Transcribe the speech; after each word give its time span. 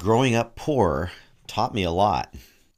Growing 0.00 0.36
up 0.36 0.54
poor 0.54 1.10
taught 1.48 1.74
me 1.74 1.82
a 1.82 1.90
lot. 1.90 2.32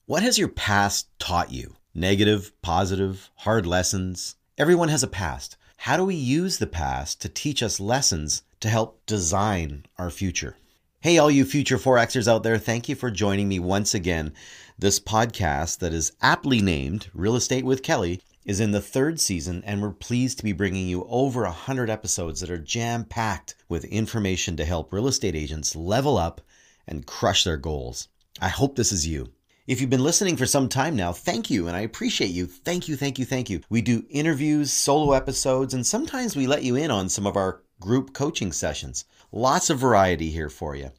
What 0.06 0.22
has 0.22 0.38
your 0.38 0.48
past 0.48 1.06
taught 1.18 1.52
you? 1.52 1.76
Negative, 1.94 2.50
positive, 2.62 3.28
hard 3.34 3.66
lessons? 3.66 4.36
Everyone 4.56 4.88
has 4.88 5.02
a 5.02 5.06
past. 5.06 5.58
How 5.76 5.98
do 5.98 6.04
we 6.06 6.14
use 6.14 6.56
the 6.56 6.66
past 6.66 7.20
to 7.20 7.28
teach 7.28 7.62
us 7.62 7.78
lessons 7.78 8.42
to 8.60 8.70
help 8.70 9.04
design 9.04 9.84
our 9.98 10.08
future? 10.08 10.56
Hey, 11.00 11.18
all 11.18 11.30
you 11.30 11.44
future 11.44 11.76
Forexers 11.76 12.26
out 12.26 12.42
there, 12.42 12.56
thank 12.56 12.88
you 12.88 12.94
for 12.94 13.10
joining 13.10 13.50
me 13.50 13.58
once 13.58 13.92
again. 13.92 14.32
This 14.78 14.98
podcast 14.98 15.80
that 15.80 15.92
is 15.92 16.12
aptly 16.22 16.62
named 16.62 17.10
Real 17.12 17.36
Estate 17.36 17.66
with 17.66 17.82
Kelly 17.82 18.22
is 18.46 18.60
in 18.60 18.70
the 18.70 18.80
third 18.80 19.20
season, 19.20 19.62
and 19.66 19.82
we're 19.82 19.90
pleased 19.90 20.38
to 20.38 20.44
be 20.44 20.52
bringing 20.52 20.88
you 20.88 21.04
over 21.06 21.42
100 21.42 21.90
episodes 21.90 22.40
that 22.40 22.50
are 22.50 22.56
jam 22.56 23.04
packed 23.04 23.56
with 23.68 23.84
information 23.84 24.56
to 24.56 24.64
help 24.64 24.90
real 24.90 25.06
estate 25.06 25.36
agents 25.36 25.76
level 25.76 26.16
up 26.16 26.40
and 26.90 27.06
crush 27.06 27.44
their 27.44 27.56
goals. 27.56 28.08
I 28.40 28.48
hope 28.48 28.76
this 28.76 28.92
is 28.92 29.06
you. 29.06 29.32
If 29.66 29.80
you've 29.80 29.88
been 29.88 30.04
listening 30.04 30.36
for 30.36 30.46
some 30.46 30.68
time 30.68 30.96
now, 30.96 31.12
thank 31.12 31.48
you, 31.48 31.68
and 31.68 31.76
I 31.76 31.80
appreciate 31.80 32.30
you. 32.30 32.46
Thank 32.46 32.88
you, 32.88 32.96
thank 32.96 33.18
you, 33.18 33.24
thank 33.24 33.48
you. 33.48 33.60
We 33.70 33.80
do 33.80 34.04
interviews, 34.10 34.72
solo 34.72 35.12
episodes, 35.12 35.72
and 35.72 35.86
sometimes 35.86 36.34
we 36.34 36.46
let 36.46 36.64
you 36.64 36.76
in 36.76 36.90
on 36.90 37.08
some 37.08 37.26
of 37.26 37.36
our 37.36 37.62
group 37.78 38.12
coaching 38.12 38.52
sessions. 38.52 39.04
Lots 39.32 39.70
of 39.70 39.78
variety 39.78 40.30
here 40.30 40.50
for 40.50 40.74
you. 40.74 40.90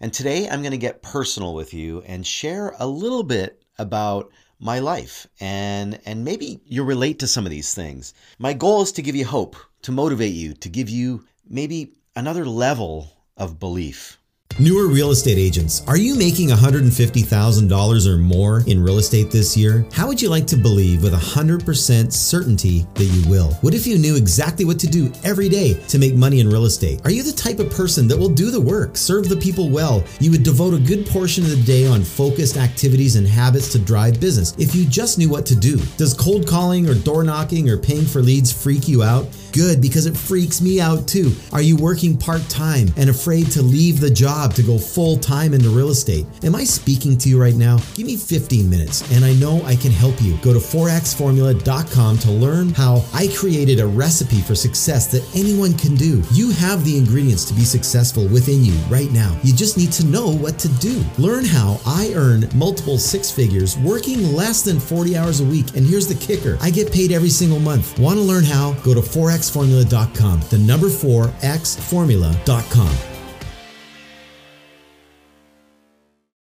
And 0.00 0.12
today 0.12 0.48
I'm 0.48 0.60
going 0.60 0.72
to 0.72 0.78
get 0.78 1.02
personal 1.02 1.54
with 1.54 1.74
you 1.74 2.02
and 2.02 2.26
share 2.26 2.74
a 2.78 2.86
little 2.86 3.22
bit 3.24 3.62
about 3.78 4.30
my 4.60 4.78
life 4.78 5.26
and 5.40 6.00
and 6.04 6.24
maybe 6.24 6.60
you 6.66 6.82
relate 6.82 7.18
to 7.20 7.26
some 7.26 7.46
of 7.46 7.50
these 7.50 7.74
things. 7.74 8.12
My 8.38 8.52
goal 8.52 8.82
is 8.82 8.92
to 8.92 9.02
give 9.02 9.16
you 9.16 9.24
hope, 9.24 9.56
to 9.82 9.92
motivate 9.92 10.34
you, 10.34 10.52
to 10.54 10.68
give 10.68 10.88
you 10.88 11.24
maybe 11.48 11.94
another 12.14 12.44
level 12.44 13.12
of 13.36 13.58
belief. 13.58 14.18
Newer 14.60 14.88
real 14.88 15.12
estate 15.12 15.38
agents, 15.38 15.84
are 15.86 15.96
you 15.96 16.16
making 16.16 16.48
$150,000 16.48 18.06
or 18.08 18.18
more 18.18 18.64
in 18.66 18.82
real 18.82 18.98
estate 18.98 19.30
this 19.30 19.56
year? 19.56 19.86
How 19.92 20.08
would 20.08 20.20
you 20.20 20.28
like 20.28 20.48
to 20.48 20.56
believe 20.56 21.04
with 21.04 21.12
100% 21.12 22.12
certainty 22.12 22.84
that 22.94 23.04
you 23.04 23.30
will? 23.30 23.52
What 23.60 23.72
if 23.72 23.86
you 23.86 23.98
knew 23.98 24.16
exactly 24.16 24.64
what 24.64 24.80
to 24.80 24.88
do 24.88 25.12
every 25.22 25.48
day 25.48 25.74
to 25.74 25.98
make 26.00 26.16
money 26.16 26.40
in 26.40 26.50
real 26.50 26.64
estate? 26.64 27.00
Are 27.04 27.10
you 27.12 27.22
the 27.22 27.30
type 27.30 27.60
of 27.60 27.70
person 27.70 28.08
that 28.08 28.18
will 28.18 28.28
do 28.28 28.50
the 28.50 28.60
work, 28.60 28.96
serve 28.96 29.28
the 29.28 29.36
people 29.36 29.70
well? 29.70 30.02
You 30.18 30.32
would 30.32 30.42
devote 30.42 30.74
a 30.74 30.80
good 30.80 31.06
portion 31.06 31.44
of 31.44 31.50
the 31.50 31.62
day 31.62 31.86
on 31.86 32.02
focused 32.02 32.56
activities 32.56 33.14
and 33.14 33.28
habits 33.28 33.70
to 33.74 33.78
drive 33.78 34.18
business 34.18 34.56
if 34.58 34.74
you 34.74 34.86
just 34.86 35.18
knew 35.18 35.28
what 35.28 35.46
to 35.46 35.54
do. 35.54 35.76
Does 35.98 36.14
cold 36.14 36.48
calling 36.48 36.88
or 36.88 36.94
door 36.94 37.22
knocking 37.22 37.70
or 37.70 37.76
paying 37.76 38.06
for 38.06 38.22
leads 38.22 38.52
freak 38.52 38.88
you 38.88 39.04
out? 39.04 39.28
Good, 39.52 39.80
because 39.80 40.06
it 40.06 40.16
freaks 40.16 40.60
me 40.60 40.80
out 40.80 41.08
too. 41.08 41.32
Are 41.52 41.62
you 41.62 41.76
working 41.76 42.16
part 42.16 42.46
time 42.48 42.88
and 42.96 43.10
afraid 43.10 43.50
to 43.52 43.62
leave 43.62 44.00
the 44.00 44.10
job 44.10 44.54
to 44.54 44.62
go 44.62 44.78
full 44.78 45.16
time 45.16 45.54
into 45.54 45.70
real 45.70 45.90
estate? 45.90 46.26
Am 46.42 46.54
I 46.54 46.64
speaking 46.64 47.16
to 47.18 47.28
you 47.28 47.40
right 47.40 47.54
now? 47.54 47.78
Give 47.94 48.06
me 48.06 48.16
15 48.16 48.68
minutes 48.68 49.10
and 49.12 49.24
I 49.24 49.32
know 49.34 49.62
I 49.64 49.76
can 49.76 49.90
help 49.90 50.20
you. 50.22 50.36
Go 50.38 50.52
to 50.52 50.58
4xformula.com 50.58 52.18
to 52.18 52.30
learn 52.30 52.70
how 52.70 53.04
I 53.12 53.28
created 53.36 53.80
a 53.80 53.86
recipe 53.86 54.40
for 54.40 54.54
success 54.54 55.06
that 55.12 55.28
anyone 55.34 55.74
can 55.74 55.94
do. 55.94 56.22
You 56.32 56.50
have 56.52 56.84
the 56.84 56.96
ingredients 56.96 57.44
to 57.46 57.54
be 57.54 57.64
successful 57.64 58.26
within 58.28 58.64
you 58.64 58.74
right 58.88 59.10
now. 59.10 59.38
You 59.42 59.54
just 59.54 59.76
need 59.76 59.92
to 59.92 60.06
know 60.06 60.28
what 60.28 60.58
to 60.60 60.68
do. 60.78 61.04
Learn 61.18 61.44
how 61.44 61.80
I 61.86 62.12
earn 62.14 62.48
multiple 62.54 62.98
six 62.98 63.30
figures 63.30 63.76
working 63.78 64.32
less 64.34 64.62
than 64.62 64.78
40 64.78 65.16
hours 65.16 65.40
a 65.40 65.44
week. 65.44 65.76
And 65.76 65.86
here's 65.86 66.06
the 66.06 66.14
kicker 66.14 66.58
I 66.60 66.70
get 66.70 66.92
paid 66.92 67.12
every 67.12 67.30
single 67.30 67.60
month. 67.60 67.98
Want 67.98 68.18
to 68.18 68.22
learn 68.22 68.44
how? 68.44 68.72
Go 68.84 68.94
to 68.94 69.02
4xformula.com, 69.38 70.40
the 70.50 70.58
number 70.58 70.88
4xformula.com. 70.88 72.96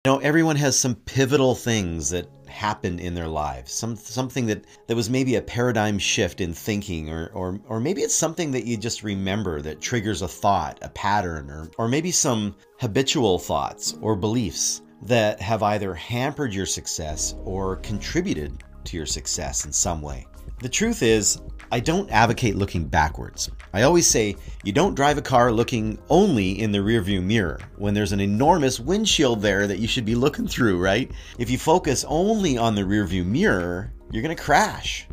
You 0.05 0.11
know, 0.11 0.19
everyone 0.19 0.57
has 0.57 0.77
some 0.77 0.97
pivotal 0.97 1.55
things 1.55 2.11
that 2.11 2.29
happen 2.49 2.99
in 2.99 3.15
their 3.15 3.29
lives. 3.29 3.73
Some 3.73 3.97
something 3.97 4.47
that 4.47 4.65
that 4.89 4.97
was 4.97 5.09
maybe 5.09 5.37
a 5.37 5.43
paradigm 5.43 5.99
shift 5.99 6.41
in 6.41 6.53
thinking 6.53 7.09
or 7.09 7.31
or 7.35 7.61
or 7.69 7.79
maybe 7.79 8.03
it's 8.03 8.15
something 8.15 8.51
that 8.51 8.65
you 8.65 8.77
just 8.77 9.05
remember 9.05 9.63
that 9.63 9.81
triggers 9.81 10.23
a 10.23 10.29
thought, 10.29 10.79
a 10.83 10.89
pattern 10.89 11.51
or 11.51 11.71
or 11.79 11.89
maybe 11.89 12.11
some 12.11 12.57
habitual 12.81 13.39
thoughts 13.39 13.97
or 14.01 14.17
beliefs 14.17 14.83
that 15.03 15.41
have 15.41 15.63
either 15.63 15.95
hampered 15.95 16.53
your 16.53 16.67
success 16.67 17.37
or 17.45 17.77
contributed 17.77 18.65
to 18.85 18.97
your 18.97 19.07
success 19.07 19.65
in 19.65 19.73
some 19.73 20.03
way. 20.03 20.27
The 20.61 20.69
truth 20.69 21.03
is, 21.03 21.41
I 21.73 21.81
don't 21.81 22.11
advocate 22.11 22.55
looking 22.57 22.85
backwards. 22.85 23.51
I 23.73 23.83
always 23.83 24.07
say 24.07 24.37
you 24.63 24.73
don't 24.73 24.95
drive 24.95 25.17
a 25.17 25.23
car 25.23 25.51
looking 25.51 25.99
only 26.11 26.61
in 26.61 26.71
the 26.71 26.79
rearview 26.79 27.23
mirror 27.23 27.59
when 27.77 27.95
there's 27.95 28.13
an 28.13 28.21
enormous 28.21 28.79
windshield 28.79 29.41
there 29.41 29.67
that 29.67 29.79
you 29.79 29.89
should 29.89 30.05
be 30.05 30.15
looking 30.15 30.47
through, 30.47 30.79
right? 30.79 31.11
If 31.39 31.49
you 31.51 31.57
focus 31.57 32.05
only 32.07 32.59
on 32.59 32.75
the 32.75 32.83
rearview 32.83 33.25
mirror, 33.25 33.91
you're 34.11 34.23
going 34.23 34.37
to 34.37 34.43
crash, 34.43 35.09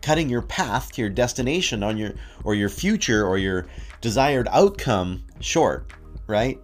cutting 0.00 0.28
your 0.28 0.42
path 0.42 0.90
to 0.92 1.00
your 1.00 1.10
destination 1.10 1.84
on 1.84 1.96
your 1.96 2.14
or 2.42 2.56
your 2.56 2.68
future 2.68 3.24
or 3.24 3.38
your 3.38 3.66
desired 4.00 4.48
outcome 4.50 5.22
short, 5.38 5.92
right? 6.26 6.60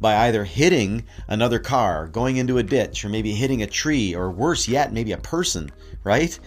By 0.00 0.28
either 0.28 0.42
hitting 0.42 1.04
another 1.28 1.58
car, 1.58 2.08
going 2.08 2.38
into 2.38 2.56
a 2.56 2.62
ditch, 2.62 3.04
or 3.04 3.10
maybe 3.10 3.32
hitting 3.32 3.62
a 3.62 3.66
tree, 3.66 4.14
or 4.14 4.30
worse 4.30 4.66
yet, 4.66 4.94
maybe 4.94 5.12
a 5.12 5.18
person, 5.18 5.70
right? 6.02 6.40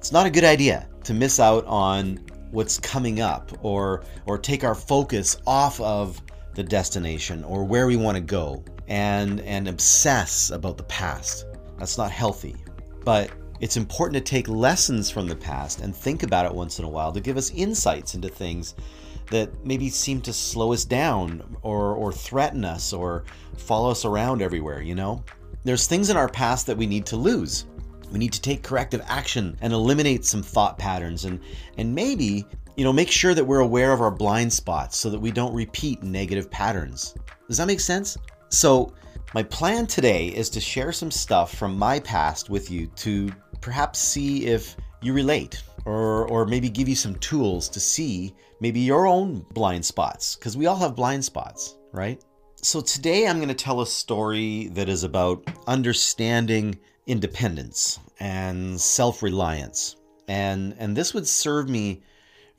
It's 0.00 0.12
not 0.12 0.24
a 0.24 0.30
good 0.30 0.44
idea 0.44 0.88
to 1.04 1.12
miss 1.12 1.38
out 1.38 1.66
on 1.66 2.24
what's 2.52 2.78
coming 2.78 3.20
up 3.20 3.52
or 3.62 4.02
or 4.24 4.38
take 4.38 4.64
our 4.64 4.74
focus 4.74 5.36
off 5.46 5.78
of 5.82 6.22
the 6.54 6.62
destination 6.62 7.44
or 7.44 7.64
where 7.64 7.86
we 7.86 7.96
want 7.96 8.16
to 8.16 8.22
go 8.22 8.64
and 8.88 9.40
and 9.42 9.68
obsess 9.68 10.52
about 10.52 10.78
the 10.78 10.84
past. 10.84 11.44
That's 11.78 11.98
not 11.98 12.10
healthy. 12.10 12.56
But 13.04 13.30
it's 13.60 13.76
important 13.76 14.14
to 14.14 14.22
take 14.22 14.48
lessons 14.48 15.10
from 15.10 15.28
the 15.28 15.36
past 15.36 15.82
and 15.82 15.94
think 15.94 16.22
about 16.22 16.46
it 16.46 16.54
once 16.54 16.78
in 16.78 16.86
a 16.86 16.88
while 16.88 17.12
to 17.12 17.20
give 17.20 17.36
us 17.36 17.50
insights 17.50 18.14
into 18.14 18.30
things 18.30 18.76
that 19.30 19.50
maybe 19.66 19.90
seem 19.90 20.22
to 20.22 20.32
slow 20.32 20.72
us 20.72 20.86
down 20.86 21.58
or 21.60 21.92
or 21.92 22.10
threaten 22.10 22.64
us 22.64 22.94
or 22.94 23.24
follow 23.58 23.90
us 23.90 24.06
around 24.06 24.40
everywhere, 24.40 24.80
you 24.80 24.94
know? 24.94 25.22
There's 25.62 25.86
things 25.86 26.08
in 26.08 26.16
our 26.16 26.30
past 26.30 26.66
that 26.68 26.78
we 26.78 26.86
need 26.86 27.04
to 27.04 27.16
lose 27.16 27.66
we 28.10 28.18
need 28.18 28.32
to 28.32 28.40
take 28.40 28.62
corrective 28.62 29.02
action 29.06 29.56
and 29.60 29.72
eliminate 29.72 30.24
some 30.24 30.42
thought 30.42 30.78
patterns 30.78 31.24
and 31.24 31.40
and 31.78 31.94
maybe, 31.94 32.44
you 32.76 32.84
know, 32.84 32.92
make 32.92 33.10
sure 33.10 33.34
that 33.34 33.44
we're 33.44 33.60
aware 33.60 33.92
of 33.92 34.00
our 34.00 34.10
blind 34.10 34.52
spots 34.52 34.96
so 34.96 35.10
that 35.10 35.20
we 35.20 35.30
don't 35.30 35.54
repeat 35.54 36.02
negative 36.02 36.50
patterns. 36.50 37.14
Does 37.48 37.58
that 37.58 37.66
make 37.66 37.80
sense? 37.80 38.16
So, 38.48 38.92
my 39.32 39.42
plan 39.44 39.86
today 39.86 40.28
is 40.28 40.50
to 40.50 40.60
share 40.60 40.90
some 40.92 41.10
stuff 41.10 41.54
from 41.54 41.78
my 41.78 42.00
past 42.00 42.50
with 42.50 42.70
you 42.70 42.88
to 42.96 43.32
perhaps 43.60 44.00
see 44.00 44.46
if 44.46 44.76
you 45.02 45.12
relate 45.12 45.62
or 45.84 46.26
or 46.28 46.46
maybe 46.46 46.68
give 46.68 46.88
you 46.88 46.96
some 46.96 47.14
tools 47.16 47.68
to 47.68 47.80
see 47.80 48.34
maybe 48.60 48.80
your 48.80 49.06
own 49.06 49.44
blind 49.54 49.84
spots 49.84 50.36
because 50.36 50.56
we 50.56 50.66
all 50.66 50.76
have 50.76 50.94
blind 50.94 51.24
spots, 51.24 51.76
right? 51.92 52.22
So 52.62 52.80
today 52.80 53.26
I'm 53.26 53.36
going 53.38 53.48
to 53.48 53.54
tell 53.54 53.80
a 53.80 53.86
story 53.86 54.68
that 54.72 54.88
is 54.88 55.02
about 55.02 55.42
understanding 55.66 56.78
independence 57.10 57.98
and 58.20 58.80
self-reliance. 58.80 59.96
And 60.28 60.76
and 60.78 60.96
this 60.96 61.12
would 61.12 61.26
serve 61.26 61.68
me 61.68 62.02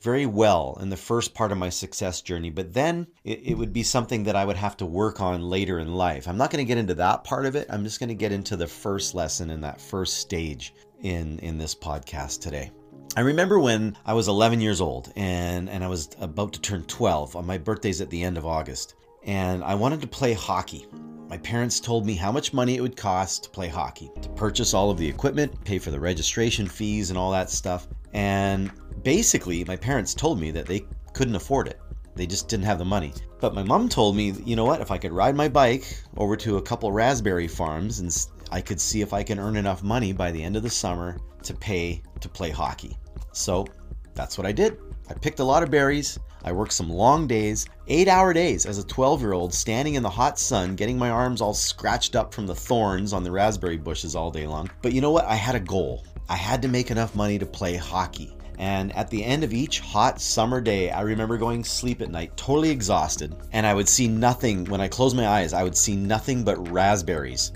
very 0.02 0.26
well 0.26 0.76
in 0.80 0.90
the 0.90 0.96
first 0.96 1.32
part 1.32 1.52
of 1.52 1.58
my 1.58 1.70
success 1.70 2.20
journey, 2.20 2.50
but 2.50 2.74
then 2.74 3.06
it, 3.24 3.40
it, 3.44 3.54
would 3.54 3.72
be 3.72 3.84
something 3.84 4.24
that 4.24 4.34
I 4.34 4.44
would 4.44 4.56
have 4.56 4.76
to 4.78 4.86
work 4.86 5.20
on 5.20 5.48
later 5.48 5.78
in 5.78 5.94
life. 5.94 6.26
I'm 6.26 6.36
not 6.36 6.50
going 6.50 6.64
to 6.64 6.68
get 6.68 6.76
into 6.76 6.94
that 6.94 7.22
part 7.22 7.46
of 7.46 7.54
it. 7.54 7.68
I'm 7.70 7.84
just 7.84 8.00
going 8.00 8.08
to 8.08 8.14
get 8.16 8.32
into 8.32 8.56
the 8.56 8.66
first 8.66 9.14
lesson 9.14 9.48
in 9.48 9.60
that 9.60 9.80
first 9.80 10.18
stage 10.18 10.74
in 11.00 11.38
in 11.38 11.56
this 11.56 11.74
podcast 11.74 12.40
today. 12.40 12.72
I 13.16 13.20
remember 13.20 13.58
when 13.58 13.96
I 14.04 14.12
was 14.12 14.28
11 14.28 14.60
years 14.60 14.80
old 14.80 15.12
and 15.16 15.70
and 15.70 15.84
I 15.84 15.88
was 15.88 16.10
about 16.20 16.52
to 16.54 16.60
turn 16.60 16.82
12 16.84 17.36
on 17.36 17.46
my 17.46 17.58
birthday's 17.58 18.00
at 18.00 18.10
the 18.10 18.22
end 18.22 18.36
of 18.36 18.44
August 18.44 18.96
and 19.24 19.62
I 19.62 19.74
wanted 19.76 20.00
to 20.02 20.08
play 20.08 20.32
hockey. 20.32 20.86
My 21.32 21.38
parents 21.38 21.80
told 21.80 22.04
me 22.04 22.12
how 22.12 22.30
much 22.30 22.52
money 22.52 22.76
it 22.76 22.82
would 22.82 22.94
cost 22.94 23.44
to 23.44 23.48
play 23.48 23.66
hockey, 23.66 24.10
to 24.20 24.28
purchase 24.28 24.74
all 24.74 24.90
of 24.90 24.98
the 24.98 25.08
equipment, 25.08 25.64
pay 25.64 25.78
for 25.78 25.90
the 25.90 25.98
registration 25.98 26.68
fees, 26.68 27.08
and 27.08 27.18
all 27.18 27.30
that 27.32 27.48
stuff. 27.48 27.88
And 28.12 28.70
basically, 29.02 29.64
my 29.64 29.76
parents 29.76 30.12
told 30.12 30.38
me 30.38 30.50
that 30.50 30.66
they 30.66 30.84
couldn't 31.14 31.34
afford 31.34 31.68
it. 31.68 31.80
They 32.16 32.26
just 32.26 32.48
didn't 32.48 32.66
have 32.66 32.78
the 32.78 32.84
money. 32.84 33.14
But 33.40 33.54
my 33.54 33.62
mom 33.62 33.88
told 33.88 34.14
me, 34.14 34.32
you 34.44 34.56
know 34.56 34.66
what, 34.66 34.82
if 34.82 34.90
I 34.90 34.98
could 34.98 35.10
ride 35.10 35.34
my 35.34 35.48
bike 35.48 36.02
over 36.18 36.36
to 36.36 36.58
a 36.58 36.62
couple 36.62 36.92
raspberry 36.92 37.48
farms 37.48 38.00
and 38.00 38.14
I 38.50 38.60
could 38.60 38.78
see 38.78 39.00
if 39.00 39.14
I 39.14 39.22
can 39.22 39.38
earn 39.38 39.56
enough 39.56 39.82
money 39.82 40.12
by 40.12 40.32
the 40.32 40.42
end 40.42 40.56
of 40.56 40.62
the 40.62 40.68
summer 40.68 41.16
to 41.44 41.54
pay 41.54 42.02
to 42.20 42.28
play 42.28 42.50
hockey. 42.50 42.98
So 43.32 43.66
that's 44.14 44.36
what 44.36 44.46
I 44.46 44.52
did. 44.52 44.76
I 45.12 45.18
picked 45.18 45.40
a 45.40 45.44
lot 45.44 45.62
of 45.62 45.70
berries. 45.70 46.18
I 46.42 46.52
worked 46.52 46.72
some 46.72 46.88
long 46.88 47.26
days, 47.26 47.66
eight 47.86 48.08
hour 48.08 48.32
days 48.32 48.64
as 48.64 48.78
a 48.78 48.86
12 48.86 49.20
year 49.20 49.34
old, 49.34 49.52
standing 49.52 49.94
in 49.94 50.02
the 50.02 50.08
hot 50.08 50.38
sun, 50.38 50.74
getting 50.74 50.98
my 50.98 51.10
arms 51.10 51.42
all 51.42 51.52
scratched 51.52 52.16
up 52.16 52.32
from 52.32 52.46
the 52.46 52.54
thorns 52.54 53.12
on 53.12 53.22
the 53.22 53.30
raspberry 53.30 53.76
bushes 53.76 54.16
all 54.16 54.30
day 54.30 54.46
long. 54.46 54.70
But 54.80 54.94
you 54.94 55.02
know 55.02 55.10
what? 55.10 55.26
I 55.26 55.34
had 55.34 55.54
a 55.54 55.60
goal. 55.60 56.06
I 56.30 56.36
had 56.36 56.62
to 56.62 56.68
make 56.68 56.90
enough 56.90 57.14
money 57.14 57.38
to 57.38 57.44
play 57.44 57.76
hockey. 57.76 58.34
And 58.58 58.96
at 58.96 59.10
the 59.10 59.22
end 59.22 59.44
of 59.44 59.52
each 59.52 59.80
hot 59.80 60.18
summer 60.18 60.62
day, 60.62 60.90
I 60.90 61.02
remember 61.02 61.36
going 61.36 61.62
to 61.62 61.68
sleep 61.68 62.00
at 62.00 62.10
night 62.10 62.34
totally 62.38 62.70
exhausted. 62.70 63.36
And 63.52 63.66
I 63.66 63.74
would 63.74 63.88
see 63.88 64.08
nothing, 64.08 64.64
when 64.64 64.80
I 64.80 64.88
closed 64.88 65.14
my 65.14 65.28
eyes, 65.28 65.52
I 65.52 65.62
would 65.62 65.76
see 65.76 65.94
nothing 65.94 66.42
but 66.42 66.70
raspberries. 66.70 67.52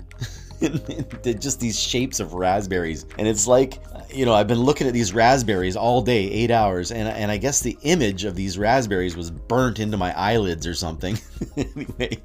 just 1.23 1.59
these 1.59 1.79
shapes 1.79 2.19
of 2.19 2.33
raspberries. 2.33 3.05
And 3.17 3.27
it's 3.27 3.47
like, 3.47 3.79
you 4.13 4.25
know, 4.25 4.33
I've 4.33 4.47
been 4.47 4.61
looking 4.61 4.87
at 4.87 4.93
these 4.93 5.13
raspberries 5.13 5.75
all 5.75 6.01
day, 6.01 6.29
eight 6.31 6.51
hours, 6.51 6.91
and, 6.91 7.07
and 7.07 7.31
I 7.31 7.37
guess 7.37 7.61
the 7.61 7.77
image 7.81 8.23
of 8.23 8.35
these 8.35 8.57
raspberries 8.57 9.15
was 9.15 9.31
burnt 9.31 9.79
into 9.79 9.97
my 9.97 10.17
eyelids 10.17 10.65
or 10.65 10.73
something. 10.73 11.19
anyway, 11.57 12.19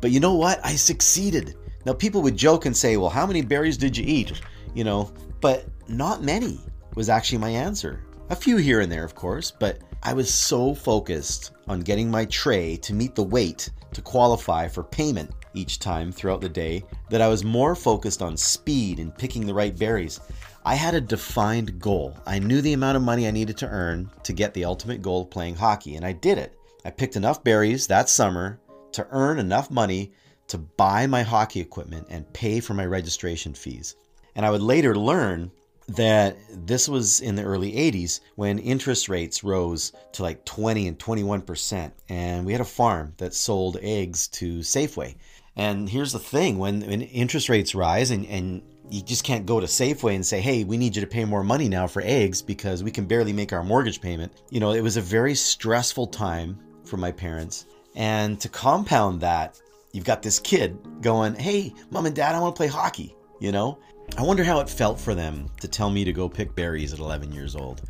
but 0.00 0.10
you 0.10 0.20
know 0.20 0.34
what? 0.34 0.60
I 0.64 0.74
succeeded. 0.74 1.56
Now, 1.84 1.92
people 1.92 2.22
would 2.22 2.36
joke 2.36 2.66
and 2.66 2.76
say, 2.76 2.96
well, 2.96 3.10
how 3.10 3.26
many 3.26 3.42
berries 3.42 3.76
did 3.76 3.96
you 3.96 4.04
eat? 4.06 4.40
You 4.74 4.84
know, 4.84 5.12
but 5.40 5.66
not 5.88 6.22
many 6.22 6.60
was 6.94 7.08
actually 7.08 7.38
my 7.38 7.50
answer. 7.50 8.04
A 8.30 8.36
few 8.36 8.56
here 8.56 8.80
and 8.80 8.90
there, 8.90 9.04
of 9.04 9.14
course, 9.14 9.50
but 9.50 9.78
I 10.02 10.12
was 10.12 10.32
so 10.32 10.74
focused 10.74 11.52
on 11.66 11.80
getting 11.80 12.10
my 12.10 12.24
tray 12.26 12.76
to 12.78 12.94
meet 12.94 13.14
the 13.14 13.22
weight 13.22 13.70
to 13.92 14.02
qualify 14.02 14.68
for 14.68 14.82
payment 14.82 15.30
each 15.54 15.78
time 15.78 16.12
throughout 16.12 16.40
the 16.40 16.48
day 16.48 16.84
that 17.10 17.22
I 17.22 17.28
was 17.28 17.44
more 17.44 17.74
focused 17.74 18.22
on 18.22 18.36
speed 18.36 18.98
and 18.98 19.16
picking 19.16 19.46
the 19.46 19.54
right 19.54 19.76
berries. 19.76 20.20
I 20.68 20.74
had 20.74 20.92
a 20.92 21.00
defined 21.00 21.80
goal. 21.80 22.14
I 22.26 22.40
knew 22.40 22.60
the 22.60 22.74
amount 22.74 22.98
of 22.98 23.02
money 23.02 23.26
I 23.26 23.30
needed 23.30 23.56
to 23.56 23.68
earn 23.68 24.10
to 24.22 24.34
get 24.34 24.52
the 24.52 24.66
ultimate 24.66 25.00
goal 25.00 25.22
of 25.22 25.30
playing 25.30 25.54
hockey, 25.54 25.96
and 25.96 26.04
I 26.04 26.12
did 26.12 26.36
it. 26.36 26.58
I 26.84 26.90
picked 26.90 27.16
enough 27.16 27.42
berries 27.42 27.86
that 27.86 28.10
summer 28.10 28.60
to 28.92 29.06
earn 29.10 29.38
enough 29.38 29.70
money 29.70 30.12
to 30.48 30.58
buy 30.58 31.06
my 31.06 31.22
hockey 31.22 31.60
equipment 31.60 32.08
and 32.10 32.30
pay 32.34 32.60
for 32.60 32.74
my 32.74 32.84
registration 32.84 33.54
fees. 33.54 33.96
And 34.34 34.44
I 34.44 34.50
would 34.50 34.60
later 34.60 34.94
learn 34.94 35.50
that 35.88 36.36
this 36.52 36.86
was 36.86 37.22
in 37.22 37.34
the 37.34 37.44
early 37.44 37.72
80s 37.72 38.20
when 38.34 38.58
interest 38.58 39.08
rates 39.08 39.42
rose 39.42 39.94
to 40.12 40.22
like 40.22 40.44
20 40.44 40.86
and 40.86 40.98
21%. 40.98 41.92
And 42.10 42.44
we 42.44 42.52
had 42.52 42.60
a 42.60 42.66
farm 42.66 43.14
that 43.16 43.32
sold 43.32 43.78
eggs 43.80 44.28
to 44.28 44.58
Safeway. 44.58 45.14
And 45.56 45.88
here's 45.88 46.12
the 46.12 46.18
thing 46.18 46.58
when, 46.58 46.82
when 46.82 47.00
interest 47.00 47.48
rates 47.48 47.74
rise 47.74 48.10
and, 48.10 48.26
and 48.26 48.62
you 48.90 49.02
just 49.02 49.24
can't 49.24 49.46
go 49.46 49.60
to 49.60 49.66
Safeway 49.66 50.14
and 50.14 50.24
say, 50.24 50.40
hey, 50.40 50.64
we 50.64 50.76
need 50.76 50.96
you 50.96 51.00
to 51.00 51.06
pay 51.06 51.24
more 51.24 51.44
money 51.44 51.68
now 51.68 51.86
for 51.86 52.02
eggs 52.04 52.42
because 52.42 52.82
we 52.82 52.90
can 52.90 53.06
barely 53.06 53.32
make 53.32 53.52
our 53.52 53.62
mortgage 53.62 54.00
payment. 54.00 54.32
You 54.50 54.60
know, 54.60 54.72
it 54.72 54.80
was 54.80 54.96
a 54.96 55.02
very 55.02 55.34
stressful 55.34 56.06
time 56.08 56.58
for 56.84 56.96
my 56.96 57.12
parents. 57.12 57.66
And 57.94 58.40
to 58.40 58.48
compound 58.48 59.20
that, 59.20 59.60
you've 59.92 60.04
got 60.04 60.22
this 60.22 60.38
kid 60.38 60.78
going, 61.00 61.34
hey, 61.34 61.74
mom 61.90 62.06
and 62.06 62.14
dad, 62.14 62.34
I 62.34 62.40
want 62.40 62.54
to 62.54 62.58
play 62.58 62.68
hockey, 62.68 63.14
you 63.40 63.52
know? 63.52 63.78
I 64.16 64.22
wonder 64.22 64.44
how 64.44 64.60
it 64.60 64.70
felt 64.70 64.98
for 64.98 65.14
them 65.14 65.48
to 65.60 65.68
tell 65.68 65.90
me 65.90 66.04
to 66.04 66.12
go 66.12 66.28
pick 66.28 66.54
berries 66.54 66.92
at 66.92 66.98
11 66.98 67.32
years 67.32 67.54
old. 67.54 67.82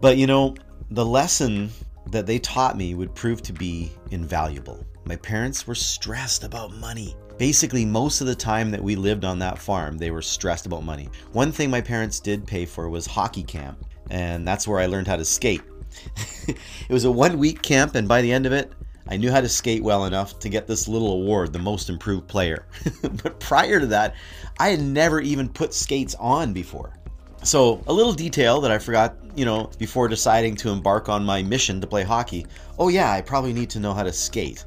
But 0.00 0.16
you 0.16 0.26
know, 0.26 0.54
the 0.90 1.04
lesson 1.04 1.70
that 2.10 2.26
they 2.26 2.38
taught 2.38 2.76
me 2.76 2.94
would 2.94 3.14
prove 3.14 3.42
to 3.42 3.52
be 3.52 3.92
invaluable. 4.10 4.84
My 5.04 5.16
parents 5.16 5.66
were 5.66 5.74
stressed 5.74 6.44
about 6.44 6.74
money. 6.74 7.16
Basically, 7.38 7.84
most 7.84 8.22
of 8.22 8.26
the 8.26 8.34
time 8.34 8.70
that 8.70 8.82
we 8.82 8.96
lived 8.96 9.24
on 9.24 9.38
that 9.40 9.58
farm, 9.58 9.98
they 9.98 10.10
were 10.10 10.22
stressed 10.22 10.64
about 10.64 10.84
money. 10.84 11.10
One 11.32 11.52
thing 11.52 11.70
my 11.70 11.82
parents 11.82 12.18
did 12.18 12.46
pay 12.46 12.64
for 12.64 12.88
was 12.88 13.06
hockey 13.06 13.42
camp, 13.42 13.84
and 14.10 14.48
that's 14.48 14.66
where 14.66 14.80
I 14.80 14.86
learned 14.86 15.06
how 15.06 15.16
to 15.16 15.24
skate. 15.24 15.62
it 16.48 16.56
was 16.88 17.04
a 17.04 17.10
one 17.10 17.38
week 17.38 17.60
camp, 17.60 17.94
and 17.94 18.08
by 18.08 18.22
the 18.22 18.32
end 18.32 18.46
of 18.46 18.52
it, 18.52 18.72
I 19.08 19.18
knew 19.18 19.30
how 19.30 19.40
to 19.40 19.48
skate 19.48 19.82
well 19.82 20.06
enough 20.06 20.38
to 20.40 20.48
get 20.48 20.66
this 20.66 20.88
little 20.88 21.12
award, 21.12 21.52
the 21.52 21.58
most 21.58 21.90
improved 21.90 22.26
player. 22.26 22.66
but 23.02 23.38
prior 23.38 23.80
to 23.80 23.86
that, 23.86 24.14
I 24.58 24.70
had 24.70 24.80
never 24.80 25.20
even 25.20 25.48
put 25.48 25.74
skates 25.74 26.14
on 26.18 26.52
before. 26.52 26.94
So, 27.42 27.84
a 27.86 27.92
little 27.92 28.14
detail 28.14 28.60
that 28.62 28.72
I 28.72 28.78
forgot, 28.78 29.14
you 29.36 29.44
know, 29.44 29.70
before 29.78 30.08
deciding 30.08 30.56
to 30.56 30.70
embark 30.70 31.08
on 31.08 31.24
my 31.24 31.42
mission 31.42 31.80
to 31.80 31.86
play 31.86 32.02
hockey. 32.02 32.46
Oh, 32.78 32.88
yeah, 32.88 33.12
I 33.12 33.20
probably 33.20 33.52
need 33.52 33.70
to 33.70 33.78
know 33.78 33.92
how 33.92 34.02
to 34.02 34.12
skate. 34.12 34.64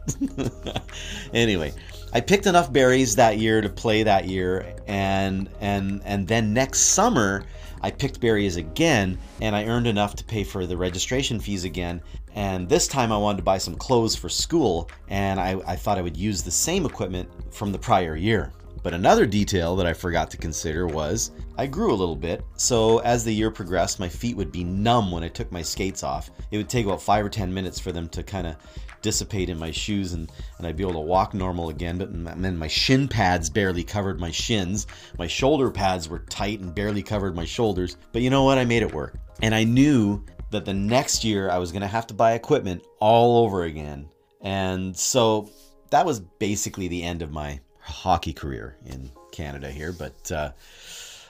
anyway, 1.33 1.73
I 2.11 2.21
picked 2.21 2.47
enough 2.47 2.73
berries 2.73 3.15
that 3.17 3.37
year 3.37 3.61
to 3.61 3.69
play 3.69 4.01
that 4.03 4.27
year, 4.27 4.73
and 4.87 5.47
and 5.61 6.01
and 6.05 6.27
then 6.27 6.53
next 6.53 6.79
summer 6.79 7.43
I 7.81 7.91
picked 7.91 8.19
berries 8.19 8.55
again, 8.55 9.17
and 9.41 9.55
I 9.55 9.65
earned 9.65 9.85
enough 9.85 10.15
to 10.15 10.23
pay 10.23 10.43
for 10.43 10.65
the 10.65 10.75
registration 10.75 11.39
fees 11.39 11.63
again. 11.63 12.01
And 12.33 12.67
this 12.67 12.87
time 12.87 13.11
I 13.11 13.17
wanted 13.17 13.37
to 13.37 13.43
buy 13.43 13.57
some 13.57 13.75
clothes 13.75 14.15
for 14.15 14.27
school, 14.27 14.89
and 15.07 15.39
I, 15.39 15.61
I 15.67 15.75
thought 15.75 15.97
I 15.97 16.01
would 16.01 16.17
use 16.17 16.41
the 16.41 16.51
same 16.51 16.85
equipment 16.85 17.29
from 17.51 17.71
the 17.71 17.79
prior 17.79 18.15
year. 18.15 18.51
But 18.81 18.93
another 18.93 19.25
detail 19.25 19.75
that 19.75 19.85
I 19.85 19.93
forgot 19.93 20.31
to 20.31 20.37
consider 20.37 20.87
was 20.87 21.31
I 21.57 21.67
grew 21.67 21.91
a 21.91 21.95
little 21.95 22.15
bit, 22.15 22.43
so 22.55 22.99
as 22.99 23.23
the 23.23 23.33
year 23.33 23.51
progressed, 23.51 23.99
my 23.99 24.07
feet 24.07 24.37
would 24.37 24.51
be 24.51 24.63
numb 24.63 25.11
when 25.11 25.23
I 25.23 25.27
took 25.27 25.51
my 25.51 25.61
skates 25.61 26.01
off. 26.01 26.31
It 26.51 26.57
would 26.57 26.69
take 26.69 26.85
about 26.85 27.01
five 27.01 27.25
or 27.25 27.29
ten 27.29 27.53
minutes 27.53 27.79
for 27.79 27.91
them 27.91 28.07
to 28.09 28.23
kind 28.23 28.47
of 28.47 28.55
dissipate 29.01 29.49
in 29.49 29.57
my 29.57 29.71
shoes 29.71 30.13
and, 30.13 30.31
and 30.57 30.67
I'd 30.67 30.77
be 30.77 30.83
able 30.83 30.93
to 30.93 30.99
walk 30.99 31.33
normal 31.33 31.69
again. 31.69 31.97
But 31.97 32.11
then 32.41 32.57
my 32.57 32.67
shin 32.67 33.07
pads 33.07 33.49
barely 33.49 33.83
covered 33.83 34.19
my 34.19 34.31
shins. 34.31 34.87
My 35.17 35.27
shoulder 35.27 35.71
pads 35.71 36.09
were 36.09 36.19
tight 36.19 36.59
and 36.59 36.73
barely 36.73 37.03
covered 37.03 37.35
my 37.35 37.45
shoulders. 37.45 37.97
But 38.11 38.21
you 38.21 38.29
know 38.29 38.43
what? 38.43 38.57
I 38.57 38.65
made 38.65 38.83
it 38.83 38.93
work. 38.93 39.15
And 39.41 39.55
I 39.55 39.63
knew 39.63 40.23
that 40.51 40.65
the 40.65 40.73
next 40.73 41.23
year 41.23 41.49
I 41.49 41.57
was 41.57 41.71
going 41.71 41.81
to 41.81 41.87
have 41.87 42.07
to 42.07 42.13
buy 42.13 42.33
equipment 42.33 42.83
all 42.99 43.45
over 43.45 43.63
again. 43.63 44.09
And 44.41 44.95
so 44.95 45.49
that 45.91 46.05
was 46.05 46.19
basically 46.19 46.87
the 46.87 47.03
end 47.03 47.21
of 47.21 47.31
my 47.31 47.59
hockey 47.79 48.33
career 48.33 48.77
in 48.85 49.11
Canada 49.31 49.71
here, 49.71 49.91
but 49.91 50.31
uh, 50.31 50.51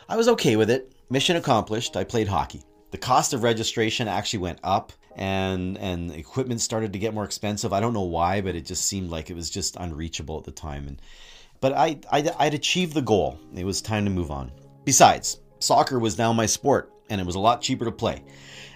I 0.08 0.18
was 0.18 0.28
okay 0.30 0.56
with 0.56 0.70
it. 0.70 0.92
Mission 1.10 1.36
accomplished. 1.36 1.96
I 1.96 2.04
played 2.04 2.28
hockey. 2.28 2.64
The 2.92 2.98
cost 2.98 3.34
of 3.34 3.44
registration 3.44 4.08
actually 4.08 4.40
went 4.40 4.60
up 4.64 4.92
and 5.20 5.78
and 5.78 6.12
equipment 6.12 6.62
started 6.62 6.94
to 6.94 7.00
get 7.00 7.14
more 7.14 7.26
expensive. 7.26 7.74
I 7.74 7.82
don't 7.82 7.94
know 7.94 8.02
why, 8.02 8.40
but 8.40 8.56
it 8.56 8.66
just 8.66 8.86
seemed 8.86 9.12
like 9.12 9.30
it 9.30 9.36
was 9.36 9.50
just 9.50 9.76
unreachable 9.76 10.38
at 10.38 10.46
the 10.46 10.52
time. 10.52 10.88
And 10.88 11.02
but 11.60 11.74
I, 11.74 12.00
I 12.10 12.32
I'd 12.40 12.54
achieved 12.54 12.94
the 12.94 13.02
goal. 13.02 13.38
It 13.54 13.66
was 13.66 13.82
time 13.82 14.06
to 14.06 14.12
move 14.12 14.32
on. 14.32 14.50
Besides, 14.86 15.42
soccer 15.60 16.00
was 16.00 16.18
now 16.18 16.32
my 16.32 16.46
sport, 16.46 16.94
and 17.10 17.20
it 17.20 17.28
was 17.28 17.36
a 17.36 17.40
lot 17.40 17.62
cheaper 17.62 17.84
to 17.84 17.92
play. 17.92 18.24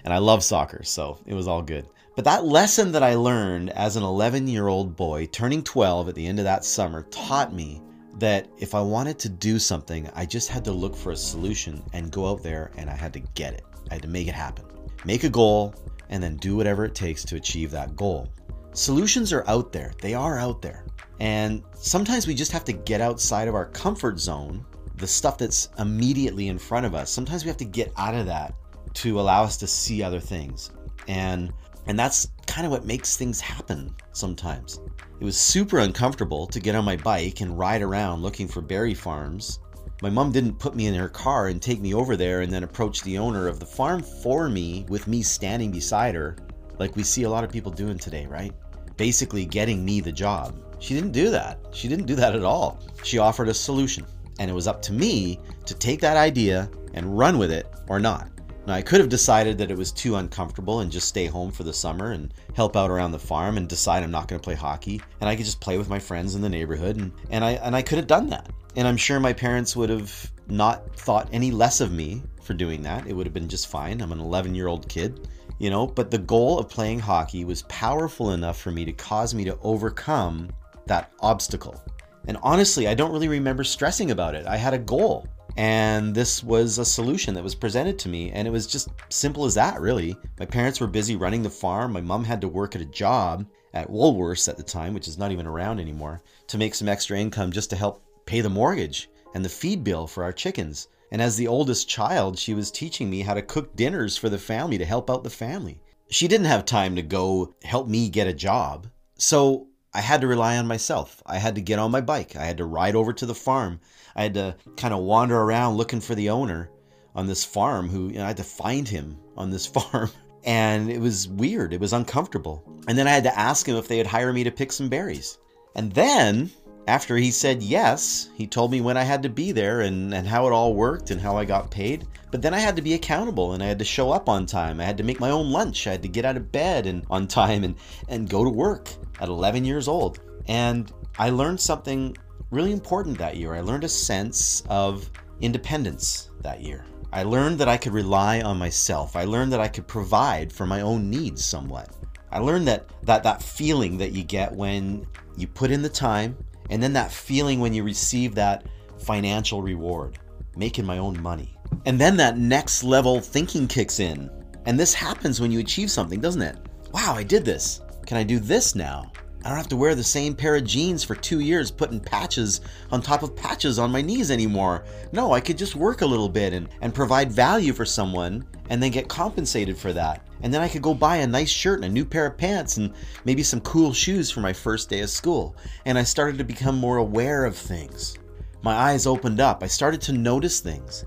And 0.03 0.13
I 0.13 0.17
love 0.17 0.43
soccer, 0.43 0.83
so 0.83 1.17
it 1.25 1.33
was 1.33 1.47
all 1.47 1.61
good. 1.61 1.87
But 2.13 2.25
that 2.25 2.43
lesson 2.43 2.91
that 2.91 3.03
I 3.03 3.15
learned 3.15 3.69
as 3.69 3.95
an 3.95 4.03
11 4.03 4.47
year 4.47 4.67
old 4.67 4.97
boy 4.97 5.27
turning 5.27 5.63
12 5.63 6.09
at 6.09 6.15
the 6.15 6.27
end 6.27 6.39
of 6.39 6.45
that 6.45 6.65
summer 6.65 7.03
taught 7.03 7.53
me 7.53 7.81
that 8.19 8.47
if 8.59 8.75
I 8.75 8.81
wanted 8.81 9.17
to 9.19 9.29
do 9.29 9.57
something, 9.59 10.09
I 10.13 10.25
just 10.25 10.49
had 10.49 10.65
to 10.65 10.73
look 10.73 10.95
for 10.95 11.13
a 11.13 11.17
solution 11.17 11.81
and 11.93 12.11
go 12.11 12.29
out 12.29 12.43
there 12.43 12.69
and 12.75 12.89
I 12.89 12.95
had 12.95 13.13
to 13.13 13.21
get 13.33 13.53
it. 13.53 13.63
I 13.89 13.93
had 13.93 14.03
to 14.03 14.09
make 14.09 14.27
it 14.27 14.35
happen. 14.35 14.65
Make 15.05 15.23
a 15.23 15.29
goal 15.29 15.73
and 16.09 16.21
then 16.21 16.37
do 16.37 16.55
whatever 16.55 16.85
it 16.85 16.95
takes 16.95 17.23
to 17.25 17.35
achieve 17.35 17.71
that 17.71 17.95
goal. 17.95 18.29
Solutions 18.73 19.31
are 19.31 19.43
out 19.47 19.71
there, 19.71 19.93
they 20.01 20.13
are 20.13 20.39
out 20.39 20.61
there. 20.61 20.85
And 21.19 21.63
sometimes 21.73 22.27
we 22.27 22.33
just 22.33 22.51
have 22.51 22.65
to 22.65 22.73
get 22.73 23.01
outside 23.01 23.47
of 23.47 23.55
our 23.55 23.67
comfort 23.67 24.19
zone, 24.19 24.65
the 24.95 25.07
stuff 25.07 25.37
that's 25.37 25.69
immediately 25.79 26.47
in 26.47 26.57
front 26.57 26.85
of 26.85 26.95
us. 26.95 27.09
Sometimes 27.09 27.43
we 27.43 27.49
have 27.49 27.57
to 27.57 27.65
get 27.65 27.93
out 27.97 28.15
of 28.15 28.25
that 28.25 28.55
to 28.95 29.19
allow 29.19 29.43
us 29.43 29.57
to 29.57 29.67
see 29.67 30.01
other 30.03 30.19
things. 30.19 30.71
And 31.07 31.53
and 31.85 31.99
that's 31.99 32.29
kind 32.47 32.65
of 32.65 32.71
what 32.71 32.85
makes 32.85 33.17
things 33.17 33.41
happen 33.41 33.93
sometimes. 34.13 34.79
It 35.19 35.25
was 35.25 35.37
super 35.37 35.79
uncomfortable 35.79 36.47
to 36.47 36.59
get 36.59 36.75
on 36.75 36.85
my 36.85 36.95
bike 36.95 37.41
and 37.41 37.57
ride 37.57 37.81
around 37.81 38.21
looking 38.21 38.47
for 38.47 38.61
berry 38.61 38.93
farms. 38.93 39.59
My 40.03 40.09
mom 40.09 40.33
didn't 40.33 40.59
put 40.59 40.75
me 40.75 40.87
in 40.87 40.95
her 40.95 41.07
car 41.07 41.47
and 41.47 41.61
take 41.61 41.79
me 41.79 41.93
over 41.93 42.17
there 42.17 42.41
and 42.41 42.51
then 42.51 42.65
approach 42.65 43.03
the 43.03 43.17
owner 43.17 43.47
of 43.47 43.61
the 43.61 43.65
farm 43.65 44.03
for 44.03 44.49
me 44.49 44.85
with 44.89 45.07
me 45.07 45.21
standing 45.21 45.71
beside 45.71 46.13
her, 46.13 46.35
like 46.77 46.97
we 46.97 47.03
see 47.03 47.23
a 47.23 47.29
lot 47.29 47.45
of 47.45 47.51
people 47.53 47.71
doing 47.71 47.97
today, 47.97 48.25
right? 48.25 48.51
Basically, 48.97 49.45
getting 49.45 49.85
me 49.85 50.01
the 50.01 50.11
job. 50.11 50.59
She 50.79 50.93
didn't 50.93 51.13
do 51.13 51.29
that. 51.29 51.57
She 51.71 51.87
didn't 51.87 52.07
do 52.07 52.15
that 52.15 52.35
at 52.35 52.43
all. 52.43 52.81
She 53.05 53.17
offered 53.17 53.47
a 53.47 53.53
solution, 53.53 54.05
and 54.39 54.51
it 54.51 54.53
was 54.53 54.67
up 54.67 54.81
to 54.81 54.91
me 54.91 55.39
to 55.65 55.73
take 55.73 56.01
that 56.01 56.17
idea 56.17 56.69
and 56.95 57.17
run 57.17 57.37
with 57.37 57.49
it 57.49 57.73
or 57.87 57.97
not. 57.97 58.27
Now, 58.65 58.75
I 58.75 58.81
could 58.81 59.01
have 59.01 59.09
decided 59.09 59.57
that 59.57 59.71
it 59.71 59.77
was 59.77 59.91
too 59.91 60.15
uncomfortable 60.15 60.79
and 60.79 60.91
just 60.91 61.09
stay 61.09 61.25
home 61.25 61.51
for 61.51 61.63
the 61.63 61.73
summer 61.73 62.11
and 62.11 62.33
help 62.53 62.77
out 62.77 62.89
around 62.89 63.11
the 63.11 63.19
farm 63.19 63.57
and 63.57 63.67
decide 63.67 64.03
I'm 64.03 64.11
not 64.11 64.29
going 64.29 64.39
to 64.39 64.43
play 64.43 64.55
hockey 64.55 65.01
and 65.19 65.29
I 65.29 65.35
could 65.35 65.45
just 65.45 65.59
play 65.59 65.77
with 65.77 65.89
my 65.89 65.99
friends 65.99 66.35
in 66.35 66.41
the 66.41 66.49
neighborhood 66.49 66.97
and, 66.97 67.11
and 67.29 67.43
I 67.43 67.51
and 67.53 67.75
I 67.75 67.81
could 67.81 67.97
have 67.97 68.07
done 68.07 68.27
that. 68.29 68.49
And 68.75 68.87
I'm 68.87 68.97
sure 68.97 69.19
my 69.19 69.33
parents 69.33 69.75
would 69.75 69.89
have 69.89 70.31
not 70.47 70.95
thought 70.95 71.27
any 71.33 71.51
less 71.51 71.81
of 71.81 71.91
me 71.91 72.23
for 72.41 72.53
doing 72.53 72.81
that. 72.83 73.05
It 73.05 73.13
would 73.13 73.25
have 73.25 73.33
been 73.33 73.49
just 73.49 73.67
fine. 73.67 74.01
I'm 74.01 74.11
an 74.11 74.19
11-year-old 74.19 74.87
kid, 74.87 75.27
you 75.59 75.69
know, 75.69 75.85
but 75.85 76.09
the 76.09 76.17
goal 76.17 76.57
of 76.57 76.69
playing 76.69 76.99
hockey 76.99 77.45
was 77.45 77.63
powerful 77.63 78.31
enough 78.31 78.59
for 78.59 78.71
me 78.71 78.85
to 78.85 78.93
cause 78.93 79.33
me 79.33 79.43
to 79.43 79.57
overcome 79.61 80.49
that 80.85 81.11
obstacle. 81.19 81.83
And 82.27 82.37
honestly, 82.41 82.87
I 82.87 82.93
don't 82.93 83.11
really 83.11 83.27
remember 83.27 83.63
stressing 83.63 84.11
about 84.11 84.35
it. 84.35 84.45
I 84.47 84.55
had 84.55 84.73
a 84.73 84.79
goal. 84.79 85.27
And 85.55 86.15
this 86.15 86.43
was 86.43 86.77
a 86.77 86.85
solution 86.85 87.33
that 87.35 87.43
was 87.43 87.55
presented 87.55 87.99
to 87.99 88.09
me. 88.09 88.31
And 88.31 88.47
it 88.47 88.51
was 88.51 88.65
just 88.65 88.89
simple 89.09 89.45
as 89.45 89.53
that, 89.55 89.79
really. 89.79 90.17
My 90.39 90.45
parents 90.45 90.79
were 90.79 90.87
busy 90.87 91.15
running 91.15 91.43
the 91.43 91.49
farm. 91.49 91.93
My 91.93 92.01
mom 92.01 92.23
had 92.23 92.41
to 92.41 92.47
work 92.47 92.75
at 92.75 92.81
a 92.81 92.85
job 92.85 93.45
at 93.73 93.89
Woolworths 93.89 94.47
at 94.47 94.57
the 94.57 94.63
time, 94.63 94.93
which 94.93 95.07
is 95.07 95.17
not 95.17 95.31
even 95.31 95.47
around 95.47 95.79
anymore, 95.79 96.21
to 96.47 96.57
make 96.57 96.75
some 96.75 96.89
extra 96.89 97.19
income 97.19 97.51
just 97.51 97.69
to 97.69 97.75
help 97.75 98.03
pay 98.25 98.41
the 98.41 98.49
mortgage 98.49 99.09
and 99.33 99.43
the 99.43 99.49
feed 99.49 99.83
bill 99.83 100.07
for 100.07 100.23
our 100.23 100.31
chickens. 100.31 100.87
And 101.11 101.21
as 101.21 101.35
the 101.37 101.47
oldest 101.47 101.87
child, 101.87 102.39
she 102.39 102.53
was 102.53 102.71
teaching 102.71 103.09
me 103.09 103.21
how 103.21 103.33
to 103.35 103.41
cook 103.41 103.75
dinners 103.75 104.17
for 104.17 104.29
the 104.29 104.37
family 104.37 104.77
to 104.79 104.85
help 104.85 105.09
out 105.09 105.23
the 105.23 105.29
family. 105.29 105.79
She 106.09 106.27
didn't 106.27 106.47
have 106.47 106.65
time 106.65 106.95
to 106.95 107.01
go 107.01 107.55
help 107.63 107.87
me 107.87 108.09
get 108.09 108.27
a 108.27 108.33
job. 108.33 108.87
So 109.17 109.67
I 109.93 110.01
had 110.01 110.21
to 110.21 110.27
rely 110.27 110.57
on 110.57 110.67
myself. 110.67 111.21
I 111.25 111.37
had 111.37 111.55
to 111.55 111.61
get 111.61 111.79
on 111.79 111.91
my 111.91 112.01
bike. 112.01 112.35
I 112.35 112.45
had 112.45 112.57
to 112.57 112.65
ride 112.65 112.95
over 112.95 113.13
to 113.13 113.25
the 113.25 113.35
farm. 113.35 113.79
I 114.15 114.23
had 114.23 114.33
to 114.33 114.55
kind 114.75 114.93
of 114.93 115.03
wander 115.03 115.39
around 115.39 115.77
looking 115.77 116.01
for 116.01 116.15
the 116.15 116.29
owner 116.29 116.69
on 117.15 117.27
this 117.27 117.45
farm 117.45 117.89
who 117.89 118.07
you 118.07 118.15
know, 118.15 118.23
I 118.23 118.27
had 118.27 118.37
to 118.37 118.43
find 118.43 118.87
him 118.87 119.17
on 119.37 119.51
this 119.51 119.65
farm. 119.77 120.09
And 120.45 120.89
it 120.89 120.99
was 120.99 121.27
weird. 121.27 121.73
It 121.73 121.79
was 121.79 121.93
uncomfortable. 121.93 122.63
And 122.87 122.97
then 122.97 123.07
I 123.07 123.11
had 123.11 123.23
to 123.23 123.39
ask 123.39 123.67
him 123.67 123.77
if 123.77 123.87
they 123.87 123.97
would 123.97 124.07
hire 124.07 124.33
me 124.33 124.43
to 124.43 124.51
pick 124.51 124.71
some 124.71 124.89
berries. 124.89 125.37
And 125.75 125.91
then 125.93 126.51
after 126.87 127.15
he 127.15 127.31
said 127.31 127.63
yes, 127.63 128.29
he 128.35 128.45
told 128.45 128.71
me 128.71 128.81
when 128.81 128.97
I 128.97 129.03
had 129.03 129.23
to 129.23 129.29
be 129.29 129.51
there 129.51 129.81
and, 129.81 130.13
and 130.13 130.27
how 130.27 130.47
it 130.47 130.51
all 130.51 130.73
worked 130.73 131.11
and 131.11 131.21
how 131.21 131.37
I 131.37 131.45
got 131.45 131.71
paid. 131.71 132.05
But 132.29 132.41
then 132.41 132.53
I 132.53 132.59
had 132.59 132.75
to 132.75 132.81
be 132.81 132.93
accountable 132.93 133.53
and 133.53 133.63
I 133.63 133.67
had 133.67 133.79
to 133.79 133.85
show 133.85 134.11
up 134.11 134.27
on 134.27 134.45
time. 134.45 134.81
I 134.81 134.83
had 134.83 134.97
to 134.97 135.03
make 135.03 135.19
my 135.19 135.29
own 135.29 135.51
lunch. 135.51 135.87
I 135.87 135.91
had 135.91 136.01
to 136.01 136.09
get 136.09 136.25
out 136.25 136.35
of 136.35 136.51
bed 136.51 136.85
and 136.85 137.05
on 137.09 137.27
time 137.27 137.63
and, 137.63 137.75
and 138.09 138.29
go 138.29 138.43
to 138.43 138.49
work 138.49 138.89
at 139.21 139.29
11 139.29 139.63
years 139.63 139.87
old. 139.87 140.19
And 140.47 140.91
I 141.17 141.29
learned 141.29 141.61
something 141.61 142.17
really 142.51 142.71
important 142.71 143.17
that 143.17 143.37
year. 143.37 143.53
I 143.53 143.61
learned 143.61 143.85
a 143.85 143.89
sense 143.89 144.63
of 144.69 145.09
independence 145.39 146.31
that 146.41 146.61
year. 146.61 146.85
I 147.13 147.23
learned 147.23 147.59
that 147.59 147.69
I 147.69 147.77
could 147.77 147.93
rely 147.93 148.41
on 148.41 148.57
myself. 148.57 149.15
I 149.15 149.23
learned 149.25 149.53
that 149.53 149.61
I 149.61 149.67
could 149.67 149.87
provide 149.87 150.51
for 150.51 150.65
my 150.65 150.81
own 150.81 151.09
needs 151.09 151.45
somewhat. 151.45 151.89
I 152.31 152.39
learned 152.39 152.67
that 152.67 152.89
that, 153.03 153.23
that 153.23 153.43
feeling 153.43 153.97
that 153.99 154.11
you 154.11 154.23
get 154.23 154.51
when 154.51 155.05
you 155.37 155.45
put 155.45 155.69
in 155.69 155.83
the 155.83 155.89
time 155.89 156.35
and 156.73 156.81
then 156.81 156.93
that 156.93 157.11
feeling 157.11 157.59
when 157.59 157.71
you 157.71 157.83
receive 157.83 158.33
that 158.33 158.65
financial 158.97 159.61
reward, 159.61 160.17
making 160.57 160.83
my 160.83 160.97
own 160.97 161.21
money. 161.21 161.55
And 161.85 162.01
then 162.01 162.17
that 162.17 162.39
next 162.39 162.83
level 162.83 163.19
thinking 163.19 163.67
kicks 163.67 163.99
in. 163.99 164.27
And 164.65 164.79
this 164.79 164.91
happens 164.91 165.39
when 165.39 165.51
you 165.51 165.59
achieve 165.59 165.91
something, 165.91 166.19
doesn't 166.19 166.41
it? 166.41 166.57
Wow, 166.91 167.13
I 167.15 167.21
did 167.21 167.45
this. 167.45 167.81
Can 168.07 168.17
I 168.17 168.23
do 168.23 168.39
this 168.39 168.73
now? 168.73 169.11
I 169.43 169.49
don't 169.49 169.57
have 169.57 169.67
to 169.69 169.75
wear 169.75 169.93
the 169.93 170.03
same 170.03 170.35
pair 170.35 170.55
of 170.55 170.63
jeans 170.63 171.03
for 171.03 171.15
two 171.15 171.41
years, 171.41 171.69
putting 171.69 171.99
patches 171.99 172.61
on 172.91 173.01
top 173.01 173.23
of 173.23 173.35
patches 173.35 173.77
on 173.77 173.91
my 173.91 174.01
knees 174.01 174.31
anymore. 174.31 174.85
No, 175.11 175.33
I 175.33 175.41
could 175.41 175.57
just 175.57 175.75
work 175.75 176.01
a 176.01 176.05
little 176.05 176.29
bit 176.29 176.53
and, 176.53 176.69
and 176.81 176.93
provide 176.93 177.29
value 177.29 177.73
for 177.73 177.83
someone 177.83 178.45
and 178.69 178.81
then 178.81 178.91
get 178.91 179.09
compensated 179.09 179.77
for 179.77 179.91
that. 179.91 180.25
And 180.43 180.53
then 180.53 180.61
I 180.61 180.69
could 180.69 180.81
go 180.81 180.93
buy 180.93 181.17
a 181.17 181.27
nice 181.27 181.49
shirt 181.49 181.79
and 181.79 181.85
a 181.85 181.89
new 181.89 182.05
pair 182.05 182.25
of 182.25 182.37
pants 182.37 182.77
and 182.77 182.93
maybe 183.25 183.43
some 183.43 183.59
cool 183.61 183.91
shoes 183.91 184.31
for 184.31 184.39
my 184.39 184.53
first 184.53 184.89
day 184.89 185.01
of 185.01 185.09
school. 185.09 185.57
And 185.85 185.97
I 185.97 186.03
started 186.03 186.37
to 186.37 186.45
become 186.45 186.77
more 186.77 186.97
aware 186.97 187.43
of 187.43 187.57
things. 187.57 188.17
My 188.61 188.73
eyes 188.73 189.05
opened 189.05 189.41
up. 189.41 189.61
I 189.61 189.67
started 189.67 189.99
to 190.03 190.13
notice 190.13 190.61
things. 190.61 191.05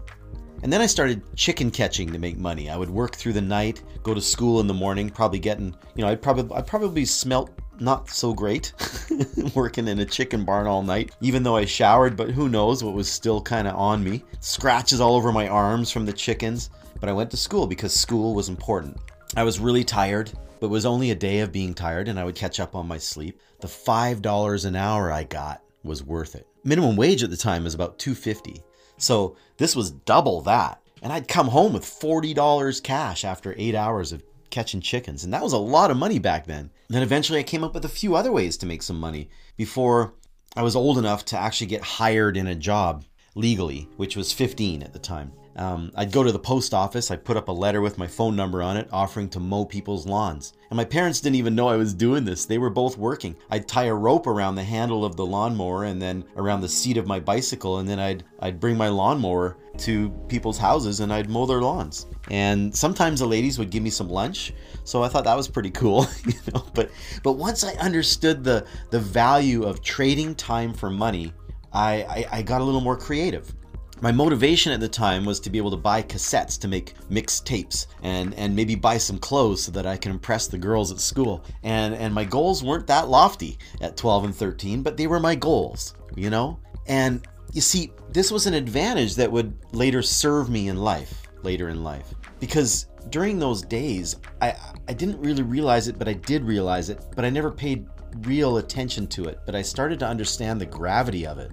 And 0.62 0.72
then 0.72 0.80
I 0.80 0.86
started 0.86 1.22
chicken 1.36 1.70
catching 1.70 2.12
to 2.12 2.18
make 2.18 2.36
money. 2.38 2.68
I 2.68 2.76
would 2.76 2.90
work 2.90 3.14
through 3.14 3.34
the 3.34 3.40
night, 3.40 3.82
go 4.02 4.12
to 4.14 4.20
school 4.20 4.60
in 4.60 4.66
the 4.66 4.74
morning, 4.74 5.08
probably 5.08 5.38
getting, 5.38 5.74
you 5.94 6.02
know, 6.02 6.10
I'd 6.10 6.22
probably 6.22 6.54
I'd 6.56 6.66
probably 6.66 7.04
smelt 7.04 7.50
not 7.80 8.10
so 8.10 8.32
great 8.32 8.72
working 9.54 9.88
in 9.88 9.98
a 9.98 10.04
chicken 10.04 10.44
barn 10.44 10.66
all 10.66 10.82
night, 10.82 11.12
even 11.20 11.42
though 11.42 11.56
I 11.56 11.64
showered, 11.64 12.16
but 12.16 12.30
who 12.30 12.48
knows 12.48 12.82
what 12.82 12.94
was 12.94 13.10
still 13.10 13.40
kind 13.40 13.68
of 13.68 13.76
on 13.76 14.02
me. 14.02 14.24
Scratches 14.40 15.00
all 15.00 15.16
over 15.16 15.32
my 15.32 15.48
arms 15.48 15.90
from 15.90 16.06
the 16.06 16.12
chickens. 16.12 16.70
But 17.00 17.08
I 17.08 17.12
went 17.12 17.30
to 17.32 17.36
school 17.36 17.66
because 17.66 17.92
school 17.92 18.34
was 18.34 18.48
important. 18.48 18.96
I 19.36 19.42
was 19.42 19.60
really 19.60 19.84
tired, 19.84 20.32
but 20.60 20.66
it 20.66 20.70
was 20.70 20.86
only 20.86 21.10
a 21.10 21.14
day 21.14 21.40
of 21.40 21.52
being 21.52 21.74
tired 21.74 22.08
and 22.08 22.18
I 22.18 22.24
would 22.24 22.34
catch 22.34 22.60
up 22.60 22.74
on 22.74 22.88
my 22.88 22.98
sleep. 22.98 23.40
The 23.60 23.68
$5 23.68 24.64
an 24.64 24.76
hour 24.76 25.12
I 25.12 25.24
got 25.24 25.62
was 25.82 26.02
worth 26.02 26.34
it. 26.34 26.46
Minimum 26.64 26.96
wage 26.96 27.22
at 27.22 27.30
the 27.30 27.36
time 27.36 27.64
was 27.64 27.74
about 27.74 27.98
250. 27.98 28.62
So 28.98 29.36
this 29.56 29.76
was 29.76 29.90
double 29.90 30.40
that. 30.42 30.80
And 31.02 31.12
I'd 31.12 31.28
come 31.28 31.48
home 31.48 31.74
with 31.74 31.84
$40 31.84 32.82
cash 32.82 33.24
after 33.24 33.54
8 33.56 33.74
hours 33.74 34.12
of 34.12 34.22
catching 34.56 34.80
chickens. 34.80 35.22
And 35.22 35.34
that 35.34 35.42
was 35.42 35.52
a 35.52 35.58
lot 35.58 35.90
of 35.90 35.98
money 35.98 36.18
back 36.18 36.46
then. 36.46 36.70
Then 36.88 37.02
eventually 37.02 37.38
I 37.38 37.42
came 37.42 37.62
up 37.62 37.74
with 37.74 37.84
a 37.84 37.90
few 37.90 38.16
other 38.16 38.32
ways 38.32 38.56
to 38.56 38.66
make 38.66 38.82
some 38.82 38.98
money 38.98 39.28
before 39.58 40.14
I 40.56 40.62
was 40.62 40.74
old 40.74 40.96
enough 40.96 41.26
to 41.26 41.38
actually 41.38 41.66
get 41.66 41.82
hired 41.82 42.38
in 42.38 42.46
a 42.46 42.54
job 42.54 43.04
legally, 43.34 43.86
which 43.98 44.16
was 44.16 44.32
15 44.32 44.82
at 44.82 44.94
the 44.94 44.98
time. 44.98 45.30
Um, 45.56 45.90
I'd 45.94 46.12
go 46.12 46.22
to 46.22 46.32
the 46.32 46.38
post 46.38 46.74
office, 46.74 47.10
I'd 47.10 47.24
put 47.24 47.36
up 47.36 47.48
a 47.48 47.52
letter 47.52 47.80
with 47.80 47.96
my 47.96 48.06
phone 48.06 48.36
number 48.36 48.62
on 48.62 48.76
it 48.76 48.88
offering 48.92 49.28
to 49.30 49.40
mow 49.40 49.64
people's 49.64 50.06
lawns. 50.06 50.52
And 50.70 50.76
my 50.76 50.84
parents 50.84 51.20
didn't 51.20 51.36
even 51.36 51.54
know 51.54 51.68
I 51.68 51.76
was 51.76 51.94
doing 51.94 52.24
this. 52.24 52.44
They 52.44 52.58
were 52.58 52.70
both 52.70 52.98
working. 52.98 53.36
I'd 53.50 53.66
tie 53.66 53.84
a 53.84 53.94
rope 53.94 54.26
around 54.26 54.56
the 54.56 54.64
handle 54.64 55.04
of 55.04 55.16
the 55.16 55.24
lawnmower 55.24 55.84
and 55.84 56.00
then 56.00 56.24
around 56.36 56.60
the 56.60 56.68
seat 56.68 56.98
of 56.98 57.06
my 57.06 57.20
bicycle, 57.20 57.78
and 57.78 57.88
then 57.88 57.98
I'd, 57.98 58.24
I'd 58.40 58.60
bring 58.60 58.76
my 58.76 58.88
lawnmower 58.88 59.56
to 59.78 60.10
people's 60.28 60.58
houses 60.58 61.00
and 61.00 61.12
I'd 61.12 61.30
mow 61.30 61.46
their 61.46 61.60
lawns. 61.60 62.06
And 62.30 62.74
sometimes 62.74 63.20
the 63.20 63.26
ladies 63.26 63.58
would 63.58 63.70
give 63.70 63.82
me 63.82 63.90
some 63.90 64.08
lunch, 64.08 64.52
so 64.84 65.02
I 65.02 65.08
thought 65.08 65.24
that 65.24 65.36
was 65.36 65.48
pretty 65.48 65.70
cool, 65.70 66.06
you 66.26 66.34
know. 66.52 66.64
But 66.74 66.90
but 67.22 67.32
once 67.32 67.64
I 67.64 67.72
understood 67.74 68.44
the 68.44 68.66
the 68.90 69.00
value 69.00 69.64
of 69.64 69.82
trading 69.82 70.34
time 70.34 70.74
for 70.74 70.90
money, 70.90 71.32
I, 71.72 72.02
I, 72.02 72.26
I 72.38 72.42
got 72.42 72.60
a 72.60 72.64
little 72.64 72.80
more 72.80 72.96
creative 72.96 73.54
my 74.00 74.12
motivation 74.12 74.72
at 74.72 74.80
the 74.80 74.88
time 74.88 75.24
was 75.24 75.40
to 75.40 75.50
be 75.50 75.58
able 75.58 75.70
to 75.70 75.76
buy 75.76 76.02
cassettes 76.02 76.58
to 76.60 76.68
make 76.68 76.94
mixed 77.08 77.46
tapes 77.46 77.86
and 78.02 78.34
and 78.34 78.54
maybe 78.54 78.74
buy 78.74 78.98
some 78.98 79.18
clothes 79.18 79.62
so 79.62 79.72
that 79.72 79.86
I 79.86 79.96
can 79.96 80.12
impress 80.12 80.46
the 80.46 80.58
girls 80.58 80.92
at 80.92 81.00
school. 81.00 81.44
And 81.62 81.94
and 81.94 82.12
my 82.12 82.24
goals 82.24 82.62
weren't 82.62 82.86
that 82.88 83.08
lofty 83.08 83.58
at 83.80 83.96
12 83.96 84.24
and 84.24 84.34
13, 84.34 84.82
but 84.82 84.96
they 84.96 85.06
were 85.06 85.20
my 85.20 85.34
goals, 85.34 85.94
you 86.14 86.30
know? 86.30 86.58
And 86.86 87.26
you 87.52 87.60
see, 87.60 87.92
this 88.12 88.30
was 88.30 88.46
an 88.46 88.54
advantage 88.54 89.14
that 89.16 89.32
would 89.32 89.56
later 89.72 90.02
serve 90.02 90.50
me 90.50 90.68
in 90.68 90.76
life, 90.76 91.22
later 91.42 91.70
in 91.70 91.82
life. 91.82 92.12
Because 92.38 92.86
during 93.08 93.38
those 93.38 93.62
days, 93.62 94.16
I 94.42 94.54
I 94.88 94.92
didn't 94.92 95.20
really 95.20 95.42
realize 95.42 95.88
it, 95.88 95.98
but 95.98 96.06
I 96.06 96.12
did 96.12 96.44
realize 96.44 96.90
it, 96.90 97.02
but 97.14 97.24
I 97.24 97.30
never 97.30 97.50
paid 97.50 97.86
real 98.20 98.58
attention 98.58 99.06
to 99.06 99.24
it, 99.24 99.40
but 99.46 99.54
I 99.54 99.62
started 99.62 99.98
to 100.00 100.06
understand 100.06 100.60
the 100.60 100.66
gravity 100.66 101.26
of 101.26 101.38
it 101.38 101.50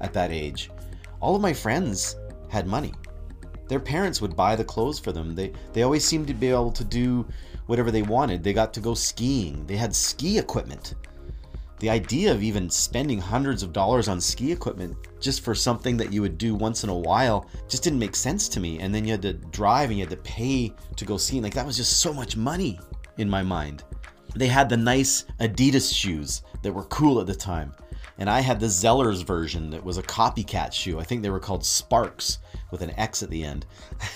at 0.00 0.12
that 0.12 0.30
age 0.30 0.70
all 1.20 1.34
of 1.34 1.42
my 1.42 1.52
friends 1.52 2.16
had 2.48 2.66
money. 2.66 2.92
Their 3.68 3.80
parents 3.80 4.20
would 4.20 4.36
buy 4.36 4.54
the 4.54 4.64
clothes 4.64 4.98
for 4.98 5.12
them. 5.12 5.34
They 5.34 5.52
they 5.72 5.82
always 5.82 6.04
seemed 6.04 6.28
to 6.28 6.34
be 6.34 6.48
able 6.48 6.70
to 6.72 6.84
do 6.84 7.26
whatever 7.66 7.90
they 7.90 8.02
wanted. 8.02 8.44
They 8.44 8.52
got 8.52 8.72
to 8.74 8.80
go 8.80 8.94
skiing. 8.94 9.66
They 9.66 9.76
had 9.76 9.94
ski 9.94 10.38
equipment. 10.38 10.94
The 11.78 11.90
idea 11.90 12.32
of 12.32 12.42
even 12.42 12.70
spending 12.70 13.18
hundreds 13.18 13.62
of 13.62 13.72
dollars 13.72 14.08
on 14.08 14.20
ski 14.20 14.50
equipment 14.50 14.96
just 15.20 15.42
for 15.42 15.54
something 15.54 15.96
that 15.98 16.12
you 16.12 16.22
would 16.22 16.38
do 16.38 16.54
once 16.54 16.84
in 16.84 16.90
a 16.90 16.96
while 16.96 17.50
just 17.68 17.82
didn't 17.82 17.98
make 17.98 18.16
sense 18.16 18.48
to 18.48 18.60
me. 18.60 18.78
And 18.78 18.94
then 18.94 19.04
you 19.04 19.10
had 19.10 19.22
to 19.22 19.34
drive 19.34 19.90
and 19.90 19.98
you 19.98 20.04
had 20.06 20.10
to 20.10 20.22
pay 20.22 20.72
to 20.96 21.04
go 21.04 21.18
skiing. 21.18 21.42
Like 21.42 21.54
that 21.54 21.66
was 21.66 21.76
just 21.76 22.00
so 22.00 22.14
much 22.14 22.36
money 22.36 22.78
in 23.18 23.28
my 23.28 23.42
mind. 23.42 23.82
They 24.34 24.46
had 24.46 24.68
the 24.68 24.76
nice 24.76 25.24
Adidas 25.40 25.92
shoes 25.92 26.42
that 26.62 26.72
were 26.72 26.84
cool 26.84 27.20
at 27.20 27.26
the 27.26 27.34
time 27.34 27.74
and 28.18 28.30
I 28.30 28.40
had 28.40 28.60
the 28.60 28.66
Zellers 28.66 29.24
version 29.24 29.70
that 29.70 29.84
was 29.84 29.98
a 29.98 30.02
copycat 30.02 30.72
shoe. 30.72 30.98
I 30.98 31.04
think 31.04 31.22
they 31.22 31.30
were 31.30 31.40
called 31.40 31.64
Sparks 31.64 32.38
with 32.70 32.82
an 32.82 32.98
X 32.98 33.22
at 33.22 33.30
the 33.30 33.44
end. 33.44 33.66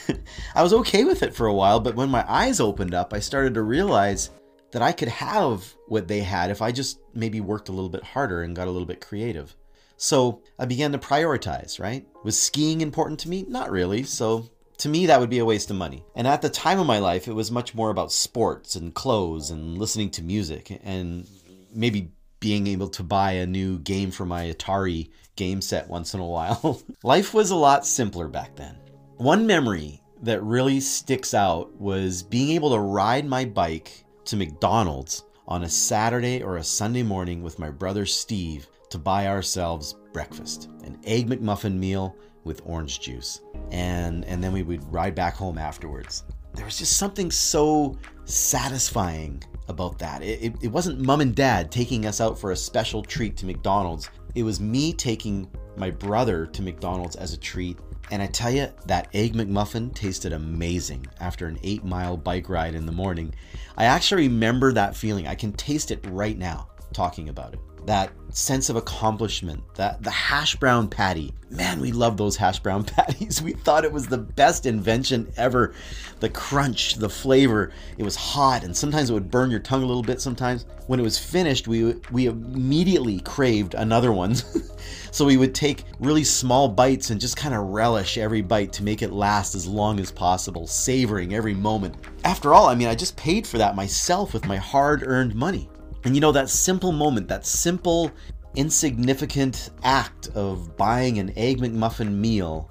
I 0.54 0.62
was 0.62 0.72
okay 0.72 1.04
with 1.04 1.22
it 1.22 1.34
for 1.34 1.46
a 1.46 1.54
while, 1.54 1.80
but 1.80 1.94
when 1.94 2.10
my 2.10 2.24
eyes 2.30 2.60
opened 2.60 2.94
up, 2.94 3.12
I 3.12 3.20
started 3.20 3.54
to 3.54 3.62
realize 3.62 4.30
that 4.72 4.82
I 4.82 4.92
could 4.92 5.08
have 5.08 5.64
what 5.88 6.08
they 6.08 6.20
had 6.20 6.50
if 6.50 6.62
I 6.62 6.72
just 6.72 7.00
maybe 7.14 7.40
worked 7.40 7.68
a 7.68 7.72
little 7.72 7.88
bit 7.88 8.04
harder 8.04 8.42
and 8.42 8.56
got 8.56 8.68
a 8.68 8.70
little 8.70 8.86
bit 8.86 9.00
creative. 9.00 9.54
So 9.96 10.42
I 10.58 10.64
began 10.64 10.92
to 10.92 10.98
prioritize, 10.98 11.78
right? 11.78 12.06
Was 12.24 12.40
skiing 12.40 12.80
important 12.80 13.20
to 13.20 13.28
me? 13.28 13.44
Not 13.48 13.70
really. 13.70 14.04
So 14.04 14.48
to 14.78 14.88
me, 14.88 15.06
that 15.06 15.20
would 15.20 15.28
be 15.28 15.40
a 15.40 15.44
waste 15.44 15.70
of 15.70 15.76
money. 15.76 16.04
And 16.14 16.26
at 16.26 16.40
the 16.40 16.48
time 16.48 16.80
of 16.80 16.86
my 16.86 16.98
life, 16.98 17.28
it 17.28 17.34
was 17.34 17.50
much 17.50 17.74
more 17.74 17.90
about 17.90 18.12
sports 18.12 18.76
and 18.76 18.94
clothes 18.94 19.50
and 19.50 19.76
listening 19.76 20.10
to 20.12 20.22
music 20.22 20.80
and 20.84 21.26
maybe 21.74 22.12
being 22.40 22.66
able 22.66 22.88
to 22.88 23.02
buy 23.02 23.32
a 23.32 23.46
new 23.46 23.78
game 23.80 24.10
for 24.10 24.26
my 24.26 24.46
Atari 24.46 25.10
game 25.36 25.60
set 25.60 25.88
once 25.88 26.14
in 26.14 26.20
a 26.20 26.26
while. 26.26 26.82
Life 27.04 27.32
was 27.34 27.50
a 27.50 27.56
lot 27.56 27.86
simpler 27.86 28.28
back 28.28 28.56
then. 28.56 28.76
One 29.16 29.46
memory 29.46 30.02
that 30.22 30.42
really 30.42 30.80
sticks 30.80 31.34
out 31.34 31.74
was 31.80 32.22
being 32.22 32.50
able 32.50 32.70
to 32.70 32.80
ride 32.80 33.26
my 33.26 33.44
bike 33.44 34.04
to 34.24 34.36
McDonald's 34.36 35.24
on 35.46 35.64
a 35.64 35.68
Saturday 35.68 36.42
or 36.42 36.56
a 36.56 36.64
Sunday 36.64 37.02
morning 37.02 37.42
with 37.42 37.58
my 37.58 37.70
brother 37.70 38.06
Steve 38.06 38.68
to 38.90 38.98
buy 38.98 39.28
ourselves 39.28 39.96
breakfast 40.12 40.68
an 40.84 40.98
egg 41.04 41.28
McMuffin 41.28 41.76
meal 41.76 42.16
with 42.44 42.62
orange 42.64 43.00
juice. 43.00 43.40
And, 43.70 44.24
and 44.24 44.42
then 44.42 44.52
we 44.52 44.62
would 44.62 44.90
ride 44.92 45.14
back 45.14 45.34
home 45.34 45.58
afterwards. 45.58 46.24
There 46.54 46.64
was 46.64 46.78
just 46.78 46.96
something 46.96 47.30
so 47.30 47.96
satisfying 48.24 49.42
about 49.70 49.98
that. 50.00 50.22
It, 50.22 50.42
it, 50.42 50.54
it 50.62 50.68
wasn't 50.68 51.00
mom 51.00 51.22
and 51.22 51.34
dad 51.34 51.72
taking 51.72 52.04
us 52.04 52.20
out 52.20 52.38
for 52.38 52.52
a 52.52 52.56
special 52.56 53.02
treat 53.02 53.36
to 53.38 53.46
McDonald's. 53.46 54.10
It 54.34 54.42
was 54.42 54.60
me 54.60 54.92
taking 54.92 55.50
my 55.76 55.90
brother 55.90 56.46
to 56.46 56.62
McDonald's 56.62 57.16
as 57.16 57.32
a 57.32 57.38
treat. 57.38 57.78
And 58.10 58.20
I 58.20 58.26
tell 58.26 58.50
you, 58.50 58.68
that 58.86 59.08
Egg 59.14 59.34
McMuffin 59.34 59.94
tasted 59.94 60.32
amazing 60.32 61.06
after 61.20 61.46
an 61.46 61.58
eight 61.62 61.84
mile 61.84 62.16
bike 62.16 62.48
ride 62.48 62.74
in 62.74 62.84
the 62.84 62.92
morning. 62.92 63.32
I 63.76 63.84
actually 63.84 64.28
remember 64.28 64.72
that 64.72 64.96
feeling. 64.96 65.26
I 65.26 65.34
can 65.34 65.52
taste 65.52 65.90
it 65.90 66.04
right 66.10 66.36
now 66.36 66.68
talking 66.92 67.28
about 67.28 67.54
it. 67.54 67.60
That 67.86 68.10
sense 68.32 68.70
of 68.70 68.76
accomplishment, 68.76 69.62
that 69.74 70.02
the 70.02 70.10
hash 70.10 70.56
brown 70.56 70.88
patty. 70.88 71.32
Man, 71.50 71.80
we 71.80 71.92
love 71.92 72.16
those 72.16 72.36
hash 72.36 72.60
brown 72.60 72.84
patties. 72.96 73.42
We 73.42 73.52
thought 73.52 73.84
it 73.84 73.92
was 73.92 74.06
the 74.06 74.18
best 74.18 74.66
invention 74.66 75.32
ever. 75.36 75.74
The 76.20 76.28
crunch, 76.28 76.96
the 76.96 77.08
flavor, 77.08 77.72
it 77.98 78.04
was 78.04 78.16
hot 78.16 78.62
and 78.62 78.76
sometimes 78.76 79.10
it 79.10 79.14
would 79.14 79.30
burn 79.30 79.50
your 79.50 79.60
tongue 79.60 79.82
a 79.82 79.86
little 79.86 80.02
bit 80.02 80.20
sometimes. 80.20 80.66
When 80.86 81.00
it 81.00 81.04
was 81.04 81.18
finished, 81.18 81.68
we 81.68 81.94
we 82.10 82.26
immediately 82.26 83.20
craved 83.20 83.74
another 83.74 84.12
one. 84.12 84.34
so 85.10 85.24
we 85.24 85.36
would 85.36 85.54
take 85.54 85.84
really 85.98 86.24
small 86.24 86.68
bites 86.68 87.10
and 87.10 87.20
just 87.20 87.36
kind 87.36 87.54
of 87.54 87.68
relish 87.68 88.18
every 88.18 88.42
bite 88.42 88.72
to 88.74 88.84
make 88.84 89.02
it 89.02 89.12
last 89.12 89.54
as 89.54 89.66
long 89.66 89.98
as 90.00 90.10
possible, 90.10 90.66
savoring 90.66 91.34
every 91.34 91.54
moment. 91.54 91.96
After 92.24 92.54
all, 92.54 92.68
I 92.68 92.74
mean, 92.74 92.88
I 92.88 92.94
just 92.94 93.16
paid 93.16 93.46
for 93.46 93.58
that 93.58 93.76
myself 93.76 94.32
with 94.34 94.46
my 94.46 94.56
hard-earned 94.56 95.34
money. 95.34 95.68
And 96.04 96.14
you 96.14 96.20
know, 96.20 96.32
that 96.32 96.48
simple 96.48 96.92
moment, 96.92 97.28
that 97.28 97.44
simple, 97.46 98.10
insignificant 98.56 99.70
act 99.82 100.28
of 100.34 100.76
buying 100.76 101.18
an 101.18 101.32
Egg 101.36 101.58
McMuffin 101.58 102.12
meal 102.12 102.70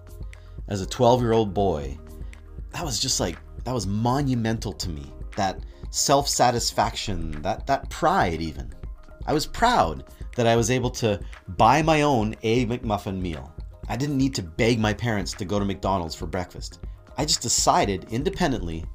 as 0.67 0.81
a 0.81 0.86
12 0.86 1.21
year 1.21 1.33
old 1.33 1.53
boy, 1.53 1.98
that 2.71 2.83
was 2.83 3.00
just 3.00 3.19
like, 3.19 3.38
that 3.63 3.74
was 3.74 3.86
monumental 3.88 4.74
to 4.74 4.89
me. 4.89 5.13
That 5.36 5.59
self 5.91 6.27
satisfaction, 6.27 7.41
that, 7.43 7.67
that 7.67 7.89
pride, 7.89 8.41
even. 8.41 8.74
I 9.25 9.33
was 9.33 9.45
proud 9.45 10.05
that 10.36 10.48
I 10.48 10.55
was 10.55 10.71
able 10.71 10.89
to 10.91 11.19
buy 11.50 11.81
my 11.81 12.01
own 12.01 12.36
Egg 12.43 12.69
McMuffin 12.69 13.19
meal. 13.19 13.53
I 13.88 13.95
didn't 13.95 14.17
need 14.17 14.36
to 14.36 14.43
beg 14.43 14.79
my 14.79 14.93
parents 14.93 15.33
to 15.33 15.45
go 15.45 15.59
to 15.59 15.65
McDonald's 15.65 16.15
for 16.15 16.27
breakfast. 16.27 16.79
I 17.17 17.25
just 17.25 17.41
decided 17.41 18.07
independently 18.12 18.86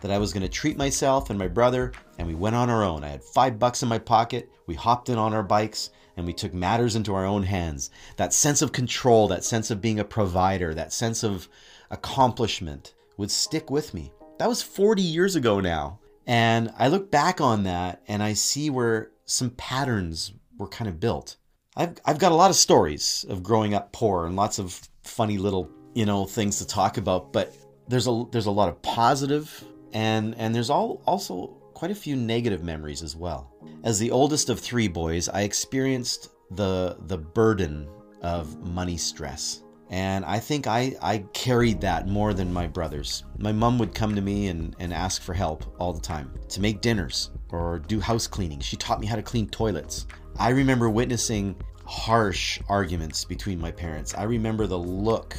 that 0.00 0.10
I 0.10 0.18
was 0.18 0.32
going 0.32 0.42
to 0.42 0.48
treat 0.48 0.76
myself 0.76 1.30
and 1.30 1.38
my 1.38 1.48
brother, 1.48 1.92
and 2.18 2.26
we 2.26 2.34
went 2.34 2.56
on 2.56 2.70
our 2.70 2.84
own. 2.84 3.04
I 3.04 3.08
had 3.08 3.22
five 3.22 3.58
bucks 3.58 3.82
in 3.82 3.88
my 3.88 3.98
pocket. 3.98 4.50
We 4.66 4.74
hopped 4.74 5.08
in 5.08 5.18
on 5.18 5.34
our 5.34 5.42
bikes 5.42 5.90
and 6.16 6.26
we 6.26 6.32
took 6.32 6.52
matters 6.52 6.96
into 6.96 7.14
our 7.14 7.24
own 7.24 7.42
hands. 7.42 7.90
That 8.16 8.32
sense 8.32 8.62
of 8.62 8.72
control, 8.72 9.28
that 9.28 9.44
sense 9.44 9.70
of 9.70 9.80
being 9.80 10.00
a 10.00 10.04
provider, 10.04 10.74
that 10.74 10.92
sense 10.92 11.22
of 11.24 11.48
accomplishment 11.90 12.94
would 13.16 13.30
stick 13.30 13.70
with 13.70 13.94
me. 13.94 14.12
That 14.38 14.48
was 14.48 14.62
40 14.62 15.02
years 15.02 15.36
ago 15.36 15.60
now. 15.60 15.98
And 16.26 16.72
I 16.78 16.88
look 16.88 17.10
back 17.10 17.40
on 17.40 17.64
that 17.64 18.02
and 18.06 18.22
I 18.22 18.34
see 18.34 18.70
where 18.70 19.10
some 19.24 19.50
patterns 19.50 20.32
were 20.58 20.68
kind 20.68 20.88
of 20.88 21.00
built. 21.00 21.36
I've, 21.76 21.96
I've 22.04 22.18
got 22.18 22.32
a 22.32 22.36
lot 22.36 22.50
of 22.50 22.56
stories 22.56 23.24
of 23.28 23.42
growing 23.42 23.74
up 23.74 23.92
poor 23.92 24.26
and 24.26 24.36
lots 24.36 24.58
of 24.58 24.80
funny 25.02 25.38
little, 25.38 25.70
you 25.94 26.04
know, 26.04 26.26
things 26.26 26.58
to 26.58 26.66
talk 26.66 26.98
about, 26.98 27.32
but 27.32 27.54
there's 27.88 28.06
a 28.06 28.24
there's 28.30 28.46
a 28.46 28.50
lot 28.50 28.68
of 28.68 28.80
positive 28.82 29.64
and 29.92 30.34
and 30.36 30.54
there's 30.54 30.70
all 30.70 31.02
also 31.06 31.56
quite 31.74 31.90
a 31.90 31.94
few 31.94 32.16
negative 32.16 32.62
memories 32.62 33.02
as 33.02 33.16
well. 33.16 33.52
As 33.84 33.98
the 33.98 34.10
oldest 34.10 34.50
of 34.50 34.60
three 34.60 34.88
boys, 34.88 35.28
I 35.28 35.42
experienced 35.42 36.30
the 36.50 36.96
the 37.06 37.18
burden 37.18 37.88
of 38.22 38.58
money 38.66 38.96
stress. 38.96 39.62
And 39.88 40.24
I 40.24 40.38
think 40.38 40.68
I, 40.68 40.94
I 41.02 41.24
carried 41.32 41.80
that 41.80 42.06
more 42.06 42.32
than 42.32 42.52
my 42.52 42.68
brothers. 42.68 43.24
My 43.38 43.50
mom 43.50 43.76
would 43.78 43.92
come 43.92 44.14
to 44.14 44.20
me 44.20 44.46
and, 44.46 44.76
and 44.78 44.94
ask 44.94 45.20
for 45.20 45.34
help 45.34 45.64
all 45.80 45.92
the 45.92 46.00
time 46.00 46.32
to 46.50 46.60
make 46.60 46.80
dinners 46.80 47.30
or 47.50 47.80
do 47.80 47.98
house 47.98 48.28
cleaning. 48.28 48.60
She 48.60 48.76
taught 48.76 49.00
me 49.00 49.08
how 49.08 49.16
to 49.16 49.22
clean 49.22 49.48
toilets. 49.48 50.06
I 50.38 50.50
remember 50.50 50.88
witnessing 50.88 51.56
harsh 51.86 52.60
arguments 52.68 53.24
between 53.24 53.60
my 53.60 53.72
parents. 53.72 54.14
I 54.14 54.22
remember 54.22 54.68
the 54.68 54.78
look 54.78 55.36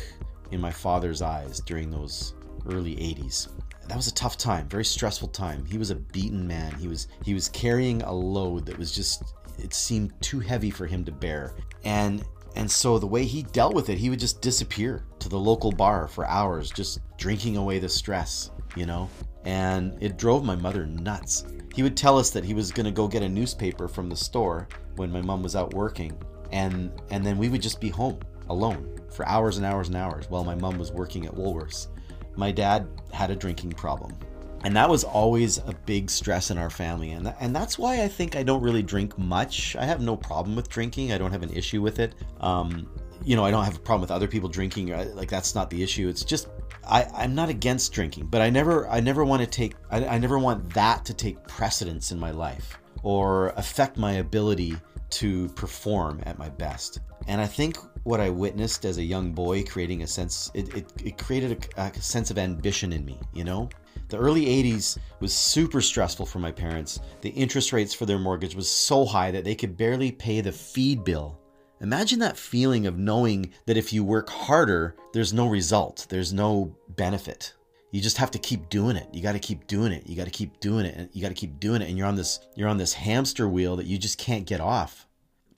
in 0.52 0.60
my 0.60 0.72
father's 0.72 1.22
eyes 1.22 1.62
during 1.62 1.90
those 1.90 2.34
early 2.66 2.96
80s 2.98 3.48
that 3.92 3.98
was 3.98 4.08
a 4.08 4.14
tough 4.14 4.38
time, 4.38 4.70
very 4.70 4.86
stressful 4.86 5.28
time. 5.28 5.66
He 5.66 5.78
was 5.78 5.90
a 5.90 5.96
beaten 5.96 6.48
man. 6.48 6.74
He 6.76 6.88
was 6.88 7.10
he 7.26 7.34
was 7.34 7.50
carrying 7.50 8.02
a 8.04 8.14
load 8.14 8.66
that 8.66 8.78
was 8.78 8.90
just 8.90 9.36
it 9.60 9.74
seemed 9.74 10.14
too 10.22 10.40
heavy 10.40 10.70
for 10.70 10.86
him 10.86 11.04
to 11.04 11.12
bear. 11.12 11.56
And 11.84 12.24
and 12.56 12.72
so 12.72 12.98
the 13.00 13.08
way 13.08 13.26
he 13.26 13.44
dealt 13.44 13.74
with 13.74 13.90
it, 13.90 13.98
he 13.98 14.10
would 14.10 14.20
just 14.20 14.42
disappear 14.42 15.04
to 15.20 15.28
the 15.28 15.38
local 15.38 15.74
bar 15.74 16.08
for 16.08 16.26
hours, 16.26 16.72
just 16.72 17.00
drinking 17.18 17.58
away 17.58 17.80
the 17.80 17.90
stress, 17.90 18.52
you 18.78 18.86
know? 18.86 19.10
And 19.44 20.02
it 20.02 20.18
drove 20.18 20.46
my 20.46 20.56
mother 20.56 20.86
nuts. 20.86 21.44
He 21.76 21.84
would 21.84 21.98
tell 21.98 22.18
us 22.18 22.30
that 22.30 22.46
he 22.46 22.54
was 22.54 22.72
going 22.72 22.86
to 22.86 22.94
go 22.94 23.10
get 23.10 23.24
a 23.24 23.30
newspaper 23.30 23.90
from 23.90 24.08
the 24.08 24.16
store 24.16 24.70
when 24.96 25.12
my 25.12 25.22
mom 25.22 25.44
was 25.44 25.58
out 25.58 25.74
working, 25.74 26.18
and 26.54 26.94
and 27.10 27.26
then 27.26 27.38
we 27.38 27.50
would 27.50 27.62
just 27.62 27.82
be 27.82 27.90
home 27.90 28.20
alone 28.48 29.02
for 29.12 29.28
hours 29.28 29.58
and 29.58 29.66
hours 29.66 29.90
and 29.90 29.98
hours 29.98 30.30
while 30.30 30.46
my 30.46 30.56
mom 30.56 30.78
was 30.78 30.94
working 30.94 31.26
at 31.26 31.36
Woolworths 31.36 31.88
my 32.36 32.52
dad 32.52 32.88
had 33.14 33.32
a 33.32 33.36
drinking 33.36 33.72
problem. 33.72 34.18
And 34.64 34.76
that 34.76 34.90
was 34.90 35.04
always 35.04 35.58
a 35.58 35.74
big 35.86 36.10
stress 36.10 36.52
in 36.52 36.58
our 36.58 36.70
family. 36.70 37.12
And, 37.12 37.34
and 37.40 37.56
that's 37.56 37.80
why 37.80 38.04
I 38.04 38.08
think 38.08 38.36
I 38.36 38.44
don't 38.44 38.62
really 38.62 38.84
drink 38.84 39.18
much. 39.18 39.76
I 39.76 39.86
have 39.86 40.02
no 40.02 40.16
problem 40.16 40.56
with 40.56 40.70
drinking, 40.70 41.12
I 41.12 41.18
don't 41.18 41.32
have 41.32 41.44
an 41.44 41.52
issue 41.52 41.82
with 41.82 42.00
it. 42.00 42.14
Um, 42.40 42.88
you 43.24 43.36
know, 43.36 43.46
I 43.46 43.52
don't 43.52 43.64
have 43.64 43.76
a 43.76 43.80
problem 43.80 44.02
with 44.02 44.12
other 44.12 44.28
people 44.28 44.50
drinking. 44.50 44.90
Like 45.16 45.30
that's 45.30 45.56
not 45.56 45.70
the 45.70 45.82
issue. 45.82 46.10
It's 46.10 46.24
just 46.24 46.48
I, 46.88 47.04
I'm 47.14 47.36
not 47.36 47.50
against 47.50 47.94
drinking, 47.94 48.28
but 48.28 48.42
I 48.42 48.50
never 48.50 48.88
I 48.88 49.00
never 49.00 49.24
want 49.24 49.42
to 49.42 49.48
take 49.48 49.76
I, 49.90 50.06
I 50.06 50.18
never 50.18 50.40
want 50.40 50.74
that 50.74 51.06
to 51.06 51.14
take 51.14 51.46
precedence 51.48 52.12
in 52.12 52.20
my 52.20 52.32
life 52.32 52.80
or 53.04 53.50
affect 53.50 53.98
my 53.98 54.14
ability 54.14 54.76
to 55.12 55.50
perform 55.50 56.22
at 56.26 56.38
my 56.38 56.50
best. 56.50 57.00
And 57.28 57.40
I 57.40 57.48
think 57.48 57.78
what 58.04 58.20
I 58.20 58.30
witnessed 58.30 58.86
as 58.86 58.98
a 58.98 59.04
young 59.04 59.32
boy 59.32 59.64
creating 59.64 60.04
a 60.04 60.08
sense, 60.08 60.52
it, 60.54 60.74
it, 60.76 60.94
it 61.04 61.18
created 61.18 61.68
a, 61.78 61.82
a 61.82 62.02
sense 62.02 62.32
of 62.32 62.38
ambition 62.38 62.94
in 62.94 63.06
me, 63.06 63.20
you 63.34 63.44
know? 63.44 63.70
The 64.10 64.18
early 64.18 64.46
80s 64.46 64.98
was 65.20 65.34
super 65.34 65.82
stressful 65.82 66.26
for 66.26 66.40
my 66.40 66.52
parents. 66.52 67.00
The 67.22 67.30
interest 67.30 67.72
rates 67.72 67.94
for 67.94 68.06
their 68.06 68.20
mortgage 68.20 68.56
was 68.56 68.70
so 68.70 69.06
high 69.06 69.32
that 69.32 69.46
they 69.46 69.56
could 69.56 69.78
barely 69.78 70.12
pay 70.12 70.42
the 70.42 70.52
feed 70.52 71.04
bill. 71.04 71.40
Imagine 71.80 72.20
that 72.20 72.38
feeling 72.38 72.88
of 72.88 72.98
knowing 72.98 73.52
that 73.66 73.78
if 73.78 73.94
you 73.94 74.04
work 74.04 74.30
harder, 74.30 74.96
there's 75.14 75.34
no 75.34 75.48
result, 75.48 76.06
there's 76.10 76.34
no 76.34 76.76
benefit. 76.90 77.54
You 77.92 78.02
just 78.02 78.18
have 78.18 78.32
to 78.32 78.40
keep 78.40 78.70
doing 78.70 78.96
it. 78.96 79.08
You 79.14 79.22
got 79.22 79.34
to 79.34 79.40
keep 79.40 79.68
doing 79.68 79.92
it. 79.92 80.08
You 80.08 80.16
got 80.16 80.26
to 80.26 80.32
keep 80.32 80.60
doing 80.60 80.86
it. 80.86 80.96
And 80.96 81.10
you 81.12 81.22
got 81.22 81.30
to 81.30 81.34
keep 81.34 81.60
doing 81.60 81.82
it 81.82 81.90
and 81.90 81.98
you're 81.98 82.08
on 82.08 82.16
this 82.16 82.40
you're 82.56 82.70
on 82.70 82.78
this 82.78 82.94
hamster 82.94 83.50
wheel 83.50 83.76
that 83.78 83.86
you 83.86 83.98
just 83.98 84.18
can't 84.18 84.46
get 84.46 84.62
off 84.62 85.08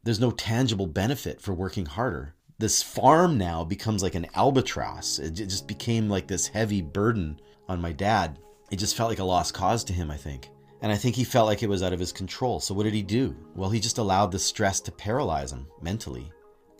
there's 0.03 0.19
no 0.19 0.31
tangible 0.31 0.87
benefit 0.87 1.41
for 1.41 1.53
working 1.53 1.85
harder. 1.85 2.35
This 2.59 2.83
farm 2.83 3.37
now 3.37 3.63
becomes 3.63 4.03
like 4.03 4.15
an 4.15 4.27
albatross. 4.35 5.19
It 5.19 5.31
just 5.31 5.67
became 5.67 6.09
like 6.09 6.27
this 6.27 6.47
heavy 6.47 6.81
burden 6.81 7.39
on 7.67 7.81
my 7.81 7.91
dad. 7.91 8.39
It 8.71 8.77
just 8.77 8.95
felt 8.95 9.09
like 9.09 9.19
a 9.19 9.23
lost 9.23 9.53
cause 9.53 9.83
to 9.85 9.93
him, 9.93 10.11
I 10.11 10.17
think. 10.17 10.49
And 10.81 10.91
I 10.91 10.95
think 10.95 11.15
he 11.15 11.23
felt 11.23 11.47
like 11.47 11.63
it 11.63 11.69
was 11.69 11.81
out 11.81 11.93
of 11.93 11.99
his 11.99 12.11
control. 12.11 12.59
So 12.59 12.73
what 12.73 12.83
did 12.83 12.93
he 12.93 13.01
do? 13.01 13.35
Well, 13.55 13.69
he 13.69 13.79
just 13.79 13.97
allowed 13.97 14.31
the 14.31 14.39
stress 14.39 14.81
to 14.81 14.91
paralyze 14.91 15.51
him 15.51 15.65
mentally. 15.81 16.31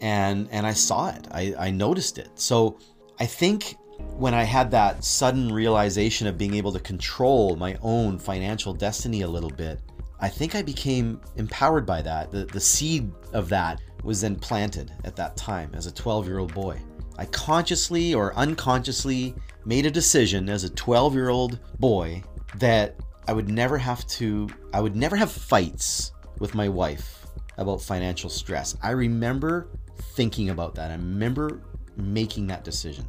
And 0.02 0.50
and 0.52 0.68
I 0.68 0.74
saw 0.74 1.10
it. 1.10 1.28
I, 1.32 1.56
I 1.58 1.72
noticed 1.72 2.18
it. 2.18 2.30
So 2.36 2.78
I 3.20 3.26
think 3.26 3.78
when 4.18 4.34
I 4.34 4.44
had 4.44 4.70
that 4.72 5.04
sudden 5.04 5.52
realization 5.52 6.28
of 6.28 6.38
being 6.38 6.56
able 6.56 6.74
to 6.74 6.80
control 6.80 7.56
my 7.56 7.78
own 7.82 8.20
financial 8.20 8.74
destiny 8.74 9.22
a 9.22 9.28
little 9.28 9.50
bit, 9.50 9.80
I 10.24 10.30
think 10.30 10.56
I 10.56 10.62
became 10.62 11.20
empowered 11.36 11.86
by 11.86 12.02
that. 12.02 12.32
The, 12.32 12.46
the 12.46 12.60
seed 12.62 13.12
of 13.34 13.50
that 13.50 13.82
was 14.06 14.22
then 14.22 14.38
planted 14.38 14.90
at 15.04 15.18
that 15.18 15.36
time 15.36 15.72
as 15.74 15.86
a 15.86 15.92
12 15.92 16.28
year 16.28 16.40
old 16.40 16.54
boy. 16.54 16.80
I 17.18 17.26
consciously 17.26 18.14
or 18.14 18.34
unconsciously 18.36 19.36
made 19.66 19.86
a 19.86 19.92
decision 19.92 20.48
as 20.48 20.64
a 20.64 20.70
12 20.70 21.14
year 21.14 21.28
old 21.28 21.60
boy 21.78 22.24
that 22.56 22.96
I 23.28 23.34
would 23.34 23.50
never 23.50 23.78
have 23.78 24.08
to, 24.20 24.48
I 24.74 24.80
would 24.80 24.96
never 24.96 25.18
have 25.18 25.30
fights 25.30 26.14
with 26.40 26.56
my 26.56 26.70
wife 26.70 27.28
about 27.58 27.82
financial 27.82 28.30
stress. 28.30 28.78
I 28.82 28.92
remember 28.92 29.68
thinking 30.16 30.52
about 30.52 30.74
that. 30.76 30.90
I 30.90 30.94
remember 30.94 31.60
making 31.98 32.48
that 32.48 32.64
decision. 32.64 33.06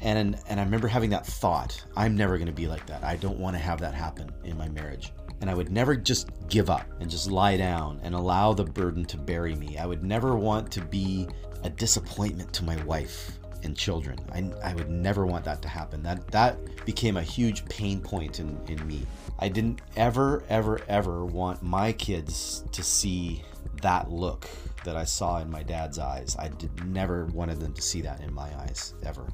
And, 0.00 0.38
and 0.50 0.60
I 0.60 0.64
remember 0.64 0.88
having 0.88 1.08
that 1.10 1.24
thought 1.24 1.82
I'm 1.96 2.14
never 2.14 2.36
going 2.36 2.46
to 2.46 2.52
be 2.52 2.66
like 2.66 2.84
that. 2.88 3.02
I 3.04 3.16
don't 3.16 3.38
want 3.38 3.56
to 3.56 3.62
have 3.62 3.80
that 3.80 3.94
happen 3.94 4.30
in 4.44 4.58
my 4.58 4.68
marriage 4.68 5.14
and 5.42 5.50
I 5.50 5.54
would 5.54 5.72
never 5.72 5.96
just 5.96 6.30
give 6.48 6.70
up 6.70 6.86
and 7.00 7.10
just 7.10 7.30
lie 7.30 7.56
down 7.56 8.00
and 8.04 8.14
allow 8.14 8.52
the 8.52 8.64
burden 8.64 9.04
to 9.06 9.16
bury 9.16 9.56
me. 9.56 9.76
I 9.76 9.86
would 9.86 10.04
never 10.04 10.36
want 10.36 10.70
to 10.70 10.80
be 10.80 11.26
a 11.64 11.68
disappointment 11.68 12.52
to 12.54 12.64
my 12.64 12.82
wife 12.84 13.38
and 13.64 13.76
children. 13.76 14.18
I, 14.32 14.50
I 14.70 14.74
would 14.74 14.88
never 14.88 15.26
want 15.26 15.44
that 15.44 15.60
to 15.62 15.68
happen. 15.68 16.00
That 16.04 16.28
that 16.28 16.58
became 16.86 17.16
a 17.16 17.22
huge 17.22 17.64
pain 17.64 18.00
point 18.00 18.38
in, 18.38 18.56
in 18.68 18.86
me. 18.86 19.04
I 19.40 19.48
didn't 19.48 19.82
ever, 19.96 20.44
ever, 20.48 20.80
ever 20.88 21.24
want 21.24 21.60
my 21.60 21.92
kids 21.92 22.64
to 22.70 22.84
see 22.84 23.42
that 23.82 24.12
look 24.12 24.48
that 24.84 24.94
I 24.96 25.04
saw 25.04 25.38
in 25.38 25.50
my 25.50 25.64
dad's 25.64 25.98
eyes. 25.98 26.36
I 26.38 26.48
did 26.48 26.86
never 26.86 27.26
wanted 27.26 27.58
them 27.58 27.72
to 27.74 27.82
see 27.82 28.00
that 28.02 28.20
in 28.20 28.32
my 28.32 28.48
eyes 28.60 28.94
ever. 29.04 29.26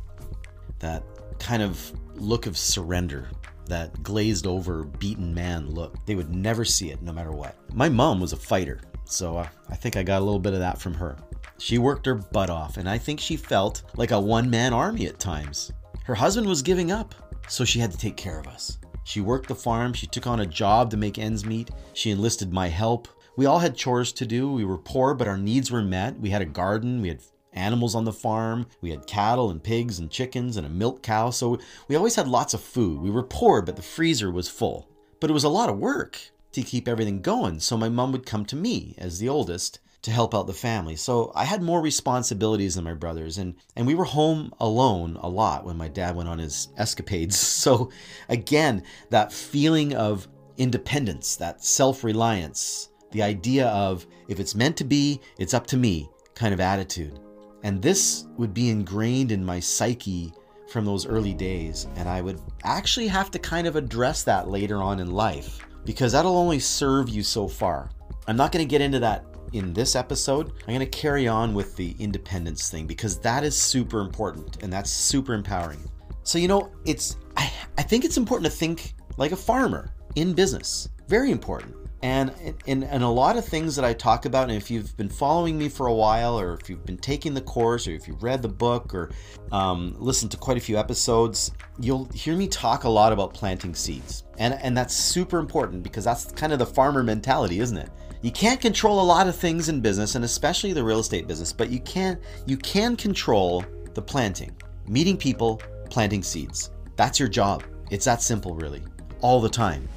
That 0.79 1.03
kind 1.39 1.63
of 1.63 1.93
look 2.15 2.47
of 2.47 2.57
surrender 2.57 3.29
that 3.69 4.03
glazed 4.03 4.47
over, 4.47 4.85
beaten 4.85 5.35
man 5.35 5.71
look. 5.71 6.05
They 6.07 6.15
would 6.15 6.35
never 6.35 6.65
see 6.65 6.91
it 6.91 7.03
no 7.03 7.13
matter 7.13 7.33
what. 7.33 7.57
My 7.75 7.89
mom 7.89 8.21
was 8.21 8.33
a 8.33 8.37
fighter, 8.37 8.81
so 9.05 9.39
uh, 9.39 9.49
I 9.69 9.77
think 9.77 9.97
I 9.97 10.03
got 10.03 10.21
a 10.21 10.25
little 10.25 10.41
bit 10.41 10.55
of 10.55 10.61
that 10.61 10.81
from 10.81 10.95
her. 10.95 11.17
She 11.59 11.79
worked 11.79 12.07
her 12.07 12.15
butt 12.15 12.51
off, 12.51 12.77
and 12.77 12.89
I 12.89 12.99
think 12.99 13.21
she 13.21 13.37
felt 13.37 13.83
like 13.97 14.11
a 14.11 14.21
one 14.21 14.49
man 14.49 14.73
army 14.73 15.07
at 15.07 15.19
times. 15.19 15.73
Her 16.05 16.15
husband 16.15 16.47
was 16.47 16.63
giving 16.63 16.91
up, 16.93 17.15
so 17.49 17.65
she 17.65 17.79
had 17.81 17.91
to 17.93 17.99
take 17.99 18.17
care 18.17 18.39
of 18.39 18.47
us. 18.47 18.79
She 19.05 19.21
worked 19.21 19.49
the 19.49 19.55
farm, 19.55 19.93
she 19.93 20.07
took 20.07 20.27
on 20.27 20.41
a 20.41 20.47
job 20.47 20.91
to 20.91 20.97
make 20.97 21.19
ends 21.19 21.45
meet, 21.45 21.71
she 21.95 22.11
enlisted 22.11 22.53
my 22.53 22.69
help. 22.69 23.09
We 23.37 23.47
all 23.47 23.59
had 23.59 23.77
chores 23.77 24.13
to 24.15 24.27
do. 24.27 24.53
We 24.53 24.65
were 24.65 24.79
poor, 24.79 25.15
but 25.15 25.29
our 25.29 25.39
needs 25.39 25.71
were 25.71 25.81
met. 25.81 26.19
We 26.19 26.31
had 26.31 26.43
a 26.43 26.45
garden, 26.45 27.01
we 27.01 27.09
had 27.09 27.23
animals 27.53 27.95
on 27.95 28.05
the 28.05 28.13
farm, 28.13 28.67
we 28.81 28.91
had 28.91 29.07
cattle 29.07 29.51
and 29.51 29.63
pigs 29.63 29.99
and 29.99 30.11
chickens 30.11 30.57
and 30.57 30.67
a 30.67 30.71
milk 30.71 31.03
cow, 31.03 31.31
so 31.31 31.59
we 31.89 31.97
always 31.97 32.17
had 32.17 32.29
lots 32.29 32.55
of 32.55 32.61
food. 32.61 33.01
We 33.01 33.11
were 33.11 33.23
poor, 33.23 33.63
but 33.63 33.77
the 33.77 33.83
freezer 33.83 34.31
was 34.31 34.49
full. 34.49 34.89
But 35.21 35.31
it 35.31 35.35
was 35.35 35.45
a 35.45 35.49
lot 35.49 35.69
of 35.69 35.79
work 35.79 36.19
to 36.53 36.63
keep 36.63 36.89
everything 36.89 37.21
going, 37.21 37.61
so 37.61 37.77
my 37.77 37.89
mom 37.89 38.13
would 38.13 38.27
come 38.27 38.45
to 38.47 38.57
me 38.57 38.95
as 38.99 39.19
the 39.19 39.29
oldest 39.29 39.81
to 40.03 40.11
help 40.11 40.35
out 40.35 40.47
the 40.47 40.55
family. 40.55 40.97
So 40.97 41.33
I 41.35 41.45
had 41.45 41.61
more 41.63 41.81
responsibilities 41.81 42.77
than 42.77 42.85
my 42.85 42.95
brothers 42.95 43.37
and 43.39 43.57
and 43.75 43.87
we 43.87 43.95
were 43.95 44.05
home 44.05 44.55
alone 44.61 45.19
a 45.21 45.29
lot 45.29 45.65
when 45.65 45.77
my 45.77 45.89
dad 45.89 46.15
went 46.15 46.29
on 46.29 46.39
his 46.39 46.69
escapades. 46.77 47.39
So 47.59 47.91
again, 48.29 48.85
that 49.11 49.33
feeling 49.33 49.95
of 49.95 50.29
independence, 50.57 51.37
that 51.37 51.63
self-reliance, 51.63 52.89
the 53.11 53.23
idea 53.23 53.67
of 53.69 54.07
if 54.29 54.39
it's 54.39 54.55
meant 54.55 54.77
to 54.79 54.85
be, 54.85 55.21
it's 55.39 55.55
up 55.55 55.67
to 55.69 55.77
me 55.77 56.09
kind 56.35 56.55
of 56.55 56.61
attitude. 56.61 57.19
And 57.63 57.83
this 57.83 58.27
would 58.37 58.55
be 58.55 58.71
ingrained 58.71 59.33
in 59.33 59.45
my 59.45 59.61
psyche 59.61 60.33
from 60.69 60.85
those 60.85 61.07
early 61.07 61.35
days. 61.35 61.87
And 61.97 62.09
I 62.09 62.21
would 62.21 62.41
actually 62.65 63.09
have 63.09 63.31
to 63.33 63.39
kind 63.39 63.67
of 63.67 63.77
address 63.77 64.23
that 64.25 64.49
later 64.49 64.83
on 64.83 65.01
in 65.01 65.11
life 65.11 65.67
because 65.85 66.13
that'll 66.13 66.37
only 66.37 66.61
serve 66.61 67.09
you 67.09 67.23
so 67.23 67.49
far. 67.49 67.91
I'm 68.27 68.37
not 68.37 68.53
going 68.53 68.65
to 68.65 68.71
get 68.71 68.83
into 68.83 68.99
that 69.01 69.25
in 69.55 69.73
this 69.73 69.97
episode. 69.97 70.53
I'm 70.61 70.75
going 70.75 70.81
to 70.81 70.87
carry 70.87 71.27
on 71.27 71.55
with 71.55 71.77
the 71.77 71.97
independence 71.99 72.71
thing 72.71 72.87
because 72.87 73.19
that 73.21 73.45
is 73.45 73.57
super 73.57 74.01
important 74.01 74.63
and 74.63 74.73
that's 74.73 74.91
super 74.91 75.33
empowering. 75.33 75.83
So, 76.23 76.39
you 76.39 76.49
know, 76.49 76.71
it's, 76.85 77.17
I, 77.37 77.51
I 77.79 77.83
think 77.83 78.05
it's 78.05 78.19
important 78.19 78.53
to 78.53 78.57
think 78.57 78.95
like 79.17 79.33
a 79.33 79.37
farmer 79.37 79.95
in 80.15 80.35
business. 80.35 80.91
Very 81.09 81.31
important. 81.31 81.75
And 82.03 82.33
in, 82.67 82.85
in 82.85 83.03
a 83.03 83.11
lot 83.11 83.37
of 83.37 83.45
things 83.45 83.75
that 83.75 83.85
I 83.85 83.93
talk 83.93 84.25
about, 84.25 84.45
and 84.49 84.57
if 84.57 84.71
you've 84.71 84.97
been 84.97 85.09
following 85.09 85.59
me 85.59 85.69
for 85.69 85.89
a 85.89 85.95
while, 85.95 86.39
or 86.39 86.55
if 86.55 86.71
you've 86.71 86.87
been 86.87 86.99
taking 86.99 87.35
the 87.35 87.41
course, 87.41 87.89
or 87.89 87.91
if 87.91 88.07
you've 88.07 88.23
read 88.23 88.41
the 88.41 88.49
book, 88.49 88.95
or 88.95 89.11
um, 89.51 89.97
listened 89.99 90.31
to 90.31 90.37
quite 90.37 90.57
a 90.57 90.61
few 90.61 90.79
episodes, 90.79 91.51
you'll 91.81 92.05
hear 92.15 92.37
me 92.37 92.47
talk 92.47 92.85
a 92.85 92.89
lot 92.89 93.13
about 93.13 93.35
planting 93.35 93.75
seeds. 93.75 94.23
And, 94.39 94.55
and 94.63 94.77
that's 94.77 94.95
super 94.95 95.41
important 95.41 95.83
because 95.83 96.05
that's 96.05 96.27
kind 96.33 96.53
of 96.53 96.61
the 96.61 96.67
farmer 96.67 97.03
mentality, 97.03 97.59
isn't 97.59 97.77
it? 97.77 97.91
You 98.23 98.33
can't 98.33 98.61
control 98.61 99.01
a 99.01 99.03
lot 99.03 99.29
of 99.29 99.37
things 99.37 99.69
in 99.69 99.81
business, 99.81 100.15
and 100.15 100.25
especially 100.25 100.73
the 100.73 100.83
real 100.83 101.01
estate 101.01 101.27
business, 101.27 101.53
but 101.53 101.71
you 101.71 101.81
can 101.81 102.19
you 102.47 102.57
can 102.57 102.97
control 102.97 103.65
the 103.95 104.03
planting, 104.03 104.57
meeting 104.89 105.17
people, 105.17 105.63
planting 105.89 106.25
seeds. 106.25 106.71
That's 106.97 107.21
your 107.21 107.29
job. 107.29 107.63
It's 107.91 108.05
that 108.07 108.21
simple, 108.21 108.55
really, 108.57 108.83
all 109.21 109.41
the 109.41 109.49
time. 109.49 109.89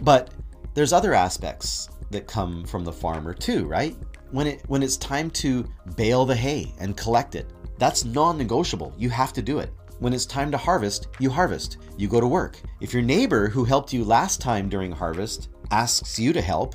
But 0.00 0.30
there's 0.74 0.92
other 0.92 1.14
aspects 1.14 1.88
that 2.10 2.26
come 2.26 2.64
from 2.64 2.84
the 2.84 2.92
farmer 2.92 3.34
too, 3.34 3.66
right? 3.66 3.96
When 4.30 4.46
it 4.46 4.62
when 4.68 4.82
it's 4.82 4.96
time 4.96 5.30
to 5.30 5.68
bale 5.96 6.24
the 6.24 6.34
hay 6.34 6.72
and 6.78 6.96
collect 6.96 7.34
it, 7.34 7.50
that's 7.78 8.04
non-negotiable. 8.04 8.94
You 8.96 9.10
have 9.10 9.32
to 9.34 9.42
do 9.42 9.58
it. 9.58 9.70
When 9.98 10.12
it's 10.12 10.26
time 10.26 10.50
to 10.50 10.58
harvest, 10.58 11.08
you 11.20 11.30
harvest. 11.30 11.78
You 11.96 12.08
go 12.08 12.20
to 12.20 12.26
work. 12.26 12.58
If 12.80 12.92
your 12.92 13.02
neighbor 13.02 13.48
who 13.48 13.64
helped 13.64 13.92
you 13.92 14.04
last 14.04 14.40
time 14.40 14.68
during 14.68 14.90
harvest 14.90 15.48
asks 15.70 16.18
you 16.18 16.32
to 16.32 16.40
help, 16.40 16.74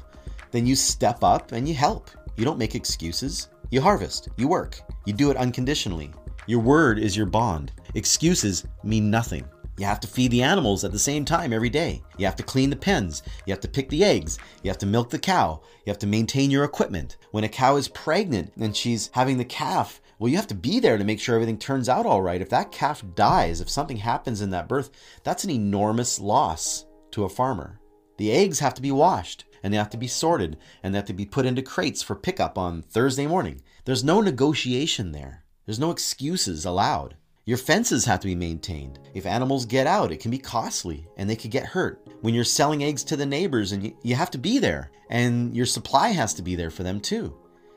then 0.52 0.66
you 0.66 0.76
step 0.76 1.24
up 1.24 1.52
and 1.52 1.68
you 1.68 1.74
help. 1.74 2.10
You 2.36 2.46
don't 2.46 2.58
make 2.58 2.76
excuses. 2.76 3.50
You 3.70 3.82
harvest. 3.82 4.30
You 4.38 4.48
work. 4.48 4.80
You 5.06 5.14
do 5.14 5.30
it 5.32 5.38
unconditionally. 5.38 6.12
Your 6.46 6.62
word 6.62 7.00
is 7.00 7.18
your 7.18 7.26
bond. 7.26 7.74
Excuses 7.96 8.64
mean 8.84 9.10
nothing. 9.10 9.44
You 9.78 9.86
have 9.86 10.00
to 10.00 10.08
feed 10.08 10.32
the 10.32 10.42
animals 10.42 10.84
at 10.84 10.92
the 10.92 10.98
same 10.98 11.24
time 11.24 11.54
every 11.54 11.70
day. 11.70 12.02
You 12.18 12.26
have 12.26 12.36
to 12.38 12.44
clean 12.44 12.72
the 12.72 12.76
pens. 12.76 13.22
You 13.46 13.54
have 13.54 13.62
to 13.62 13.68
pick 13.68 13.90
the 13.90 14.04
eggs. 14.04 14.40
You 14.64 14.72
have 14.72 14.80
to 14.80 14.88
milk 14.88 15.12
the 15.12 15.20
cow. 15.20 15.62
You 15.86 15.92
have 15.92 16.00
to 16.00 16.08
maintain 16.08 16.50
your 16.50 16.64
equipment. 16.64 17.18
When 17.30 17.44
a 17.44 17.50
cow 17.50 17.76
is 17.76 17.88
pregnant 17.88 18.54
and 18.60 18.76
she's 18.76 19.12
having 19.14 19.38
the 19.38 19.46
calf, 19.46 20.02
well, 20.18 20.30
you 20.30 20.36
have 20.38 20.48
to 20.48 20.56
be 20.56 20.80
there 20.80 20.98
to 20.98 21.04
make 21.04 21.20
sure 21.20 21.36
everything 21.36 21.60
turns 21.60 21.88
out 21.88 22.08
all 22.08 22.24
right. 22.24 22.42
If 22.42 22.50
that 22.50 22.72
calf 22.72 23.04
dies, 23.14 23.62
if 23.62 23.70
something 23.70 23.98
happens 23.98 24.42
in 24.42 24.50
that 24.50 24.68
birth, 24.68 24.90
that's 25.24 25.44
an 25.44 25.52
enormous 25.52 26.20
loss 26.20 26.88
to 27.12 27.26
a 27.26 27.30
farmer. 27.30 27.80
The 28.18 28.32
eggs 28.32 28.58
have 28.60 28.74
to 28.76 28.82
be 28.82 28.92
washed 28.92 29.46
and 29.62 29.72
they 29.72 29.78
have 29.78 29.92
to 29.92 29.98
be 29.98 30.08
sorted 30.08 30.58
and 30.82 30.92
they 30.92 30.98
have 30.98 31.06
to 31.06 31.14
be 31.14 31.26
put 31.26 31.46
into 31.46 31.62
crates 31.62 32.02
for 32.02 32.16
pickup 32.16 32.58
on 32.58 32.82
Thursday 32.82 33.28
morning. 33.28 33.62
There's 33.86 34.04
no 34.04 34.22
negotiation 34.22 35.12
there. 35.12 35.44
There's 35.68 35.80
no 35.80 35.92
excuses 35.92 36.66
allowed. 36.66 37.16
Your 37.48 37.58
fences 37.58 38.04
have 38.04 38.20
to 38.20 38.28
be 38.28 38.36
maintained. 38.36 39.00
If 39.14 39.26
animals 39.26 39.66
get 39.66 39.88
out, 39.88 40.12
it 40.12 40.20
can 40.20 40.32
be 40.32 40.38
costly 40.38 41.08
and 41.16 41.30
they 41.30 41.38
could 41.38 41.50
get 41.50 41.66
hurt. 41.66 42.06
When 42.20 42.34
you're 42.34 42.44
selling 42.44 42.84
eggs 42.84 43.06
to 43.06 43.16
the 43.16 43.26
neighbors 43.26 43.72
and 43.72 43.86
you, 43.86 43.98
you 44.04 44.16
have 44.16 44.30
to 44.32 44.38
be 44.38 44.60
there 44.60 44.92
and 45.10 45.56
your 45.56 45.66
supply 45.66 46.10
has 46.10 46.34
to 46.34 46.42
be 46.42 46.58
there 46.58 46.70
for 46.70 46.84
them 46.84 47.00
too. 47.00 47.34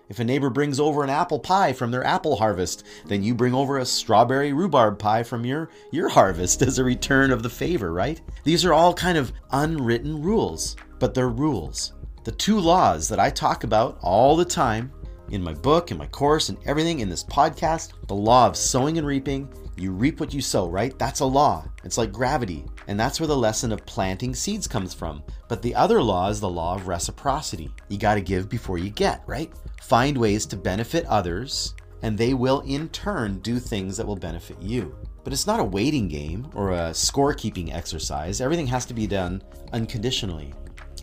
If 0.08 0.18
a 0.18 0.24
neighbor 0.24 0.50
brings 0.50 0.80
over 0.80 1.04
an 1.04 1.08
apple 1.08 1.38
pie 1.38 1.72
from 1.72 1.92
their 1.92 2.02
apple 2.02 2.34
harvest, 2.34 2.84
then 3.06 3.22
you 3.22 3.32
bring 3.32 3.54
over 3.54 3.78
a 3.78 3.86
strawberry 3.86 4.52
rhubarb 4.52 4.98
pie 4.98 5.22
from 5.22 5.46
your, 5.46 5.70
your 5.92 6.08
harvest 6.08 6.62
as 6.66 6.80
a 6.80 6.84
return 6.84 7.30
of 7.30 7.44
the 7.44 7.48
favor, 7.48 7.92
right? 7.92 8.20
These 8.42 8.64
are 8.64 8.72
all 8.72 8.92
kind 8.92 9.16
of 9.16 9.32
unwritten 9.52 10.20
rules, 10.20 10.74
but 10.98 11.14
they're 11.14 11.28
rules. 11.28 11.92
The 12.24 12.32
two 12.32 12.58
laws 12.58 13.08
that 13.08 13.20
I 13.20 13.30
talk 13.30 13.62
about 13.62 13.98
all 14.02 14.34
the 14.34 14.44
time 14.44 14.90
in 15.30 15.42
my 15.42 15.54
book, 15.54 15.90
in 15.90 15.96
my 15.96 16.06
course, 16.06 16.48
and 16.48 16.58
everything 16.66 17.00
in 17.00 17.08
this 17.08 17.22
podcast 17.24 17.92
the 18.08 18.14
law 18.14 18.48
of 18.48 18.56
sowing 18.56 18.98
and 18.98 19.06
reaping. 19.06 19.48
You 19.80 19.92
reap 19.92 20.20
what 20.20 20.34
you 20.34 20.42
sow, 20.42 20.68
right? 20.68 20.96
That's 20.98 21.20
a 21.20 21.24
law. 21.24 21.64
It's 21.84 21.96
like 21.96 22.12
gravity. 22.12 22.66
And 22.86 23.00
that's 23.00 23.18
where 23.18 23.26
the 23.26 23.34
lesson 23.34 23.72
of 23.72 23.86
planting 23.86 24.34
seeds 24.34 24.68
comes 24.68 24.92
from. 24.92 25.22
But 25.48 25.62
the 25.62 25.74
other 25.74 26.02
law 26.02 26.28
is 26.28 26.38
the 26.38 26.50
law 26.50 26.74
of 26.74 26.86
reciprocity. 26.86 27.70
You 27.88 27.96
got 27.96 28.16
to 28.16 28.20
give 28.20 28.50
before 28.50 28.76
you 28.76 28.90
get, 28.90 29.22
right? 29.26 29.50
Find 29.80 30.18
ways 30.18 30.44
to 30.46 30.58
benefit 30.58 31.06
others, 31.06 31.74
and 32.02 32.18
they 32.18 32.34
will 32.34 32.60
in 32.60 32.90
turn 32.90 33.38
do 33.38 33.58
things 33.58 33.96
that 33.96 34.06
will 34.06 34.16
benefit 34.16 34.60
you. 34.60 34.94
But 35.24 35.32
it's 35.32 35.46
not 35.46 35.60
a 35.60 35.64
waiting 35.64 36.08
game 36.08 36.50
or 36.54 36.72
a 36.72 36.90
scorekeeping 36.90 37.74
exercise. 37.74 38.42
Everything 38.42 38.66
has 38.66 38.84
to 38.84 38.92
be 38.92 39.06
done 39.06 39.42
unconditionally. 39.72 40.52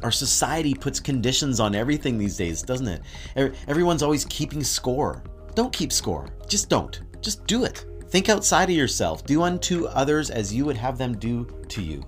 Our 0.04 0.12
society 0.12 0.76
puts 0.76 1.00
conditions 1.00 1.60
on 1.60 1.74
everything 1.74 2.20
these 2.20 2.38
days, 2.38 2.62
doesn't 2.62 2.88
it? 2.88 3.56
Everyone's 3.68 4.04
always 4.04 4.26
keeping 4.26 4.64
score. 4.64 5.24
Don't 5.56 5.74
keep 5.74 5.92
score. 5.92 6.30
Just 6.48 6.70
don't. 6.70 7.02
Just 7.22 7.48
do 7.48 7.64
it. 7.64 7.84
Think 8.10 8.30
outside 8.30 8.70
of 8.70 8.76
yourself. 8.76 9.26
Do 9.26 9.44
unto 9.44 9.86
others 9.88 10.30
as 10.30 10.54
you 10.54 10.64
would 10.64 10.78
have 10.78 10.98
them 10.98 11.18
do 11.18 11.46
to 11.68 11.82
you. 11.82 12.06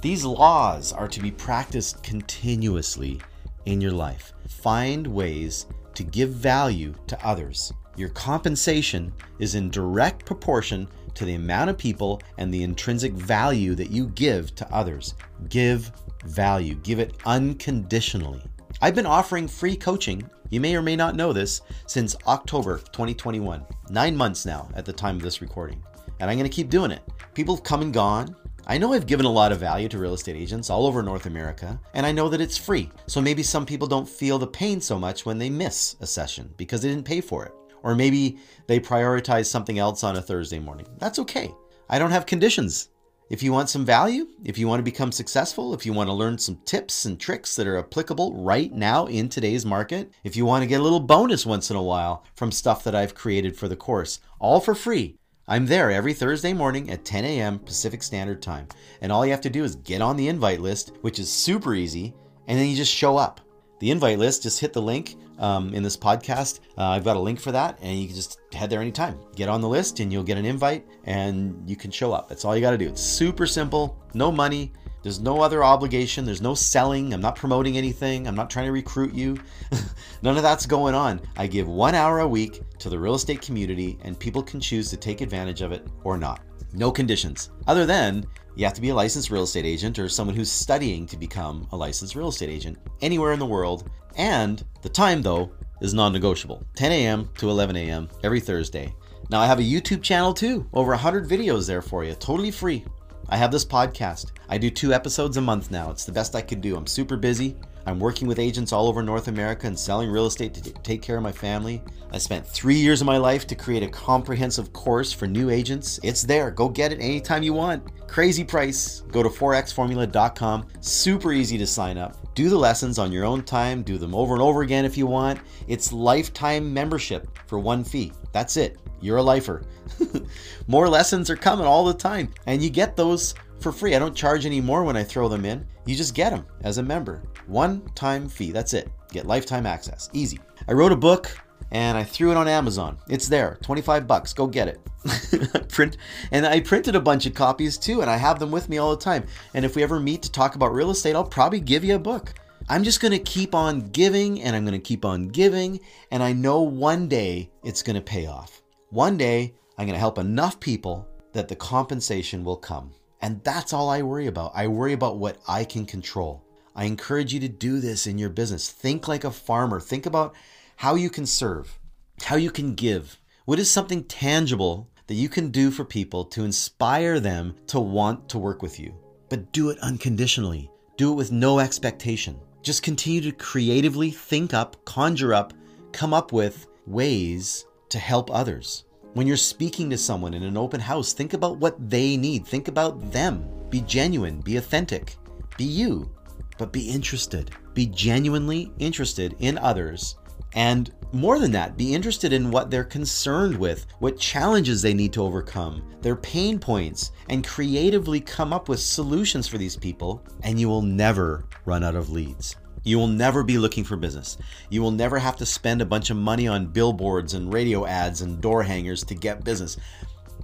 These 0.00 0.24
laws 0.24 0.92
are 0.94 1.08
to 1.08 1.20
be 1.20 1.30
practiced 1.30 2.02
continuously 2.02 3.20
in 3.66 3.80
your 3.80 3.92
life. 3.92 4.32
Find 4.48 5.06
ways 5.06 5.66
to 5.94 6.04
give 6.04 6.30
value 6.30 6.94
to 7.06 7.26
others. 7.26 7.70
Your 7.96 8.08
compensation 8.08 9.12
is 9.38 9.54
in 9.54 9.68
direct 9.68 10.24
proportion 10.24 10.88
to 11.14 11.26
the 11.26 11.34
amount 11.34 11.68
of 11.68 11.76
people 11.76 12.22
and 12.38 12.52
the 12.52 12.62
intrinsic 12.62 13.12
value 13.12 13.74
that 13.74 13.90
you 13.90 14.06
give 14.08 14.54
to 14.54 14.74
others. 14.74 15.14
Give 15.50 15.92
value, 16.24 16.76
give 16.76 16.98
it 16.98 17.14
unconditionally. 17.26 18.42
I've 18.84 18.96
been 18.96 19.06
offering 19.06 19.46
free 19.46 19.76
coaching, 19.76 20.28
you 20.50 20.60
may 20.60 20.74
or 20.74 20.82
may 20.82 20.96
not 20.96 21.14
know 21.14 21.32
this, 21.32 21.60
since 21.86 22.16
October 22.26 22.78
2021. 22.78 23.64
Nine 23.90 24.16
months 24.16 24.44
now 24.44 24.68
at 24.74 24.84
the 24.84 24.92
time 24.92 25.14
of 25.14 25.22
this 25.22 25.40
recording. 25.40 25.80
And 26.18 26.28
I'm 26.28 26.36
going 26.36 26.50
to 26.50 26.54
keep 26.54 26.68
doing 26.68 26.90
it. 26.90 27.00
People 27.32 27.54
have 27.54 27.62
come 27.62 27.82
and 27.82 27.94
gone. 27.94 28.34
I 28.66 28.78
know 28.78 28.92
I've 28.92 29.06
given 29.06 29.24
a 29.24 29.30
lot 29.30 29.52
of 29.52 29.60
value 29.60 29.88
to 29.88 29.98
real 29.98 30.14
estate 30.14 30.34
agents 30.34 30.68
all 30.68 30.84
over 30.84 31.00
North 31.00 31.26
America, 31.26 31.80
and 31.94 32.04
I 32.04 32.10
know 32.10 32.28
that 32.28 32.40
it's 32.40 32.58
free. 32.58 32.90
So 33.06 33.20
maybe 33.20 33.44
some 33.44 33.64
people 33.64 33.86
don't 33.86 34.08
feel 34.08 34.36
the 34.36 34.48
pain 34.48 34.80
so 34.80 34.98
much 34.98 35.24
when 35.24 35.38
they 35.38 35.48
miss 35.48 35.94
a 36.00 36.06
session 36.06 36.52
because 36.56 36.82
they 36.82 36.88
didn't 36.88 37.04
pay 37.04 37.20
for 37.20 37.46
it. 37.46 37.52
Or 37.84 37.94
maybe 37.94 38.40
they 38.66 38.80
prioritize 38.80 39.46
something 39.46 39.78
else 39.78 40.02
on 40.02 40.16
a 40.16 40.22
Thursday 40.22 40.58
morning. 40.58 40.88
That's 40.98 41.20
okay. 41.20 41.54
I 41.88 42.00
don't 42.00 42.10
have 42.10 42.26
conditions. 42.26 42.88
If 43.32 43.42
you 43.42 43.50
want 43.50 43.70
some 43.70 43.86
value, 43.86 44.28
if 44.44 44.58
you 44.58 44.68
want 44.68 44.80
to 44.80 44.84
become 44.84 45.10
successful, 45.10 45.72
if 45.72 45.86
you 45.86 45.94
want 45.94 46.10
to 46.10 46.12
learn 46.12 46.36
some 46.36 46.60
tips 46.66 47.06
and 47.06 47.18
tricks 47.18 47.56
that 47.56 47.66
are 47.66 47.78
applicable 47.78 48.34
right 48.34 48.70
now 48.70 49.06
in 49.06 49.30
today's 49.30 49.64
market, 49.64 50.12
if 50.22 50.36
you 50.36 50.44
want 50.44 50.64
to 50.64 50.66
get 50.66 50.80
a 50.80 50.82
little 50.82 51.00
bonus 51.00 51.46
once 51.46 51.70
in 51.70 51.76
a 51.76 51.82
while 51.82 52.26
from 52.36 52.52
stuff 52.52 52.84
that 52.84 52.94
I've 52.94 53.14
created 53.14 53.56
for 53.56 53.68
the 53.68 53.74
course, 53.74 54.20
all 54.38 54.60
for 54.60 54.74
free, 54.74 55.16
I'm 55.48 55.64
there 55.64 55.90
every 55.90 56.12
Thursday 56.12 56.52
morning 56.52 56.90
at 56.90 57.06
10 57.06 57.24
a.m. 57.24 57.58
Pacific 57.58 58.02
Standard 58.02 58.42
Time. 58.42 58.68
And 59.00 59.10
all 59.10 59.24
you 59.24 59.32
have 59.32 59.40
to 59.40 59.48
do 59.48 59.64
is 59.64 59.76
get 59.76 60.02
on 60.02 60.18
the 60.18 60.28
invite 60.28 60.60
list, 60.60 60.92
which 61.00 61.18
is 61.18 61.32
super 61.32 61.74
easy, 61.74 62.12
and 62.48 62.58
then 62.58 62.68
you 62.68 62.76
just 62.76 62.92
show 62.92 63.16
up. 63.16 63.40
The 63.82 63.90
invite 63.90 64.20
list, 64.20 64.44
just 64.44 64.60
hit 64.60 64.72
the 64.72 64.80
link 64.80 65.16
um, 65.40 65.74
in 65.74 65.82
this 65.82 65.96
podcast. 65.96 66.60
Uh, 66.78 66.90
I've 66.90 67.02
got 67.02 67.16
a 67.16 67.18
link 67.18 67.40
for 67.40 67.50
that, 67.50 67.80
and 67.82 67.98
you 67.98 68.06
can 68.06 68.14
just 68.14 68.38
head 68.52 68.70
there 68.70 68.80
anytime. 68.80 69.18
Get 69.34 69.48
on 69.48 69.60
the 69.60 69.68
list, 69.68 69.98
and 69.98 70.12
you'll 70.12 70.22
get 70.22 70.38
an 70.38 70.44
invite, 70.44 70.86
and 71.02 71.68
you 71.68 71.74
can 71.74 71.90
show 71.90 72.12
up. 72.12 72.28
That's 72.28 72.44
all 72.44 72.54
you 72.54 72.60
got 72.60 72.70
to 72.70 72.78
do. 72.78 72.86
It's 72.86 73.02
super 73.02 73.44
simple, 73.44 74.00
no 74.14 74.30
money. 74.30 74.72
There's 75.02 75.18
no 75.18 75.40
other 75.40 75.64
obligation. 75.64 76.24
There's 76.24 76.40
no 76.40 76.54
selling. 76.54 77.12
I'm 77.12 77.20
not 77.20 77.34
promoting 77.34 77.76
anything. 77.76 78.28
I'm 78.28 78.36
not 78.36 78.50
trying 78.50 78.66
to 78.66 78.72
recruit 78.72 79.14
you. 79.14 79.36
None 80.22 80.36
of 80.36 80.44
that's 80.44 80.64
going 80.64 80.94
on. 80.94 81.20
I 81.36 81.48
give 81.48 81.66
one 81.66 81.96
hour 81.96 82.20
a 82.20 82.28
week 82.28 82.62
to 82.78 82.88
the 82.88 83.00
real 83.00 83.16
estate 83.16 83.42
community, 83.42 83.98
and 84.02 84.16
people 84.16 84.44
can 84.44 84.60
choose 84.60 84.90
to 84.90 84.96
take 84.96 85.22
advantage 85.22 85.60
of 85.60 85.72
it 85.72 85.84
or 86.04 86.16
not. 86.16 86.40
No 86.72 86.92
conditions, 86.92 87.50
other 87.66 87.84
than 87.84 88.26
you 88.54 88.64
have 88.64 88.74
to 88.74 88.80
be 88.80 88.90
a 88.90 88.94
licensed 88.94 89.30
real 89.30 89.44
estate 89.44 89.64
agent 89.64 89.98
or 89.98 90.08
someone 90.08 90.36
who's 90.36 90.50
studying 90.50 91.06
to 91.06 91.16
become 91.16 91.66
a 91.72 91.76
licensed 91.76 92.14
real 92.14 92.28
estate 92.28 92.50
agent 92.50 92.78
anywhere 93.00 93.32
in 93.32 93.38
the 93.38 93.46
world 93.46 93.90
And 94.16 94.64
the 94.82 94.88
time, 94.88 95.22
though, 95.22 95.50
is 95.80 95.94
non 95.94 96.12
negotiable 96.12 96.64
10 96.76 96.92
a.m. 96.92 97.30
to 97.38 97.50
11 97.50 97.76
a.m. 97.76 98.08
every 98.22 98.40
Thursday. 98.40 98.94
Now, 99.30 99.40
I 99.40 99.46
have 99.46 99.58
a 99.58 99.62
YouTube 99.62 100.02
channel 100.02 100.34
too, 100.34 100.68
over 100.74 100.90
100 100.90 101.28
videos 101.28 101.66
there 101.66 101.82
for 101.82 102.04
you, 102.04 102.14
totally 102.14 102.50
free. 102.50 102.84
I 103.28 103.36
have 103.36 103.50
this 103.50 103.64
podcast. 103.64 104.32
I 104.48 104.58
do 104.58 104.68
two 104.68 104.92
episodes 104.92 105.38
a 105.38 105.40
month 105.40 105.70
now. 105.70 105.90
It's 105.90 106.04
the 106.04 106.12
best 106.12 106.34
I 106.34 106.42
could 106.42 106.60
do. 106.60 106.76
I'm 106.76 106.86
super 106.86 107.16
busy. 107.16 107.56
I'm 107.86 107.98
working 107.98 108.28
with 108.28 108.38
agents 108.38 108.72
all 108.72 108.86
over 108.86 109.02
North 109.02 109.28
America 109.28 109.66
and 109.66 109.78
selling 109.78 110.10
real 110.10 110.26
estate 110.26 110.54
to 110.54 110.72
take 110.82 111.02
care 111.02 111.16
of 111.16 111.22
my 111.22 111.32
family. 111.32 111.82
I 112.12 112.18
spent 112.18 112.46
three 112.46 112.76
years 112.76 113.00
of 113.00 113.06
my 113.06 113.16
life 113.16 113.46
to 113.48 113.54
create 113.54 113.82
a 113.82 113.88
comprehensive 113.88 114.72
course 114.72 115.12
for 115.12 115.26
new 115.26 115.50
agents. 115.50 115.98
It's 116.02 116.22
there. 116.22 116.50
Go 116.50 116.68
get 116.68 116.92
it 116.92 117.00
anytime 117.00 117.42
you 117.42 117.54
want. 117.54 117.82
Crazy 118.06 118.44
price. 118.44 119.00
Go 119.10 119.22
to 119.22 119.28
4xformula.com. 119.28 120.66
Super 120.80 121.32
easy 121.32 121.58
to 121.58 121.66
sign 121.66 121.98
up. 121.98 122.16
Do 122.34 122.48
the 122.48 122.58
lessons 122.58 122.98
on 122.98 123.12
your 123.12 123.24
own 123.24 123.42
time. 123.42 123.82
Do 123.82 123.98
them 123.98 124.14
over 124.14 124.34
and 124.34 124.42
over 124.42 124.62
again 124.62 124.84
if 124.84 124.96
you 124.96 125.06
want. 125.06 125.40
It's 125.68 125.92
lifetime 125.92 126.72
membership 126.72 127.26
for 127.46 127.58
one 127.58 127.82
fee. 127.82 128.12
That's 128.32 128.56
it. 128.56 128.78
You're 129.00 129.18
a 129.18 129.22
lifer. 129.22 129.64
more 130.66 130.88
lessons 130.88 131.28
are 131.30 131.36
coming 131.36 131.66
all 131.66 131.84
the 131.84 131.94
time, 131.94 132.32
and 132.46 132.62
you 132.62 132.70
get 132.70 132.96
those 132.96 133.34
for 133.58 133.72
free. 133.72 133.94
I 133.94 133.98
don't 133.98 134.14
charge 134.14 134.46
any 134.46 134.60
more 134.60 134.84
when 134.84 134.96
I 134.96 135.02
throw 135.02 135.28
them 135.28 135.44
in. 135.44 135.66
You 135.84 135.96
just 135.96 136.14
get 136.14 136.30
them 136.30 136.46
as 136.62 136.78
a 136.78 136.82
member. 136.82 137.22
One 137.46 137.82
time 137.94 138.28
fee. 138.28 138.52
That's 138.52 138.74
it. 138.74 138.90
Get 139.10 139.26
lifetime 139.26 139.66
access. 139.66 140.08
Easy. 140.12 140.38
I 140.68 140.72
wrote 140.72 140.92
a 140.92 140.96
book 140.96 141.36
and 141.72 141.98
I 141.98 142.04
threw 142.04 142.30
it 142.30 142.36
on 142.36 142.46
Amazon. 142.46 142.98
It's 143.08 143.28
there. 143.28 143.58
25 143.62 144.06
bucks. 144.06 144.32
Go 144.32 144.46
get 144.46 144.68
it. 144.68 145.68
Print 145.68 145.96
and 146.30 146.46
I 146.46 146.60
printed 146.60 146.94
a 146.94 147.00
bunch 147.00 147.26
of 147.26 147.34
copies 147.34 147.76
too 147.78 148.02
and 148.02 148.10
I 148.10 148.16
have 148.16 148.38
them 148.38 148.52
with 148.52 148.68
me 148.68 148.78
all 148.78 148.90
the 148.94 149.02
time. 149.02 149.26
And 149.54 149.64
if 149.64 149.74
we 149.74 149.82
ever 149.82 149.98
meet 149.98 150.22
to 150.22 150.30
talk 150.30 150.54
about 150.54 150.72
real 150.72 150.90
estate, 150.90 151.16
I'll 151.16 151.24
probably 151.24 151.60
give 151.60 151.84
you 151.84 151.96
a 151.96 151.98
book. 151.98 152.34
I'm 152.68 152.84
just 152.84 153.00
going 153.00 153.12
to 153.12 153.18
keep 153.18 153.54
on 153.54 153.88
giving 153.90 154.40
and 154.42 154.54
I'm 154.54 154.64
going 154.64 154.72
to 154.72 154.78
keep 154.78 155.04
on 155.04 155.28
giving 155.28 155.80
and 156.12 156.22
I 156.22 156.32
know 156.32 156.62
one 156.62 157.08
day 157.08 157.50
it's 157.64 157.82
going 157.82 157.96
to 157.96 158.02
pay 158.02 158.26
off. 158.26 158.62
One 158.90 159.16
day 159.16 159.54
I'm 159.78 159.86
going 159.86 159.94
to 159.94 160.00
help 160.00 160.18
enough 160.18 160.60
people 160.60 161.08
that 161.32 161.48
the 161.48 161.56
compensation 161.56 162.44
will 162.44 162.56
come. 162.56 162.92
And 163.22 163.42
that's 163.44 163.72
all 163.72 163.88
I 163.88 164.02
worry 164.02 164.26
about. 164.26 164.52
I 164.54 164.66
worry 164.66 164.92
about 164.92 165.18
what 165.18 165.38
I 165.46 165.64
can 165.64 165.86
control. 165.86 166.44
I 166.74 166.84
encourage 166.84 167.32
you 167.32 167.40
to 167.40 167.48
do 167.48 167.78
this 167.78 168.06
in 168.06 168.18
your 168.18 168.30
business. 168.30 168.68
Think 168.68 169.06
like 169.06 169.22
a 169.24 169.30
farmer. 169.30 169.78
Think 169.78 170.06
about 170.06 170.34
how 170.76 170.96
you 170.96 171.08
can 171.08 171.24
serve, 171.24 171.78
how 172.22 172.34
you 172.34 172.50
can 172.50 172.74
give. 172.74 173.18
What 173.44 173.60
is 173.60 173.70
something 173.70 174.04
tangible 174.04 174.90
that 175.06 175.14
you 175.14 175.28
can 175.28 175.50
do 175.50 175.70
for 175.70 175.84
people 175.84 176.24
to 176.26 176.44
inspire 176.44 177.20
them 177.20 177.54
to 177.68 177.78
want 177.78 178.28
to 178.30 178.38
work 178.38 178.60
with 178.60 178.80
you? 178.80 178.94
But 179.28 179.52
do 179.52 179.70
it 179.70 179.78
unconditionally. 179.78 180.70
Do 180.96 181.12
it 181.12 181.16
with 181.16 181.30
no 181.30 181.60
expectation. 181.60 182.38
Just 182.62 182.82
continue 182.82 183.20
to 183.20 183.32
creatively 183.32 184.10
think 184.10 184.52
up, 184.52 184.84
conjure 184.84 185.34
up, 185.34 185.52
come 185.92 186.12
up 186.12 186.32
with 186.32 186.66
ways 186.86 187.66
to 187.90 187.98
help 187.98 188.30
others. 188.30 188.84
When 189.14 189.26
you're 189.26 189.36
speaking 189.36 189.90
to 189.90 189.98
someone 189.98 190.32
in 190.32 190.42
an 190.42 190.56
open 190.56 190.80
house, 190.80 191.12
think 191.12 191.34
about 191.34 191.58
what 191.58 191.90
they 191.90 192.16
need. 192.16 192.46
Think 192.46 192.68
about 192.68 193.12
them. 193.12 193.46
Be 193.68 193.82
genuine, 193.82 194.40
be 194.40 194.56
authentic, 194.56 195.16
be 195.58 195.64
you, 195.64 196.10
but 196.56 196.72
be 196.72 196.88
interested. 196.88 197.50
Be 197.74 197.84
genuinely 197.86 198.72
interested 198.78 199.36
in 199.38 199.58
others. 199.58 200.16
And 200.54 200.94
more 201.12 201.38
than 201.38 201.50
that, 201.52 201.76
be 201.76 201.94
interested 201.94 202.32
in 202.32 202.50
what 202.50 202.70
they're 202.70 202.84
concerned 202.84 203.54
with, 203.54 203.86
what 203.98 204.18
challenges 204.18 204.80
they 204.80 204.94
need 204.94 205.12
to 205.12 205.22
overcome, 205.22 205.82
their 206.00 206.16
pain 206.16 206.58
points, 206.58 207.12
and 207.28 207.46
creatively 207.46 208.18
come 208.20 208.52
up 208.54 208.70
with 208.70 208.80
solutions 208.80 209.46
for 209.46 209.58
these 209.58 209.76
people, 209.76 210.24
and 210.42 210.58
you 210.58 210.70
will 210.70 210.80
never 210.80 211.44
run 211.66 211.84
out 211.84 211.96
of 211.96 212.10
leads. 212.10 212.56
You 212.84 212.98
will 212.98 213.08
never 213.08 213.42
be 213.42 213.58
looking 213.58 213.84
for 213.84 213.96
business. 213.96 214.38
You 214.70 214.82
will 214.82 214.90
never 214.90 215.18
have 215.18 215.36
to 215.36 215.46
spend 215.46 215.80
a 215.80 215.86
bunch 215.86 216.10
of 216.10 216.16
money 216.16 216.48
on 216.48 216.66
billboards 216.66 217.34
and 217.34 217.52
radio 217.52 217.86
ads 217.86 218.22
and 218.22 218.40
door 218.40 218.62
hangers 218.62 219.04
to 219.04 219.14
get 219.14 219.44
business. 219.44 219.76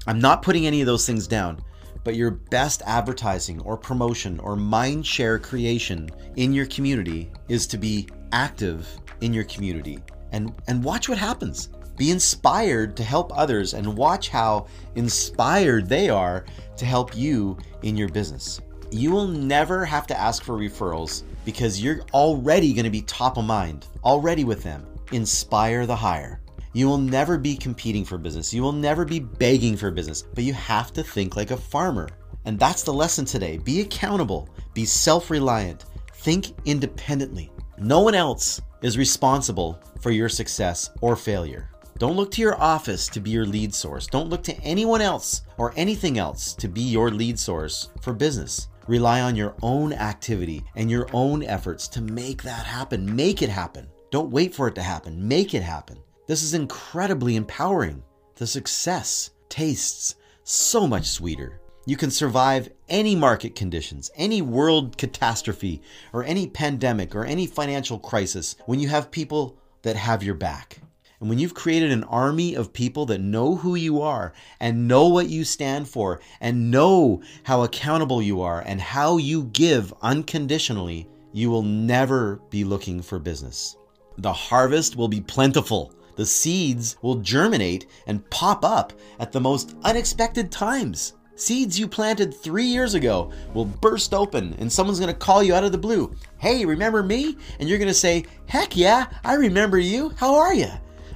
I'm 0.06 0.20
not 0.20 0.42
putting 0.42 0.66
any 0.66 0.80
of 0.80 0.86
those 0.86 1.04
things 1.04 1.26
down, 1.26 1.60
but 2.04 2.14
your 2.14 2.30
best 2.30 2.82
advertising 2.86 3.60
or 3.62 3.76
promotion 3.76 4.38
or 4.40 4.56
mind 4.56 5.04
share 5.06 5.38
creation 5.38 6.08
in 6.36 6.52
your 6.52 6.66
community 6.66 7.30
is 7.48 7.66
to 7.66 7.78
be 7.78 8.08
active 8.32 8.88
in 9.20 9.34
your 9.34 9.44
community 9.44 9.98
and, 10.32 10.54
and 10.68 10.84
watch 10.84 11.08
what 11.08 11.18
happens. 11.18 11.70
Be 11.96 12.12
inspired 12.12 12.96
to 12.96 13.02
help 13.02 13.36
others 13.36 13.74
and 13.74 13.96
watch 13.96 14.28
how 14.28 14.68
inspired 14.94 15.88
they 15.88 16.08
are 16.08 16.44
to 16.76 16.86
help 16.86 17.16
you 17.16 17.58
in 17.82 17.96
your 17.96 18.08
business. 18.08 18.60
You 18.90 19.10
will 19.10 19.26
never 19.26 19.84
have 19.84 20.06
to 20.06 20.18
ask 20.18 20.44
for 20.44 20.56
referrals 20.56 21.24
because 21.48 21.82
you're 21.82 22.02
already 22.12 22.74
going 22.74 22.84
to 22.84 22.90
be 22.90 23.00
top 23.00 23.38
of 23.38 23.44
mind, 23.46 23.86
already 24.04 24.44
with 24.44 24.62
them. 24.62 24.86
Inspire 25.12 25.86
the 25.86 25.96
hire. 25.96 26.42
You 26.74 26.86
will 26.86 26.98
never 26.98 27.38
be 27.38 27.56
competing 27.56 28.04
for 28.04 28.18
business. 28.18 28.52
You 28.52 28.60
will 28.60 28.74
never 28.74 29.06
be 29.06 29.18
begging 29.18 29.74
for 29.74 29.90
business, 29.90 30.24
but 30.34 30.44
you 30.44 30.52
have 30.52 30.92
to 30.92 31.02
think 31.02 31.36
like 31.36 31.50
a 31.50 31.56
farmer. 31.56 32.10
And 32.44 32.58
that's 32.58 32.82
the 32.82 32.92
lesson 32.92 33.24
today. 33.24 33.56
Be 33.56 33.80
accountable, 33.80 34.50
be 34.74 34.84
self 34.84 35.30
reliant, 35.30 35.86
think 36.16 36.48
independently. 36.66 37.50
No 37.78 38.00
one 38.00 38.14
else 38.14 38.60
is 38.82 38.98
responsible 38.98 39.80
for 40.02 40.10
your 40.10 40.28
success 40.28 40.90
or 41.00 41.16
failure. 41.16 41.70
Don't 41.96 42.16
look 42.16 42.30
to 42.32 42.42
your 42.42 42.60
office 42.60 43.08
to 43.08 43.20
be 43.20 43.30
your 43.30 43.46
lead 43.46 43.72
source. 43.72 44.06
Don't 44.06 44.28
look 44.28 44.42
to 44.42 44.60
anyone 44.60 45.00
else 45.00 45.40
or 45.56 45.72
anything 45.76 46.18
else 46.18 46.52
to 46.56 46.68
be 46.68 46.82
your 46.82 47.10
lead 47.10 47.38
source 47.38 47.88
for 48.02 48.12
business. 48.12 48.68
Rely 48.88 49.20
on 49.20 49.36
your 49.36 49.54
own 49.62 49.92
activity 49.92 50.64
and 50.74 50.90
your 50.90 51.08
own 51.12 51.42
efforts 51.44 51.88
to 51.88 52.00
make 52.00 52.42
that 52.42 52.64
happen. 52.64 53.14
Make 53.14 53.42
it 53.42 53.50
happen. 53.50 53.86
Don't 54.10 54.30
wait 54.30 54.54
for 54.54 54.66
it 54.66 54.74
to 54.76 54.82
happen. 54.82 55.28
Make 55.28 55.52
it 55.52 55.62
happen. 55.62 55.98
This 56.26 56.42
is 56.42 56.54
incredibly 56.54 57.36
empowering. 57.36 58.02
The 58.36 58.46
success 58.46 59.30
tastes 59.50 60.14
so 60.42 60.86
much 60.86 61.06
sweeter. 61.06 61.60
You 61.84 61.98
can 61.98 62.10
survive 62.10 62.70
any 62.88 63.14
market 63.14 63.54
conditions, 63.54 64.10
any 64.14 64.40
world 64.40 64.96
catastrophe, 64.96 65.82
or 66.14 66.24
any 66.24 66.46
pandemic, 66.46 67.14
or 67.14 67.26
any 67.26 67.46
financial 67.46 67.98
crisis 67.98 68.56
when 68.64 68.80
you 68.80 68.88
have 68.88 69.10
people 69.10 69.58
that 69.82 69.96
have 69.96 70.22
your 70.22 70.34
back. 70.34 70.80
And 71.20 71.28
when 71.28 71.40
you've 71.40 71.54
created 71.54 71.90
an 71.90 72.04
army 72.04 72.54
of 72.54 72.72
people 72.72 73.04
that 73.06 73.20
know 73.20 73.56
who 73.56 73.74
you 73.74 74.00
are 74.00 74.32
and 74.60 74.86
know 74.86 75.08
what 75.08 75.28
you 75.28 75.42
stand 75.42 75.88
for 75.88 76.20
and 76.40 76.70
know 76.70 77.22
how 77.42 77.62
accountable 77.62 78.22
you 78.22 78.40
are 78.40 78.60
and 78.60 78.80
how 78.80 79.16
you 79.16 79.44
give 79.44 79.92
unconditionally, 80.00 81.08
you 81.32 81.50
will 81.50 81.62
never 81.62 82.40
be 82.50 82.62
looking 82.62 83.02
for 83.02 83.18
business. 83.18 83.76
The 84.18 84.32
harvest 84.32 84.94
will 84.94 85.08
be 85.08 85.20
plentiful. 85.20 85.92
The 86.14 86.26
seeds 86.26 86.96
will 87.02 87.16
germinate 87.16 87.86
and 88.06 88.28
pop 88.30 88.64
up 88.64 88.92
at 89.18 89.32
the 89.32 89.40
most 89.40 89.76
unexpected 89.82 90.52
times. 90.52 91.14
Seeds 91.34 91.78
you 91.78 91.86
planted 91.86 92.34
three 92.34 92.66
years 92.66 92.94
ago 92.94 93.32
will 93.54 93.64
burst 93.64 94.14
open 94.14 94.54
and 94.58 94.72
someone's 94.72 94.98
to 95.12 95.18
call 95.18 95.42
you 95.42 95.54
out 95.54 95.62
of 95.62 95.70
the 95.72 95.78
blue. 95.78 96.12
Hey, 96.38 96.64
remember 96.64 97.02
me? 97.02 97.36
And 97.58 97.68
you're 97.68 97.78
to 97.88 97.94
say, 97.94 98.24
Heck 98.46 98.76
yeah, 98.76 99.06
I 99.24 99.34
remember 99.34 99.78
you. 99.78 100.12
How 100.16 100.34
are 100.34 100.54
you? 100.54 100.68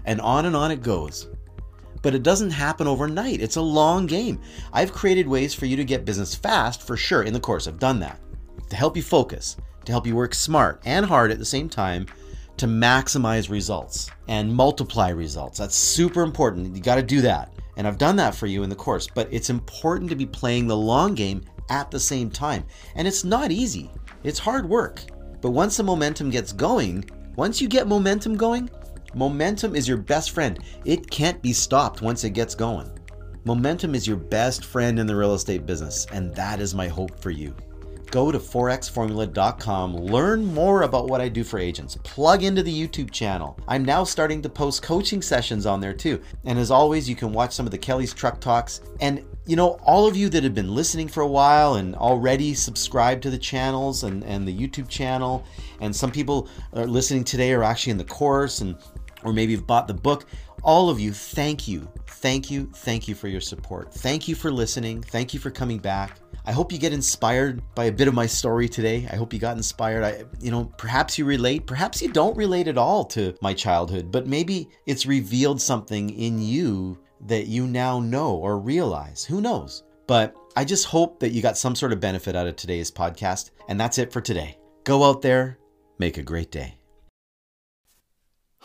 And 0.05 0.21
on 0.21 0.47
and 0.47 0.57
on 0.57 0.71
it 0.71 0.83
goes. 0.83 1.29
But 2.03 2.15
it 2.15 2.23
doesn't 2.23 2.51
happen 2.51 2.87
overnight. 2.87 3.41
It's 3.41 3.57
a 3.57 3.63
long 3.63 4.07
game. 4.07 4.41
I've 4.73 4.93
created 4.93 5.29
ways 5.29 5.55
for 5.55 5.67
you 5.67 5.77
to 5.77 5.85
get 5.85 6.05
business 6.05 6.35
fast 6.35 6.83
for 6.83 6.97
sure 6.97 7.23
in 7.23 7.33
the 7.33 7.41
course. 7.41 7.69
I've 7.69 7.79
done 7.79 8.01
that 8.01 8.19
to 8.71 8.77
help 8.77 8.97
you 8.97 9.03
focus, 9.03 9.57
to 9.85 9.93
help 9.93 10.07
you 10.07 10.17
work 10.17 10.35
smart 10.35 10.83
and 10.85 11.07
hard 11.07 11.31
at 11.31 11.39
the 11.39 11.45
same 11.45 11.69
time 11.69 12.07
to 12.57 12.67
maximize 12.67 13.51
results 13.51 14.11
and 14.29 14.53
multiply 14.53 15.11
results. 15.11 15.59
That's 15.59 15.77
super 15.77 16.23
important. 16.23 16.75
You 16.75 16.83
got 16.83 16.97
to 16.97 17.03
do 17.03 17.21
that. 17.23 17.53
And 17.77 17.87
I've 17.87 17.99
done 17.99 18.17
that 18.17 18.35
for 18.35 18.47
you 18.47 18.63
in 18.63 18.71
the 18.71 18.77
course, 18.77 19.09
but 19.13 19.29
it's 19.33 19.51
important 19.51 20.11
to 20.11 20.17
be 20.17 20.27
playing 20.27 20.67
the 20.67 20.77
long 20.77 21.15
game 21.15 21.43
at 21.71 21.91
the 21.91 22.01
same 22.01 22.31
time. 22.31 22.65
And 22.97 23.09
it's 23.09 23.25
not 23.25 23.51
easy, 23.51 23.91
it's 24.25 24.39
hard 24.39 24.69
work. 24.69 25.03
But 25.41 25.51
once 25.51 25.77
the 25.77 25.83
momentum 25.83 26.31
gets 26.31 26.53
going, 26.53 27.05
once 27.35 27.61
you 27.61 27.69
get 27.69 27.89
momentum 27.89 28.37
going, 28.37 28.71
Momentum 29.15 29.77
is 29.77 29.87
your 29.87 29.99
best 29.99 30.31
friend. 30.31 30.59
It 30.87 31.11
can't 31.11 31.43
be 31.43 31.53
stopped 31.53 32.01
once 32.01 32.25
it 32.25 32.31
gets 32.31 32.55
going. 32.55 32.91
Momentum 33.45 33.95
is 33.95 34.07
your 34.07 34.17
best 34.17 34.65
friend 34.65 34.99
in 34.99 35.07
the 35.07 35.15
real 35.15 35.35
estate 35.35 35.67
business, 35.67 36.07
and 36.13 36.35
that 36.35 36.61
is 36.61 36.75
my 36.75 36.89
hope 36.89 37.21
for 37.21 37.31
you. 37.31 37.55
Go 38.11 38.31
to 38.31 38.39
4xformula.com, 38.39 39.97
learn 39.97 40.45
more 40.45 40.83
about 40.83 41.09
what 41.09 41.21
I 41.21 41.29
do 41.29 41.45
for 41.45 41.59
agents, 41.59 41.97
plug 42.05 42.43
into 42.43 42.63
the 42.63 42.73
YouTube 42.73 43.11
channel. 43.11 43.59
I'm 43.69 43.85
now 43.85 44.05
starting 44.05 44.41
to 44.43 44.49
post 44.49 44.83
coaching 44.83 45.21
sessions 45.23 45.67
on 45.67 45.81
there 45.81 45.95
too. 45.95 46.23
And 46.45 46.59
as 46.59 46.71
always, 46.71 47.09
you 47.09 47.17
can 47.17 47.33
watch 47.33 47.53
some 47.53 47.67
of 47.67 47.73
the 47.73 47.79
Kelly's 47.79 48.13
Truck 48.15 48.39
Talks. 48.41 48.81
And 49.01 49.25
you 49.47 49.57
know, 49.57 49.81
all 49.83 50.07
of 50.07 50.17
you 50.17 50.29
that 50.29 50.45
have 50.45 50.55
been 50.55 50.75
listening 50.75 51.09
for 51.09 51.23
a 51.23 51.27
while 51.27 51.75
and 51.75 51.97
already 51.97 52.55
subscribed 52.55 53.23
to 53.25 53.31
the 53.31 53.39
channels 53.39 54.05
and, 54.05 54.23
and 54.25 54.47
the 54.47 54.57
YouTube 54.57 54.89
channel, 54.89 55.45
and 55.81 55.95
some 55.95 56.13
people 56.13 56.49
are 56.75 56.87
listening 56.87 57.25
today 57.25 57.53
are 57.53 57.65
actually 57.65 57.91
in 57.91 57.99
the 57.99 58.05
course 58.05 58.61
and 58.61 58.77
or 59.25 59.33
maybe 59.33 59.53
you've 59.53 59.67
bought 59.67 59.89
the 59.89 59.95
book. 59.95 60.27
All 60.63 60.89
of 60.89 61.01
you, 61.01 61.13
thank 61.13 61.67
you. 61.67 61.89
Thank 62.07 62.51
you. 62.51 62.71
Thank 62.75 63.09
you 63.09 63.15
for 63.15 63.29
your 63.29 63.41
support. 63.41 63.93
Thank 63.93 64.29
you 64.29 64.35
for 64.35 64.51
listening. 64.51 65.03
Thank 65.03 65.35
you 65.35 65.41
for 65.41 65.51
coming 65.51 65.79
back. 65.79 66.19
I 66.45 66.53
hope 66.53 66.73
you 66.73 66.79
get 66.79 66.93
inspired 66.93 67.63
by 67.75 67.85
a 67.85 67.93
bit 67.93 68.09
of 68.09 68.15
my 68.15 68.27
story 68.27 68.69
today. 68.69 69.09
I 69.11 69.17
hope 69.17 69.33
you 69.33 69.39
got 69.39 69.57
inspired. 69.57 70.03
I, 70.03 70.25
you 70.41 70.51
know, 70.51 70.65
perhaps 70.77 71.17
you 71.17 71.25
relate, 71.25 71.67
perhaps 71.67 72.03
you 72.03 72.13
don't 72.13 72.37
relate 72.37 72.69
at 72.69 72.79
all 72.79 73.05
to 73.07 73.35
my 73.41 73.55
childhood, 73.55 74.11
but 74.11 74.27
maybe 74.27 74.69
it's 74.87 75.07
revealed 75.07 75.61
something 75.61 76.11
in 76.11 76.41
you 76.41 76.99
that 77.27 77.47
you 77.47 77.67
now 77.67 78.01
know 78.01 78.35
or 78.35 78.59
realize. 78.59 79.25
Who 79.25 79.41
knows? 79.41 79.85
But 80.09 80.35
I 80.57 80.65
just 80.65 80.87
hope 80.87 81.21
that 81.21 81.31
you 81.31 81.43
got 81.43 81.57
some 81.57 81.77
sort 81.77 81.93
of 81.93 82.01
benefit 82.01 82.35
out 82.35 82.49
of 82.49 82.57
today's 82.57 82.91
podcast. 82.91 83.51
And 83.69 83.81
that's 83.81 83.99
it 83.99 84.13
for 84.13 84.21
today. 84.21 84.59
Go 84.85 85.05
out 85.05 85.23
there, 85.23 85.59
make 85.99 86.19
a 86.19 86.23
great 86.23 86.51
day. 86.51 86.82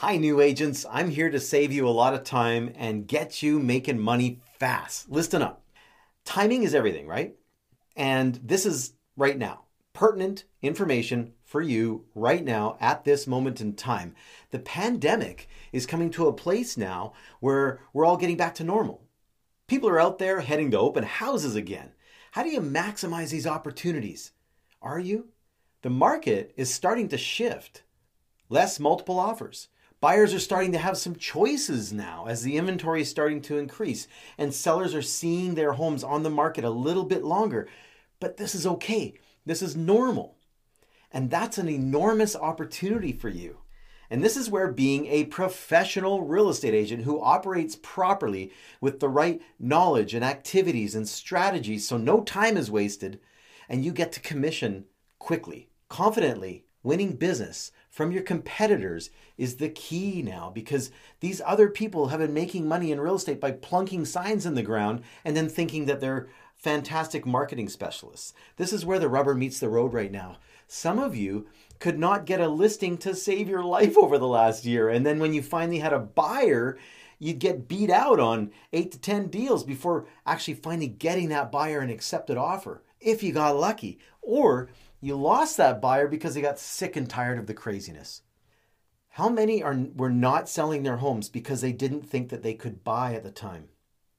Hi, 0.02 0.16
new 0.18 0.42
agents. 0.42 0.86
I'm 0.92 1.10
here 1.10 1.32
to 1.32 1.40
save 1.40 1.74
you 1.74 1.88
a 1.88 1.90
lot 1.90 2.14
of 2.14 2.24
time 2.24 2.72
and 2.76 3.08
get 3.08 3.42
you 3.42 3.58
making 3.58 3.98
money 3.98 4.42
fast. 4.60 5.10
Listen 5.10 5.42
up. 5.42 5.64
Timing 6.24 6.62
is 6.62 6.76
everything, 6.76 7.08
right? 7.08 7.34
And 7.96 8.40
this 8.44 8.68
is 8.68 8.94
right 9.16 9.36
now 9.36 9.64
pertinent 9.94 10.44
information 10.62 11.34
for 11.44 11.64
you 11.64 12.06
right 12.14 12.46
now 12.46 12.78
at 12.80 13.06
this 13.06 13.26
moment 13.26 13.60
in 13.60 13.74
time. 13.74 14.14
The 14.52 14.60
pandemic 14.60 15.50
is 15.72 15.88
coming 15.88 16.12
to 16.12 16.28
a 16.28 16.32
place 16.32 16.78
now 16.78 17.14
where 17.40 17.80
we're 17.92 18.06
all 18.06 18.18
getting 18.18 18.38
back 18.38 18.54
to 18.56 18.64
normal. 18.64 19.02
People 19.66 19.90
are 19.90 20.00
out 20.00 20.20
there 20.20 20.42
heading 20.42 20.70
to 20.70 20.78
open 20.78 21.06
houses 21.06 21.56
again. 21.56 21.90
How 22.34 22.44
do 22.44 22.50
you 22.50 22.62
maximize 22.62 23.32
these 23.32 23.48
opportunities? 23.48 24.32
Are 24.80 25.00
you? 25.00 25.30
The 25.82 25.90
market 25.90 26.54
is 26.56 26.72
starting 26.72 27.08
to 27.08 27.18
shift. 27.18 27.82
Less 28.48 28.80
multiple 28.80 29.20
offers. 29.20 29.70
Buyers 30.00 30.32
are 30.34 30.40
starting 30.40 30.72
to 30.74 30.78
have 30.78 30.98
some 30.98 31.16
choices 31.16 31.92
now 31.92 32.26
as 32.28 32.44
the 32.44 32.56
inventory 32.56 33.02
is 33.02 33.10
starting 33.10 33.42
to 33.42 33.58
increase, 33.58 34.08
and 34.38 34.54
sellers 34.54 34.94
are 34.94 35.02
seeing 35.02 35.56
their 35.56 35.74
homes 35.74 36.04
on 36.04 36.22
the 36.22 36.30
market 36.30 36.64
a 36.64 36.70
little 36.70 37.04
bit 37.04 37.24
longer. 37.24 37.68
But 38.20 38.38
this 38.38 38.54
is 38.54 38.68
okay. 38.68 39.16
This 39.46 39.64
is 39.64 39.76
normal. 39.76 40.38
And 41.12 41.32
that's 41.32 41.58
an 41.58 41.68
enormous 41.68 42.36
opportunity 42.36 43.12
for 43.12 43.30
you. 43.30 43.58
And 44.10 44.24
this 44.24 44.38
is 44.38 44.50
where 44.50 44.72
being 44.72 45.08
a 45.08 45.26
professional 45.26 46.22
real 46.22 46.50
estate 46.50 46.74
agent 46.74 47.04
who 47.04 47.22
operates 47.22 47.78
properly 47.82 48.52
with 48.80 49.00
the 49.00 49.10
right 49.10 49.42
knowledge 49.60 50.14
and 50.14 50.24
activities 50.24 50.96
and 50.96 51.10
strategies 51.10 51.88
so 51.88 51.98
no 51.98 52.22
time 52.22 52.56
is 52.56 52.72
wasted 52.72 53.20
and 53.68 53.84
you 53.84 53.92
get 53.92 54.14
to 54.14 54.22
commission 54.22 54.86
quickly, 55.20 55.70
confidently, 55.90 56.66
winning 56.84 57.14
business 57.14 57.72
from 57.98 58.12
your 58.12 58.22
competitors 58.22 59.10
is 59.40 59.56
the 59.56 59.70
key 59.70 60.22
now 60.22 60.52
because 60.54 60.92
these 61.20 61.42
other 61.44 61.68
people 61.68 62.10
have 62.10 62.20
been 62.20 62.32
making 62.32 62.68
money 62.68 62.92
in 62.92 63.02
real 63.02 63.16
estate 63.16 63.42
by 63.42 63.50
plunking 63.50 64.06
signs 64.06 64.46
in 64.46 64.54
the 64.54 64.62
ground 64.62 65.02
and 65.26 65.36
then 65.36 65.50
thinking 65.50 65.88
that 65.88 66.00
they're 66.00 66.28
fantastic 66.56 67.26
marketing 67.26 67.68
specialists. 67.68 68.36
This 68.58 68.72
is 68.72 68.86
where 68.86 69.00
the 69.00 69.10
rubber 69.10 69.34
meets 69.34 69.60
the 69.60 69.68
road 69.68 69.96
right 69.96 70.12
now. 70.12 70.38
Some 70.68 71.00
of 71.00 71.16
you 71.16 71.48
could 71.80 71.98
not 71.98 72.28
get 72.28 72.40
a 72.40 72.48
listing 72.48 73.00
to 73.00 73.16
save 73.16 73.50
your 73.50 73.64
life 73.64 73.98
over 73.98 74.20
the 74.20 74.28
last 74.28 74.64
year. 74.64 74.90
And 74.90 75.04
then 75.04 75.18
when 75.18 75.34
you 75.34 75.42
finally 75.42 75.80
had 75.80 75.92
a 75.92 75.98
buyer, 75.98 76.78
you'd 77.18 77.40
get 77.40 77.68
beat 77.68 77.90
out 77.90 78.20
on 78.20 78.52
eight 78.74 78.92
to 78.92 79.00
10 79.00 79.30
deals 79.30 79.64
before 79.64 80.06
actually 80.24 80.54
finally 80.54 80.88
getting 80.88 81.30
that 81.30 81.52
buyer 81.52 81.80
an 81.80 81.90
accepted 81.90 82.38
offer, 82.38 82.84
if 83.02 83.24
you 83.24 83.32
got 83.32 83.58
lucky. 83.58 83.98
Or 84.22 84.70
you 85.00 85.16
lost 85.16 85.58
that 85.58 85.82
buyer 85.82 86.08
because 86.08 86.34
they 86.34 86.42
got 86.42 86.60
sick 86.60 86.96
and 86.96 87.10
tired 87.10 87.38
of 87.38 87.48
the 87.48 87.54
craziness. 87.54 88.24
How 89.10 89.30
many 89.30 89.64
are 89.64 89.76
were 89.96 90.12
not 90.12 90.50
selling 90.50 90.84
their 90.84 90.98
homes 90.98 91.30
because 91.30 91.62
they 91.62 91.72
didn't 91.72 92.08
think 92.08 92.30
that 92.30 92.44
they 92.44 92.54
could 92.54 92.84
buy 92.84 93.14
at 93.14 93.24
the 93.24 93.32
time? 93.32 93.70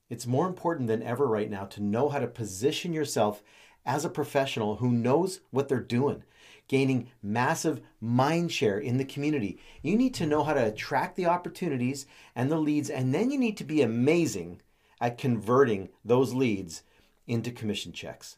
It's 0.09 0.27
more 0.27 0.47
important 0.47 0.88
than 0.88 1.03
ever 1.03 1.27
right 1.27 1.51
now 1.51 1.64
to 1.67 1.83
know 1.83 2.09
how 2.09 2.19
to 2.19 2.27
position 2.27 2.93
yourself 2.93 3.43
as 3.85 4.05
a 4.05 4.11
professional 4.11 4.77
who 4.77 4.91
knows 4.91 5.41
what 5.51 5.69
they're 5.69 5.81
doing, 5.81 6.25
gaining 6.67 7.09
massive 7.23 7.81
mind 8.01 8.53
share 8.53 8.79
in 8.79 8.99
the 8.99 9.05
community. 9.05 9.59
You 9.83 9.97
need 9.97 10.14
to 10.14 10.27
know 10.27 10.45
how 10.45 10.55
to 10.55 10.67
attract 10.67 11.17
the 11.17 11.27
opportunities 11.27 12.07
and 12.35 12.51
the 12.51 12.59
leads, 12.59 12.91
and 12.91 13.14
then 13.14 13.31
you 13.31 13.38
need 13.38 13.57
to 13.59 13.64
be 13.64 13.83
amazing 13.83 14.61
at 15.01 15.19
converting 15.19 15.91
those 16.05 16.35
leads 16.35 16.83
into 17.27 17.51
commission 17.51 17.93
checks. 17.93 18.37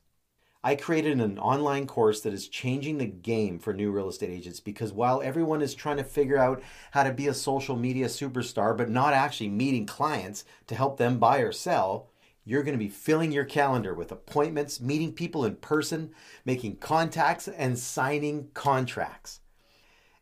I 0.63 0.75
created 0.75 1.21
an 1.21 1.39
online 1.39 1.87
course 1.87 2.21
that 2.21 2.35
is 2.35 2.47
changing 2.47 2.99
the 2.99 3.07
game 3.07 3.59
for 3.59 3.73
new 3.73 3.91
real 3.91 4.11
estate 4.11 4.29
agents 4.29 4.61
because 4.61 4.93
while 4.93 5.23
everyone 5.23 5.63
is 5.63 5.75
trying 5.75 5.97
to 5.97 6.05
figure 6.05 6.37
out 6.37 6.63
how 6.91 7.03
to 7.03 7.13
be 7.13 7.29
a 7.29 7.35
social 7.35 7.77
media 7.77 8.07
superstar 8.07 8.77
but 8.77 8.91
not 8.91 9.15
actually 9.15 9.49
meeting 9.49 9.87
clients 9.87 10.45
to 10.67 10.75
help 10.75 10.99
them 10.99 11.19
buy 11.19 11.39
or 11.39 11.51
sell, 11.51 12.11
you're 12.45 12.63
going 12.63 12.79
to 12.79 12.85
be 12.85 12.91
filling 12.91 13.33
your 13.33 13.47
calendar 13.47 13.95
with 13.95 14.13
appointments, 14.13 14.83
meeting 14.83 15.15
people 15.15 15.47
in 15.47 15.57
person, 15.57 16.11
making 16.45 16.77
contacts, 16.77 17.49
and 17.49 17.79
signing 17.79 18.49
contracts. 18.53 19.41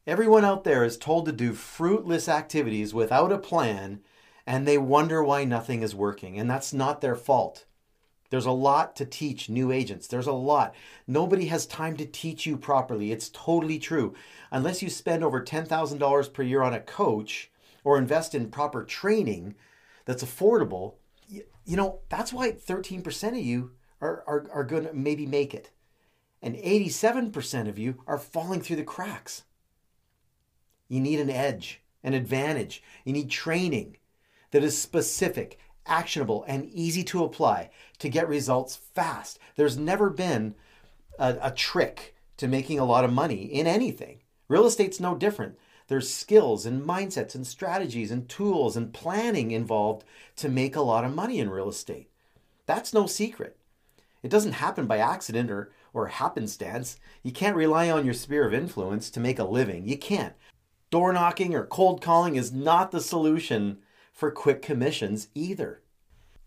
Everyone 0.07 0.45
out 0.45 0.63
there 0.63 0.85
is 0.85 0.97
told 0.97 1.27
to 1.27 1.33
do 1.33 1.53
fruitless 1.53 2.29
activities 2.29 2.95
without 2.95 3.33
a 3.33 3.39
plan, 3.39 4.01
and 4.47 4.67
they 4.67 4.79
wonder 4.79 5.23
why 5.23 5.45
nothing 5.45 5.83
is 5.83 5.97
working, 5.97 6.39
and 6.39 6.49
that's 6.49 6.73
not 6.73 7.01
their 7.01 7.17
fault. 7.17 7.65
There's 8.31 8.47
a 8.47 8.51
lot 8.53 8.95
to 8.97 9.07
teach 9.07 9.49
new 9.49 9.73
agents. 9.73 10.07
There's 10.07 10.27
a 10.27 10.33
lot. 10.33 10.75
Nobody 11.07 11.47
has 11.47 11.67
time 11.67 11.97
to 11.97 12.05
teach 12.05 12.47
you 12.47 12.57
properly. 12.57 13.11
It's 13.11 13.31
totally 13.31 13.79
true. 13.79 14.15
Unless 14.51 14.83
you 14.83 14.91
spend 14.91 15.25
over 15.25 15.43
$10,000 15.43 16.33
per 16.33 16.43
year 16.43 16.63
on 16.63 16.75
a 16.75 16.81
coach 16.81 17.51
or 17.85 17.97
invest 17.97 18.35
in 18.35 18.51
proper 18.51 18.85
training 18.85 19.55
that's 20.05 20.23
affordable, 20.25 20.95
you, 21.29 21.45
you 21.65 21.77
know, 21.77 22.01
that's 22.09 22.33
why 22.33 22.53
13% 22.53 23.29
of 23.29 23.37
you 23.37 23.73
are, 24.01 24.23
are, 24.27 24.47
are 24.53 24.65
going 24.65 24.85
to 24.85 24.93
maybe 24.93 25.27
make 25.27 25.55
it. 25.55 25.71
And 26.43 26.55
87% 26.55 27.69
of 27.69 27.79
you 27.79 28.03
are 28.07 28.19
falling 28.19 28.61
through 28.61 28.77
the 28.77 28.85
cracks. 28.85 29.45
You 30.89 31.01
need 31.01 31.21
an 31.21 31.31
edge, 31.31 31.81
an 32.05 32.15
advantage. 32.15 32.83
You 33.05 33.13
need 33.13 33.31
training 33.31 33.97
that 34.51 34.65
is 34.65 34.79
specific 34.79 35.59
actionable, 35.89 36.45
and 36.47 36.71
easy 36.73 37.03
to 37.05 37.25
apply 37.25 37.71
to 37.99 38.09
get 38.09 38.29
results 38.29 38.77
fast. 38.77 39.39
There's 39.57 39.77
never 39.77 40.11
been 40.11 40.55
a, 41.19 41.37
a 41.43 41.51
trick 41.51 42.15
to 42.37 42.47
making 42.49 42.79
a 42.79 42.85
lot 42.85 43.05
of 43.05 43.13
money 43.13 43.43
in 43.45 43.67
anything. 43.67 44.21
Real 44.49 44.67
estate's 44.67 45.01
no 45.01 45.15
different. 45.15 45.59
There's 45.89 46.13
skills 46.13 46.67
and 46.67 46.83
mindsets 46.83 47.35
and 47.35 47.47
strategies 47.47 48.11
and 48.11 48.29
tools 48.29 48.77
and 48.77 48.93
planning 48.93 49.51
involved 49.51 50.05
to 50.37 50.49
make 50.49 50.77
a 50.77 50.83
lot 50.83 51.05
of 51.05 51.15
money 51.15 51.41
in 51.41 51.51
real 51.51 51.69
estate. 51.69 52.11
That's 52.67 52.93
no 52.93 53.07
secret. 53.07 53.57
It 54.23 54.31
doesn't 54.31 54.53
happen 54.53 54.87
by 54.87 54.99
accident 54.99 55.51
or, 55.51 55.73
or 55.95 56.09
happenstance. 56.09 56.99
You 57.23 57.33
can't 57.33 57.57
rely 57.57 57.91
on 57.91 58.05
your 58.05 58.15
sphere 58.15 58.47
of 58.47 58.53
influence 58.53 59.11
to 59.11 59.21
make 59.21 59.39
a 59.39 59.45
living. 59.45 59.89
You 59.89 59.97
can't. 59.97 60.35
Door 60.91 61.15
knocking 61.15 61.55
or 61.55 61.65
cold 61.65 62.03
calling 62.03 62.37
is 62.37 62.53
not 62.53 62.91
the 62.91 63.01
solution 63.01 63.79
for 64.19 64.33
quick 64.33 64.61
commissions 64.61 65.29
either. 65.33 65.81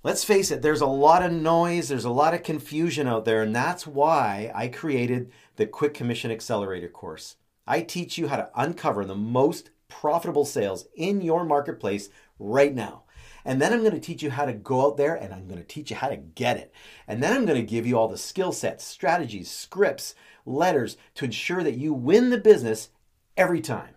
Let's 0.04 0.26
face 0.26 0.52
it, 0.52 0.62
there's 0.62 0.82
a 0.82 0.86
lot 0.86 1.24
of 1.24 1.32
noise, 1.32 1.88
there's 1.88 2.04
a 2.04 2.10
lot 2.10 2.34
of 2.34 2.44
confusion 2.44 3.08
out 3.08 3.24
there, 3.24 3.42
and 3.42 3.56
that's 3.56 3.88
why 3.88 4.52
I 4.54 4.68
created 4.68 5.32
the 5.56 5.66
Quick 5.66 5.94
Commission 5.94 6.32
Accelerator 6.32 6.90
course. 6.90 7.38
I 7.66 7.80
teach 7.80 8.18
you 8.18 8.28
how 8.28 8.36
to 8.36 8.50
uncover 8.56 9.06
the 9.06 9.16
most 9.16 9.70
profitable 9.88 10.44
sales 10.44 10.90
in 10.96 11.22
your 11.22 11.46
marketplace 11.46 12.10
right 12.40 12.76
now. 12.76 13.04
And 13.46 13.62
then 13.62 13.72
I'm 13.72 13.80
going 13.80 13.94
to 13.94 14.02
teach 14.02 14.22
you 14.22 14.32
how 14.32 14.44
to 14.44 14.54
go 14.54 14.86
out 14.86 14.98
there 14.98 15.16
and 15.16 15.34
I'm 15.34 15.48
going 15.48 15.62
to 15.62 15.66
teach 15.66 15.92
you 15.92 15.96
how 15.96 16.10
to 16.10 16.18
get 16.18 16.58
it. 16.58 16.74
And 17.08 17.24
then 17.24 17.34
I'm 17.34 17.46
going 17.46 17.60
to 17.60 17.66
give 17.66 17.88
you 17.88 17.98
all 17.98 18.10
the 18.10 18.18
skill 18.18 18.52
sets, 18.52 18.84
strategies, 18.84 19.50
scripts, 19.50 20.14
letters 20.46 20.98
to 21.16 21.26
ensure 21.26 21.64
that 21.64 21.78
you 21.78 21.94
win 21.94 22.32
the 22.32 22.38
business 22.38 22.90
every 23.38 23.62
time 23.62 23.96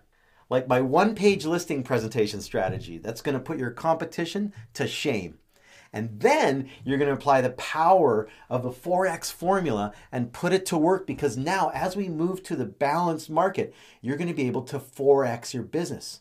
like 0.55 0.69
my 0.69 0.81
one 0.81 1.17
page 1.17 1.45
listing 1.45 1.83
presentation 1.83 2.40
strategy 2.40 2.97
that's 2.97 3.23
going 3.23 3.37
to 3.37 3.40
put 3.40 3.59
your 3.59 3.73
competition 3.73 4.53
to 4.73 4.87
shame. 4.87 5.37
And 5.93 6.21
then 6.21 6.69
you're 6.85 6.97
going 6.97 7.09
to 7.09 7.17
apply 7.17 7.40
the 7.40 7.51
power 7.51 8.29
of 8.49 8.62
the 8.62 8.71
4X 8.71 9.33
formula 9.33 9.93
and 10.12 10.33
put 10.33 10.53
it 10.53 10.64
to 10.67 10.79
work 10.79 11.09
because 11.09 11.37
now, 11.37 11.73
as 11.75 11.97
we 11.97 12.09
move 12.09 12.45
to 12.45 12.55
the 12.55 12.67
balanced 12.67 13.29
market, 13.29 13.75
you're 14.01 14.17
going 14.17 14.29
to 14.29 14.33
be 14.33 14.47
able 14.47 14.62
to 14.62 14.79
4X 14.79 15.55
your 15.55 15.64
business. 15.64 16.21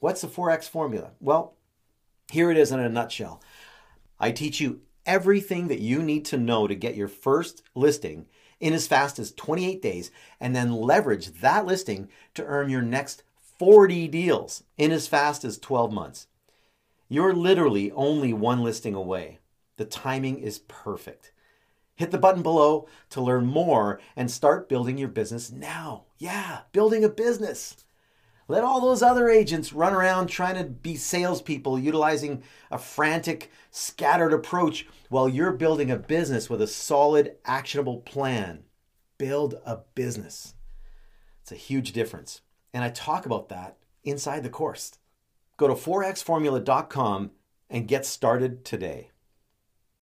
What's 0.00 0.22
the 0.22 0.26
4X 0.26 0.68
formula? 0.68 1.12
Well, 1.20 1.54
here 2.32 2.50
it 2.50 2.56
is 2.56 2.72
in 2.72 2.80
a 2.80 2.88
nutshell. 2.88 3.40
I 4.18 4.32
teach 4.32 4.60
you 4.60 4.80
everything 5.06 5.68
that 5.68 5.80
you 5.80 6.02
need 6.02 6.24
to 6.24 6.36
know 6.36 6.66
to 6.66 6.74
get 6.74 6.96
your 6.96 7.08
first 7.08 7.62
listing 7.76 8.26
in 8.58 8.72
as 8.72 8.88
fast 8.88 9.20
as 9.20 9.30
28 9.30 9.80
days 9.80 10.10
and 10.40 10.56
then 10.56 10.72
leverage 10.72 11.28
that 11.40 11.66
listing 11.66 12.08
to 12.34 12.44
earn 12.44 12.68
your 12.68 12.82
next 12.82 13.22
40 13.60 14.08
deals 14.08 14.64
in 14.78 14.90
as 14.90 15.06
fast 15.06 15.44
as 15.44 15.58
12 15.58 15.92
months. 15.92 16.28
You're 17.10 17.34
literally 17.34 17.92
only 17.92 18.32
one 18.32 18.64
listing 18.64 18.94
away. 18.94 19.38
The 19.76 19.84
timing 19.84 20.38
is 20.38 20.60
perfect. 20.60 21.32
Hit 21.94 22.10
the 22.10 22.16
button 22.16 22.42
below 22.42 22.88
to 23.10 23.20
learn 23.20 23.44
more 23.44 24.00
and 24.16 24.30
start 24.30 24.70
building 24.70 24.96
your 24.96 25.10
business 25.10 25.52
now. 25.52 26.04
Yeah, 26.16 26.60
building 26.72 27.04
a 27.04 27.10
business. 27.10 27.76
Let 28.48 28.64
all 28.64 28.80
those 28.80 29.02
other 29.02 29.28
agents 29.28 29.74
run 29.74 29.92
around 29.92 30.28
trying 30.28 30.56
to 30.56 30.64
be 30.64 30.96
salespeople, 30.96 31.78
utilizing 31.78 32.42
a 32.70 32.78
frantic, 32.78 33.50
scattered 33.70 34.32
approach 34.32 34.88
while 35.10 35.28
you're 35.28 35.52
building 35.52 35.90
a 35.90 35.98
business 35.98 36.48
with 36.48 36.62
a 36.62 36.66
solid, 36.66 37.36
actionable 37.44 37.98
plan. 37.98 38.60
Build 39.18 39.60
a 39.66 39.80
business. 39.94 40.54
It's 41.42 41.52
a 41.52 41.56
huge 41.56 41.92
difference. 41.92 42.40
And 42.72 42.84
I 42.84 42.90
talk 42.90 43.26
about 43.26 43.48
that 43.48 43.76
inside 44.04 44.42
the 44.42 44.50
course. 44.50 44.92
Go 45.56 45.68
to 45.68 45.74
4xformula.com 45.74 47.30
and 47.68 47.88
get 47.88 48.06
started 48.06 48.64
today. 48.64 49.09